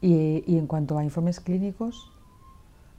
y, 0.00 0.56
en 0.56 0.68
cuanto 0.68 0.96
a 0.96 1.02
informes 1.02 1.40
clínicos, 1.40 2.12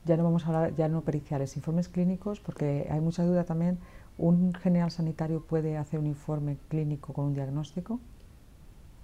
ya 0.04 0.18
no 0.18 0.26
vamos 0.26 0.44
a 0.44 0.48
hablar, 0.48 0.76
ya 0.76 0.90
no 0.90 1.00
periciales, 1.04 1.56
informes 1.56 1.88
clínicos, 1.88 2.42
porque 2.42 2.90
hay 2.92 3.00
mucha 3.00 3.24
duda 3.24 3.46
también, 3.46 3.78
¿un 4.18 4.54
general 4.56 4.92
sanitario 4.92 5.42
puede 5.42 5.78
hacer 5.78 5.98
un 5.98 6.08
informe 6.08 6.58
clínico 6.68 7.14
con 7.14 7.28
un 7.28 7.34
diagnóstico? 7.34 8.02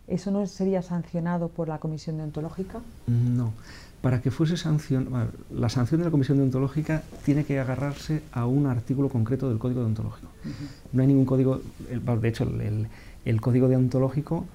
¿Eso 0.10 0.32
no 0.32 0.46
sería 0.48 0.82
sancionado 0.82 1.48
por 1.48 1.70
la 1.70 1.80
comisión 1.80 2.18
deontológica? 2.18 2.82
No 3.08 3.54
para 4.02 4.22
que 4.22 4.32
fuese 4.32 4.58
sanción, 4.58 5.10
la 5.52 5.70
sanción 5.70 6.00
de 6.00 6.06
la 6.06 6.12
comisión 6.12 6.38
deontológica 6.38 7.04
tiene 7.26 7.46
que 7.46 7.60
agarrarse 7.60 8.22
a 8.32 8.46
un 8.46 8.68
artículo 8.68 9.10
concreto 9.10 9.50
del 9.50 9.58
código 9.58 9.82
deontológico. 9.82 10.28
No 10.94 11.02
hay 11.02 11.08
ningún 11.08 11.26
código, 11.26 11.62
de 11.90 12.28
hecho, 12.28 12.44
el, 13.26 13.42
código 13.42 13.68
deontológico 13.68 14.46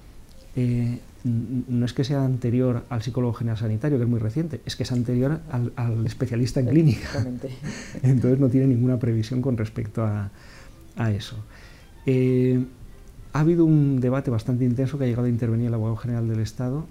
eh, 0.55 0.99
no 1.23 1.85
es 1.85 1.93
que 1.93 2.03
sea 2.03 2.23
anterior 2.23 2.83
al 2.89 3.01
psicólogo 3.01 3.33
general 3.33 3.57
sanitario, 3.57 3.97
que 3.97 4.03
es 4.03 4.09
muy 4.09 4.19
reciente, 4.19 4.61
es 4.65 4.75
que 4.75 4.83
es 4.83 4.91
anterior 4.91 5.39
al, 5.49 6.05
especialista 6.05 6.59
en 6.59 6.67
clínica. 6.67 7.09
Entonces 8.03 8.39
no 8.39 8.49
tiene 8.49 8.67
ninguna 8.67 8.97
previsión 8.97 9.41
con 9.41 9.57
respecto 9.57 10.03
a, 10.03 10.31
eso. 11.11 11.37
Eh, 12.05 12.63
ha 13.31 13.39
habido 13.39 13.65
un 13.65 13.99
debate 13.99 14.29
bastante 14.29 14.63
intenso 14.63 14.97
que 14.97 15.05
ha 15.05 15.07
llegado 15.07 15.25
a 15.25 15.29
intervenir 15.29 15.67
el 15.67 15.73
abogado 15.73 15.97
general 15.97 16.27
del 16.27 16.39
Estado, 16.39 16.85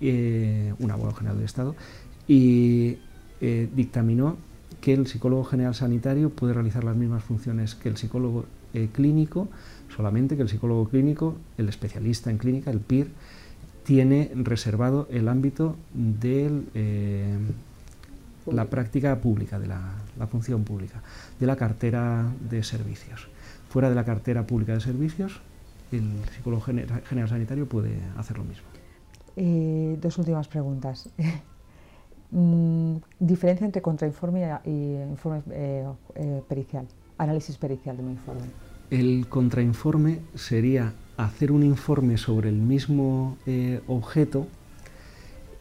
eh, 0.00 0.74
un 0.78 0.90
abogado 0.90 1.14
general 1.16 1.36
del 1.36 1.46
Estado, 1.46 1.74
y 2.26 2.98
eh, 3.40 3.68
dictaminó 3.74 4.36
que 4.80 4.94
el 4.94 5.06
psicólogo 5.06 5.44
general 5.44 5.74
sanitario 5.74 6.30
puede 6.30 6.54
realizar 6.54 6.84
las 6.84 6.96
mismas 6.96 7.22
funciones 7.22 7.74
que 7.74 7.88
el 7.88 7.96
psicólogo 7.96 8.46
clínico, 8.92 9.48
solamente 9.94 10.36
que 10.36 10.42
el 10.42 10.48
psicólogo 10.48 10.88
clínico, 10.88 11.36
el 11.58 11.68
especialista 11.68 12.30
en 12.30 12.38
clínica, 12.38 12.70
el 12.70 12.78
PIR, 12.78 13.08
tiene 13.84 14.30
reservado 14.34 15.08
el 15.10 15.28
ámbito 15.28 15.76
de 15.94 16.62
eh, 16.74 17.38
la 18.46 18.66
práctica 18.66 19.20
pública, 19.20 19.58
de 19.58 19.66
la, 19.66 20.26
función 20.30 20.62
pública, 20.62 21.02
de 21.40 21.46
la 21.46 21.56
cartera 21.56 22.24
de 22.48 22.62
servicios. 22.62 23.28
Fuera 23.68 23.88
de 23.88 23.94
la 23.94 24.04
cartera 24.04 24.46
pública 24.46 24.74
de 24.74 24.80
servicios, 24.80 25.40
el 25.92 26.08
psicólogo 26.36 26.62
general, 26.62 27.28
sanitario 27.28 27.66
puede 27.66 27.98
hacer 28.16 28.38
lo 28.38 28.44
mismo. 28.44 28.69
Eh, 29.42 29.96
dos 30.00 30.18
últimas 30.18 30.48
preguntas. 30.48 31.08
Mm, 32.32 32.98
diferencia 33.18 33.66
entre 33.66 33.82
contrainforme 33.82 34.48
y 34.64 35.02
informe 35.02 35.42
eh, 35.50 35.84
pericial, 36.48 36.86
análisis 37.18 37.58
pericial 37.58 37.96
de 37.96 38.04
un 38.04 38.10
informe. 38.10 38.42
El 38.88 39.26
contrainforme 39.28 40.20
sería 40.36 40.92
hacer 41.16 41.50
un 41.50 41.64
informe 41.64 42.18
sobre 42.18 42.48
el 42.48 42.54
mismo 42.54 43.36
eh, 43.46 43.80
objeto 43.88 44.46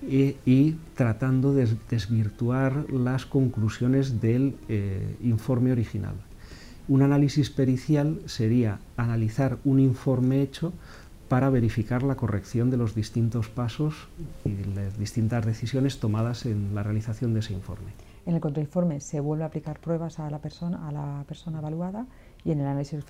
eh, 0.04 0.38
y 0.46 0.74
tratando 0.96 1.54
de 1.56 1.68
desvirtuar 1.90 2.86
las 2.92 3.26
conclusiones 3.26 4.22
del 4.22 4.56
eh, 4.68 5.16
informe 5.22 5.72
original. 5.72 6.14
Un 6.88 7.02
análisis 7.02 7.50
pericial 7.50 8.20
sería 8.26 8.80
analizar 8.96 9.58
un 9.64 9.80
informe 9.80 10.42
hecho 10.42 10.72
para 11.30 11.50
verificar 11.52 12.02
la 12.04 12.16
corrección 12.16 12.72
de 12.72 12.78
los 12.78 12.96
distintos 12.96 13.48
pasos 13.50 14.10
y 14.44 14.64
las 14.76 14.98
distintas 14.98 15.46
decisiones 15.46 16.00
tomadas 16.00 16.46
en 16.46 16.74
la 16.74 16.84
realización 16.84 17.34
de 17.34 17.42
ese 17.42 17.54
informe. 17.54 17.92
En 18.26 18.36
el 18.36 18.42
contrainforme 18.42 19.00
se 19.00 19.20
vuelve 19.20 19.44
a 19.44 19.48
aplicar 19.48 19.80
pruebas 19.80 20.20
a 20.20 20.30
la 20.30 20.40
persona, 20.40 20.88
a 20.88 20.92
la 20.92 21.24
persona 21.28 21.60
evaluada 21.60 22.08
y 22.44 22.52
en 22.52 22.60
el 22.60 22.66
análisis, 22.66 23.06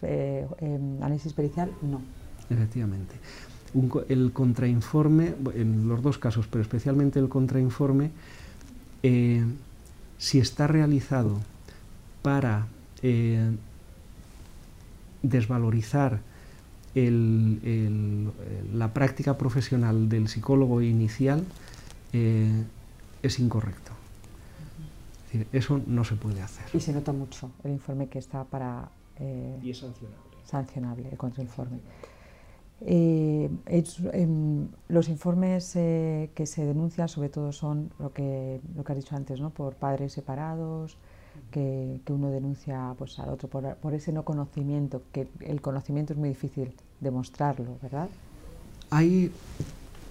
análisis 1.01 1.33
pericial 1.33 1.71
no. 1.81 2.01
Efectivamente. 2.49 3.15
el 4.09 4.31
contrainforme, 4.33 5.35
en 5.55 5.87
los 5.87 6.01
dos 6.01 6.17
casos, 6.17 6.47
pero 6.47 6.61
especialmente 6.61 7.19
el 7.19 7.29
contrainforme, 7.29 8.11
eh, 9.01 9.43
si 10.17 10.39
está 10.39 10.67
realizado 10.67 11.39
para 12.21 12.67
eh, 16.95 17.09
desvalorizar 17.09 18.73
la 18.73 18.93
práctica 18.93 19.37
profesional 19.37 20.09
del 20.09 20.27
psicólogo 20.27 20.81
inicial, 20.81 21.43
eh, 22.13 22.63
es 23.21 23.39
incorrecto. 23.39 23.91
eso 25.53 25.81
no 25.85 26.03
se 26.03 26.15
puede 26.15 26.41
hacer. 26.41 26.65
Y 26.73 26.79
se 26.79 26.93
nota 26.93 27.11
mucho 27.13 27.51
el 27.63 27.71
informe 27.71 28.07
que 28.07 28.19
está 28.19 28.43
para... 28.43 28.89
y 29.61 29.69
es 29.69 29.77
sancionable. 29.77 30.19
Sancionable, 30.45 31.09
el 31.09 31.17
contrainforme. 31.17 31.79
Eh, 32.81 33.49
em, 34.13 34.69
los 34.87 35.09
informes 35.09 35.75
eh, 35.75 36.29
que 36.33 36.45
se 36.45 36.65
denuncian 36.65 37.09
sobre 37.09 37.27
todo 37.27 37.51
son 37.51 37.91
lo 37.99 38.13
que, 38.13 38.61
lo 38.75 38.83
que 38.83 38.91
has 38.93 38.97
dicho 38.97 39.15
antes, 39.15 39.41
¿no? 39.41 39.49
por 39.49 39.75
padres 39.75 40.13
separados, 40.13 40.97
que, 41.51 41.99
uno 42.09 42.29
denuncia 42.29 42.93
pues, 42.97 43.19
al 43.19 43.29
otro 43.29 43.49
por, 43.49 43.93
ese 43.93 44.11
no 44.11 44.23
conocimiento, 44.23 45.01
que 45.11 45.27
el 45.41 45.61
conocimiento 45.61 46.13
es 46.13 46.19
muy 46.19 46.29
difícil 46.29 46.73
demostrarlo, 46.99 47.77
¿verdad? 47.81 48.09
Hay, 48.89 49.31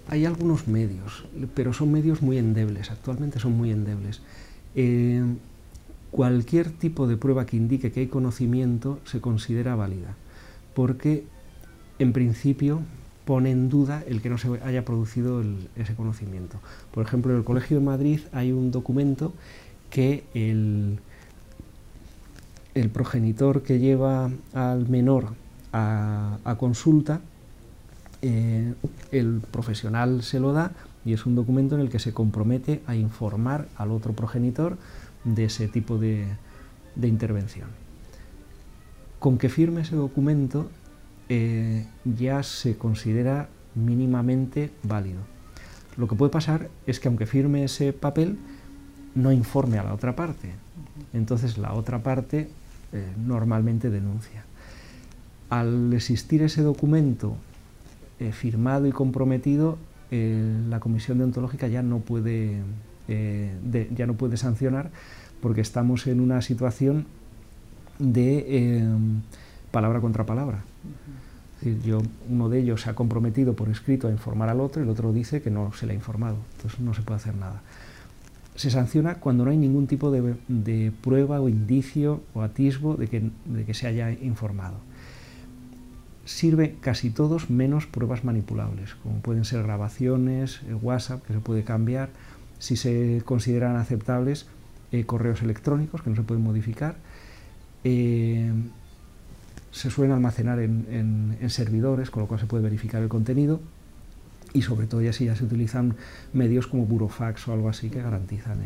hay 0.09 0.25
algunos 0.25 0.69
medios, 0.69 1.25
pero 1.55 1.73
son 1.73 1.93
medios 1.93 2.23
muy 2.23 2.39
endebles, 2.39 2.91
actualmente 2.91 3.39
son 3.39 3.53
muy 3.53 3.71
endebles. 3.71 4.21
Eh, 4.75 5.23
cualquier 6.11 6.71
tipo 6.71 7.07
de 7.07 7.17
prueba 7.17 7.47
que 7.47 7.57
indique 7.57 7.93
que 7.93 8.01
hay 8.01 8.07
conocimiento 8.07 9.01
se 9.05 9.21
considera 9.21 9.75
válida, 9.75 10.15
porque 10.75 11.25
en 11.99 12.13
principio 12.13 12.81
pone 13.25 13.51
en 13.51 13.69
duda 13.69 14.03
el 14.07 14.23
que 14.23 14.31
no 14.31 14.39
se 14.39 14.49
haya 14.65 14.87
producido 14.87 15.45
ese 15.77 15.95
conocimiento. 15.95 16.61
Por 16.93 17.05
ejemplo, 17.05 17.33
en 17.33 17.39
el 17.39 17.45
Colegio 17.45 17.79
de 17.79 17.85
Madrid 17.85 18.21
hay 18.33 18.53
un 18.53 18.71
documento 18.71 19.35
que 19.91 20.25
el, 20.33 20.99
el 22.81 22.91
progenitor 22.91 23.63
que 23.63 23.79
lleva 23.79 24.31
al 24.55 24.89
menor 24.89 25.35
a, 25.73 26.57
consulta, 26.59 27.21
eh, 28.23 28.75
el 29.13 29.41
profesional 29.51 30.23
se 30.23 30.41
lo 30.41 30.53
da 30.53 30.73
y 31.05 31.13
es 31.13 31.27
un 31.27 31.35
documento 31.35 31.75
en 31.75 31.81
el 31.81 31.91
que 31.91 31.99
se 31.99 32.13
compromete 32.13 32.83
a 32.87 32.95
informar 32.95 33.69
al 33.77 33.91
otro 33.91 34.13
progenitor 34.13 34.77
de 35.25 35.45
ese 35.45 35.69
tipo 35.69 35.99
de, 35.99 36.27
intervención. 37.01 37.69
Con 39.19 39.39
que 39.39 39.49
firme 39.49 39.83
ese 39.83 39.97
documento 39.97 40.71
eh, 41.29 41.87
ya 42.05 42.43
se 42.43 42.77
considera 42.77 43.49
mínimamente 43.75 44.71
válido. 44.83 45.21
Lo 45.97 46.09
que 46.09 46.17
puede 46.17 46.31
pasar 46.31 46.69
es 46.87 47.01
que 47.01 47.09
aunque 47.09 47.27
firme 47.27 47.65
ese 47.65 47.93
papel, 47.93 48.39
no 49.15 49.33
informe 49.33 49.79
a 49.79 49.85
la 49.85 49.95
otra 49.95 50.15
parte. 50.15 50.53
Entonces 51.13 51.59
la 51.59 51.73
otra 51.75 52.03
parte 52.03 52.49
eh, 52.93 53.13
normalmente 53.17 53.91
denuncia. 53.91 54.45
Al 55.51 55.93
existir 55.93 56.43
ese 56.43 56.63
documento 56.63 57.37
eh, 58.19 58.33
firmado 58.33 58.87
y 58.87 58.93
comprometido, 58.93 59.79
la 60.11 60.81
comisión 60.81 61.19
deontológica 61.19 61.69
ya 61.69 61.83
no 61.83 61.99
puede 61.99 62.63
ya 63.07 64.07
no 64.07 64.15
puede 64.15 64.39
sancionar 64.39 64.91
porque 65.43 65.61
estamos 65.61 66.07
en 66.07 66.21
una 66.21 66.41
situación 66.41 67.05
de 67.99 68.89
palabra 69.71 70.01
contra 70.01 70.25
palabra 70.25 70.65
yo, 71.85 72.01
uno 72.29 72.49
de 72.49 72.61
ellos 72.61 72.83
se 72.83 72.91
ha 72.91 72.95
comprometido 72.95 73.55
por 73.55 73.69
escrito 73.69 74.09
a 74.09 74.11
informar 74.11 74.49
al 74.49 74.61
otro 74.61 74.81
y 74.81 74.85
el 74.85 74.91
otro 74.91 75.13
dice 75.13 75.43
que 75.43 75.51
no 75.51 75.73
se 75.73 75.87
le 75.87 75.93
ha 75.93 75.97
informado, 75.97 76.37
entonces 76.57 76.81
no 76.81 76.95
se 76.95 77.03
puede 77.03 77.17
hacer 77.17 77.35
nada. 77.35 77.63
Se 78.59 78.71
sanciona 78.73 79.21
cuando 79.21 79.45
no 79.45 79.53
hay 79.53 79.57
ningún 79.57 79.87
tipo 79.87 80.11
de, 80.11 80.93
prueba 81.01 81.41
o 81.41 81.49
indicio 81.49 82.23
o 82.35 82.43
atisbo 82.43 82.97
de 82.97 83.07
que, 83.07 83.31
de 83.47 83.65
que 83.65 83.73
se 83.73 83.87
haya 83.87 84.11
informado. 84.11 84.79
Sirve 86.25 86.75
casi 86.81 87.11
todos 87.11 87.51
menos 87.51 87.87
pruebas 87.87 88.25
manipulables, 88.25 88.97
como 88.97 89.21
pueden 89.21 89.45
ser 89.45 89.63
grabaciones, 89.63 90.61
el 90.69 90.75
WhatsApp, 90.75 91.25
que 91.25 91.35
se 91.35 91.39
puede 91.39 91.63
cambiar, 91.63 92.11
si 92.59 92.75
se 92.75 93.23
consideran 93.25 93.77
aceptables, 93.77 94.47
eh, 94.91 95.05
correos 95.05 95.41
electrónicos, 95.43 96.03
que 96.03 96.11
no 96.11 96.17
se 96.17 96.23
pueden 96.23 96.43
modificar, 96.43 96.97
eh, 97.85 98.51
se 99.71 99.89
suelen 99.89 100.13
almacenar 100.13 100.59
en, 100.59 101.39
servidores, 101.49 102.11
con 102.11 102.23
lo 102.23 102.27
cual 102.27 102.41
se 102.41 102.47
puede 102.47 102.65
verificar 102.65 103.01
el 103.03 103.09
contenido 103.09 103.61
y 104.53 104.63
sobre 104.63 104.87
todo 104.87 105.03
ya 105.03 105.13
si 105.13 105.27
ya 105.27 105.37
se 105.37 105.45
utilizan 105.45 105.97
medios 106.33 106.67
como 106.67 106.87
Burofax 106.87 107.49
o 107.49 107.53
algo 107.53 107.69
así 107.69 107.91
que 107.91 108.03
garantizan 108.03 108.59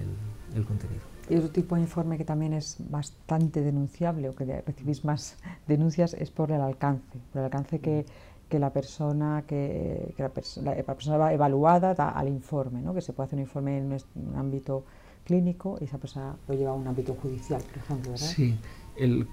el, 0.54 0.64
contenido. 0.64 1.00
Y 1.30 1.36
otro 1.36 1.50
tipo 1.50 1.76
de 1.76 1.82
informe 1.82 2.18
que 2.18 2.24
también 2.24 2.52
es 2.52 2.76
bastante 2.90 3.62
denunciable 3.62 4.28
o 4.28 4.34
que 4.34 4.62
recibís 4.66 5.04
más 5.04 5.36
denuncias 5.66 6.14
es 6.14 6.30
por 6.30 6.50
el 6.52 6.60
alcance, 6.60 7.18
por 7.32 7.40
el 7.40 7.44
alcance 7.46 7.80
que, 7.80 8.04
la 8.50 8.70
persona 8.70 9.44
que, 9.46 10.14
la, 10.18 10.28
persona 10.28 11.32
evaluada 11.32 11.94
da 11.94 12.10
al 12.10 12.28
informe, 12.28 12.82
¿no? 12.82 12.92
que 12.92 13.00
se 13.00 13.14
puede 13.14 13.28
hacer 13.28 13.38
un 13.38 13.44
informe 13.44 13.78
en 13.78 13.92
un 13.92 14.36
ámbito 14.36 14.84
clínico 15.24 15.78
y 15.80 15.84
esa 15.84 15.98
persona 15.98 16.36
lo 16.48 16.54
lleva 16.54 16.72
a 16.72 16.74
un 16.74 16.86
ámbito 16.86 17.14
judicial, 17.14 17.62
por 17.62 17.78
ejemplo, 17.78 18.12
¿verdad? 18.12 18.26
Sí, 18.26 18.58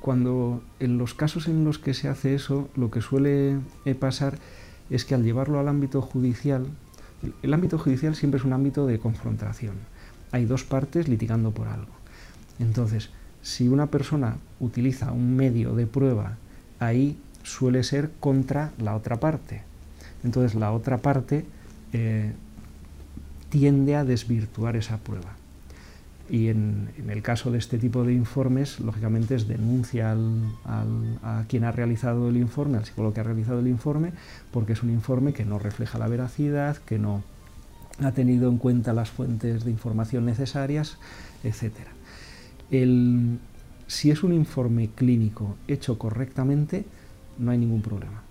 cuando 0.01 0.63
en 0.79 0.97
los 0.97 1.13
casos 1.13 1.47
en 1.47 1.65
los 1.65 1.79
que 1.79 1.93
se 1.93 2.07
hace 2.07 2.33
eso, 2.33 2.69
lo 2.75 2.91
que 2.91 3.01
suele 3.01 3.59
eh, 3.85 3.95
pasar 3.95 4.37
es 4.89 5.05
que 5.05 5.15
al 5.15 5.23
llevarlo 5.23 5.59
al 5.59 5.67
ámbito 5.67 6.01
judicial, 6.01 6.67
el 7.43 7.53
ámbito 7.53 7.77
judicial 7.77 8.15
siempre 8.15 8.39
es 8.39 8.45
un 8.45 8.53
ámbito 8.53 8.85
de 8.87 8.99
confrontación. 8.99 9.75
Hay 10.31 10.45
dos 10.45 10.63
partes 10.63 11.07
litigando 11.07 11.51
por 11.51 11.67
algo. 11.67 11.91
Entonces, 12.59 13.09
si 13.41 13.67
una 13.67 13.87
persona 13.87 14.37
utiliza 14.59 15.11
un 15.11 15.35
medio 15.35 15.75
de 15.75 15.87
prueba, 15.87 16.37
ahí 16.79 17.17
suele 17.43 17.83
ser 17.83 18.11
contra 18.19 18.71
la 18.79 18.95
otra 18.95 19.19
parte. 19.19 19.63
Entonces, 20.23 20.55
la 20.55 20.71
otra 20.71 20.97
parte 20.97 21.45
eh, 21.93 22.33
tiende 23.49 23.95
a 23.95 24.03
desvirtuar 24.03 24.75
esa 24.75 24.97
prueba. 24.97 25.38
Y 26.29 26.49
en, 26.49 26.89
el 27.07 27.21
caso 27.23 27.51
de 27.51 27.57
este 27.57 27.79
tipo 27.79 28.03
de 28.03 28.13
informes, 28.13 28.79
lógicamente 28.79 29.35
es 29.35 29.47
denuncia 29.47 30.15
a 30.65 31.43
quien 31.47 31.63
ha 31.63 31.71
realizado 31.71 32.29
el 32.29 32.37
informe, 32.37 32.77
al 32.77 32.85
psicólogo 32.85 33.13
que 33.13 33.21
ha 33.21 33.23
realizado 33.23 33.59
el 33.59 33.67
informe, 33.67 34.11
porque 34.51 34.73
es 34.73 34.83
un 34.83 34.91
informe 34.91 35.33
que 35.33 35.43
no 35.43 35.57
refleja 35.57 35.97
la 35.97 36.07
veracidad, 36.07 36.77
que 36.77 36.99
no 36.99 37.23
ha 38.03 38.11
tenido 38.11 38.49
en 38.49 38.57
cuenta 38.57 38.93
las 38.93 39.09
fuentes 39.09 39.65
de 39.65 39.71
información 39.71 40.25
necesarias, 40.25 40.97
etc. 41.43 41.73
si 43.87 44.11
es 44.11 44.23
un 44.23 44.33
informe 44.33 44.89
clínico 44.95 45.55
hecho 45.67 45.97
correctamente, 45.97 46.85
no 47.37 47.51
hay 47.51 47.57
ningún 47.57 47.81
problema. 47.81 48.21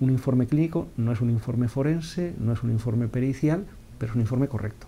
Un 0.00 0.10
informe 0.10 0.46
clínico 0.46 0.88
no 0.96 1.12
es 1.12 1.20
un 1.20 1.30
informe 1.30 1.68
forense, 1.68 2.34
no 2.38 2.52
es 2.52 2.62
un 2.62 2.70
informe 2.70 3.08
pericial, 3.08 3.66
pero 3.98 4.12
es 4.12 4.16
un 4.16 4.22
informe 4.22 4.48
correcto. 4.48 4.86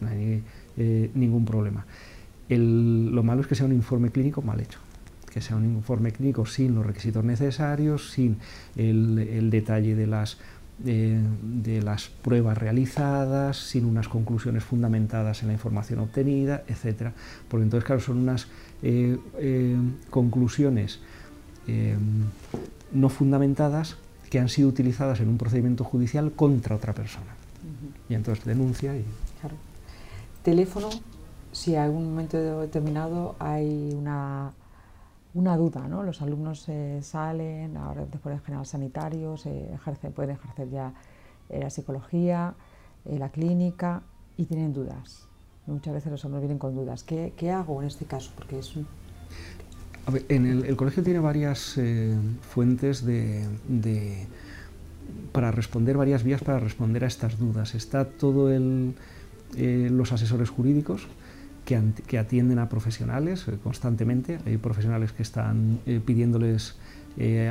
No 0.00 0.08
hay 0.08 0.42
eh, 0.76 1.10
ningún 1.14 1.44
problema. 1.44 1.86
lo 2.48 3.22
malo 3.22 3.40
es 3.40 3.46
que 3.46 3.54
sea 3.54 3.66
un 3.66 3.72
informe 3.72 4.10
clínico 4.10 4.42
mal 4.42 4.60
hecho, 4.60 4.78
que 5.32 5.40
sea 5.40 5.56
un 5.56 5.64
informe 5.64 6.12
clínico 6.12 6.46
sin 6.46 6.74
los 6.74 6.84
requisitos 6.84 7.24
necesarios, 7.24 8.10
sin 8.10 8.38
el, 8.76 9.50
detalle 9.50 9.94
de 9.94 10.06
las, 10.06 10.38
eh, 10.84 11.20
de 11.42 11.82
las 11.82 12.08
pruebas 12.08 12.58
realizadas, 12.58 13.56
sin 13.56 13.84
unas 13.84 14.08
conclusiones 14.08 14.64
fundamentadas 14.64 15.42
en 15.42 15.48
la 15.48 15.54
información 15.54 16.00
obtenida, 16.00 16.64
etc. 16.68 17.12
Porque 17.48 17.64
entonces, 17.64 17.86
claro, 17.86 18.00
son 18.00 18.18
unas 18.18 18.48
eh, 18.82 19.16
conclusiones 20.10 21.00
no 22.92 23.08
fundamentadas 23.08 23.96
que 24.34 24.40
han 24.40 24.48
sido 24.48 24.68
utilizadas 24.68 25.20
en 25.20 25.28
un 25.28 25.38
procedimiento 25.38 25.84
judicial 25.84 26.32
contra 26.32 26.74
otra 26.76 26.92
persona. 26.92 27.36
Y 28.08 28.14
entonces 28.14 28.44
denuncia 28.44 28.96
y... 28.96 29.04
Teléfono, 30.44 30.90
si 31.52 31.74
en 31.74 31.80
algún 31.80 32.04
momento 32.04 32.60
determinado 32.60 33.34
hay 33.38 33.94
una, 33.94 34.52
una 35.32 35.56
duda, 35.56 35.88
¿no? 35.88 36.02
Los 36.02 36.20
alumnos 36.20 36.68
eh, 36.68 37.00
salen, 37.00 37.78
ahora 37.78 38.04
después 38.04 38.36
de 38.36 38.44
general 38.44 38.66
sanitario, 38.66 39.36
pueden 40.14 40.36
ejercer 40.36 40.68
ya 40.68 40.92
eh, 41.48 41.60
la 41.60 41.70
psicología, 41.70 42.52
eh, 43.06 43.18
la 43.18 43.30
clínica 43.30 44.02
y 44.36 44.44
tienen 44.44 44.74
dudas. 44.74 45.26
Muchas 45.66 45.94
veces 45.94 46.12
los 46.12 46.22
alumnos 46.26 46.42
vienen 46.42 46.58
con 46.58 46.74
dudas. 46.74 47.04
¿Qué, 47.04 47.32
qué 47.38 47.50
hago 47.50 47.80
en 47.80 47.88
este 47.88 48.04
caso? 48.04 48.30
Porque 48.36 48.58
es 48.58 48.76
un, 48.76 48.86
en 50.28 50.44
el, 50.44 50.76
colegio 50.76 51.02
tiene 51.02 51.20
varias 51.20 51.80
fuentes 52.42 53.02
de, 53.06 54.26
para 55.32 55.50
responder, 55.52 55.96
varias 55.96 56.22
vías 56.22 56.42
para 56.42 56.58
responder 56.58 57.02
a 57.04 57.06
estas 57.06 57.38
dudas. 57.38 57.74
Está 57.74 58.04
todo 58.04 58.52
el, 58.52 58.94
eh, 59.56 59.88
los 59.90 60.12
asesores 60.12 60.50
jurídicos 60.50 61.06
que, 61.64 62.18
atienden 62.18 62.58
a 62.58 62.68
profesionales 62.68 63.46
eh, 63.48 63.58
constantemente. 63.62 64.38
Hay 64.46 64.56
profesionales 64.58 65.12
que 65.12 65.22
están 65.22 65.80
pidiéndoles 66.04 66.76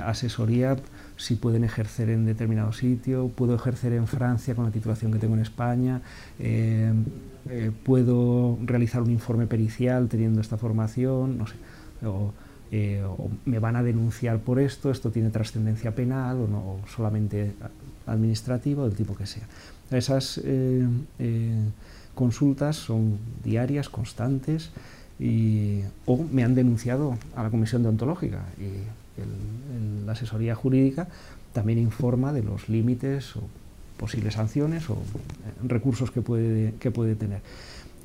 asesoría 0.06 0.76
si 1.16 1.36
pueden 1.36 1.64
ejercer 1.64 2.10
en 2.10 2.26
determinado 2.26 2.74
sitio, 2.74 3.30
puedo 3.30 3.56
ejercer 3.56 3.94
en 3.94 4.08
Francia 4.08 4.56
con 4.56 4.66
la 4.66 4.72
titulación 4.72 5.14
que 5.14 5.20
tengo 5.20 5.36
en 5.36 5.42
España, 5.42 6.02
puedo 7.86 8.58
realizar 8.66 9.02
un 9.02 9.12
informe 9.12 9.48
pericial 9.48 10.10
teniendo 10.10 10.42
esta 10.42 10.58
formación, 10.58 11.38
no 11.38 11.48
sé 11.48 11.56
eh, 12.76 13.04
o, 13.06 13.30
me 13.46 13.60
van 13.60 13.76
a 13.76 13.84
denunciar 13.84 14.40
por 14.40 14.60
esto, 14.60 14.90
esto 14.90 15.12
tiene 15.12 15.30
trascendencia 15.30 15.94
penal 15.94 16.42
o 16.42 16.48
no 16.48 16.80
solamente 16.88 17.54
administrativa, 18.08 18.84
del 18.84 18.96
tipo 18.96 19.16
que 19.16 19.28
sea. 19.28 19.44
Esas 19.96 20.40
eh, 20.44 20.88
eh, 21.20 21.64
consultas 22.16 22.76
son 22.76 23.18
diarias, 23.44 23.90
constantes, 23.90 24.72
y, 25.20 25.82
o 26.06 26.24
me 26.32 26.44
han 26.44 26.56
denunciado 26.56 27.18
a 27.36 27.44
la 27.44 27.50
comisión 27.50 27.84
deontológica 27.84 28.44
y 28.58 30.06
la 30.06 30.14
asesoría 30.14 30.56
jurídica 30.56 31.08
también 31.54 31.78
informa 31.78 32.34
de 32.34 32.42
los 32.42 32.68
límites 32.68 33.36
o 33.36 33.42
posibles 33.98 34.34
sanciones 34.34 34.90
o 34.90 34.98
recursos 35.64 36.12
que 36.12 36.22
puede, 36.22 36.74
que 36.80 36.92
puede 36.92 37.16
tener. 37.16 37.42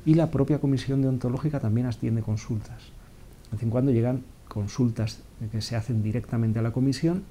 Y 0.05 0.13
la 0.13 0.31
propia 0.31 0.59
comisión 0.59 1.01
deontológica 1.01 1.59
también 1.59 1.87
atiende 1.87 2.21
consultas. 2.21 2.83
De 3.49 3.57
vez 3.57 3.63
en 3.63 3.69
cuando 3.69 3.91
llegan 3.91 4.23
consultas 4.47 5.19
que 5.51 5.61
se 5.61 5.75
hacen 5.75 6.03
directamente 6.03 6.59
a 6.59 6.61
la 6.61 6.71
comisión. 6.71 7.23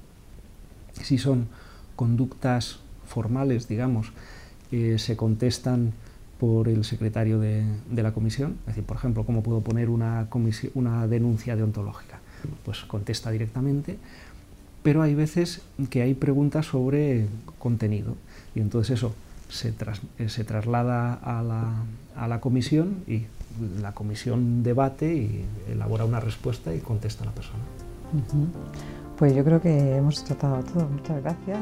Si 0.93 1.17
son 1.17 1.47
conductas 1.95 2.79
formales, 3.07 3.67
digamos, 3.67 4.11
eh, 4.71 4.97
se 4.97 5.15
contestan 5.15 5.93
por 6.39 6.69
el 6.69 6.85
secretario 6.85 7.39
de, 7.39 7.65
la 7.91 8.13
comisión. 8.13 8.57
Es 8.61 8.67
decir, 8.67 8.83
por 8.85 8.97
ejemplo, 8.97 9.25
¿cómo 9.25 9.43
puedo 9.43 9.61
poner 9.61 9.89
una, 9.89 10.27
una 10.73 11.07
denuncia 11.07 11.55
deontológica? 11.55 12.19
Pues 12.63 12.79
contesta 12.85 13.31
directamente, 13.31 13.97
pero 14.81 15.01
hay 15.01 15.15
veces 15.15 15.61
que 15.89 16.01
hay 16.01 16.13
preguntas 16.13 16.67
sobre 16.67 17.27
contenido 17.57 18.15
y 18.55 18.61
entonces 18.61 18.97
eso 18.97 19.13
se, 19.49 19.73
eh, 20.17 20.29
se 20.29 20.43
traslada 20.45 21.15
a 21.15 21.43
la, 21.43 21.73
a 22.15 22.27
la 22.29 22.39
comisión 22.39 23.03
y 23.07 23.23
la 23.81 23.93
comisión 23.93 24.63
debate 24.63 25.13
y 25.13 25.45
elabora 25.71 26.05
una 26.05 26.21
respuesta 26.21 26.73
y 26.73 26.79
contesta 26.79 27.23
a 27.23 27.27
la 27.27 27.33
persona. 27.33 27.63
Pues 29.17 29.35
yo 29.35 29.43
creo 29.43 29.61
que 29.61 29.95
hemos 29.95 30.23
tratado 30.23 30.63
todo. 30.63 30.87
Muchas 30.87 31.21
gracias. 31.21 31.59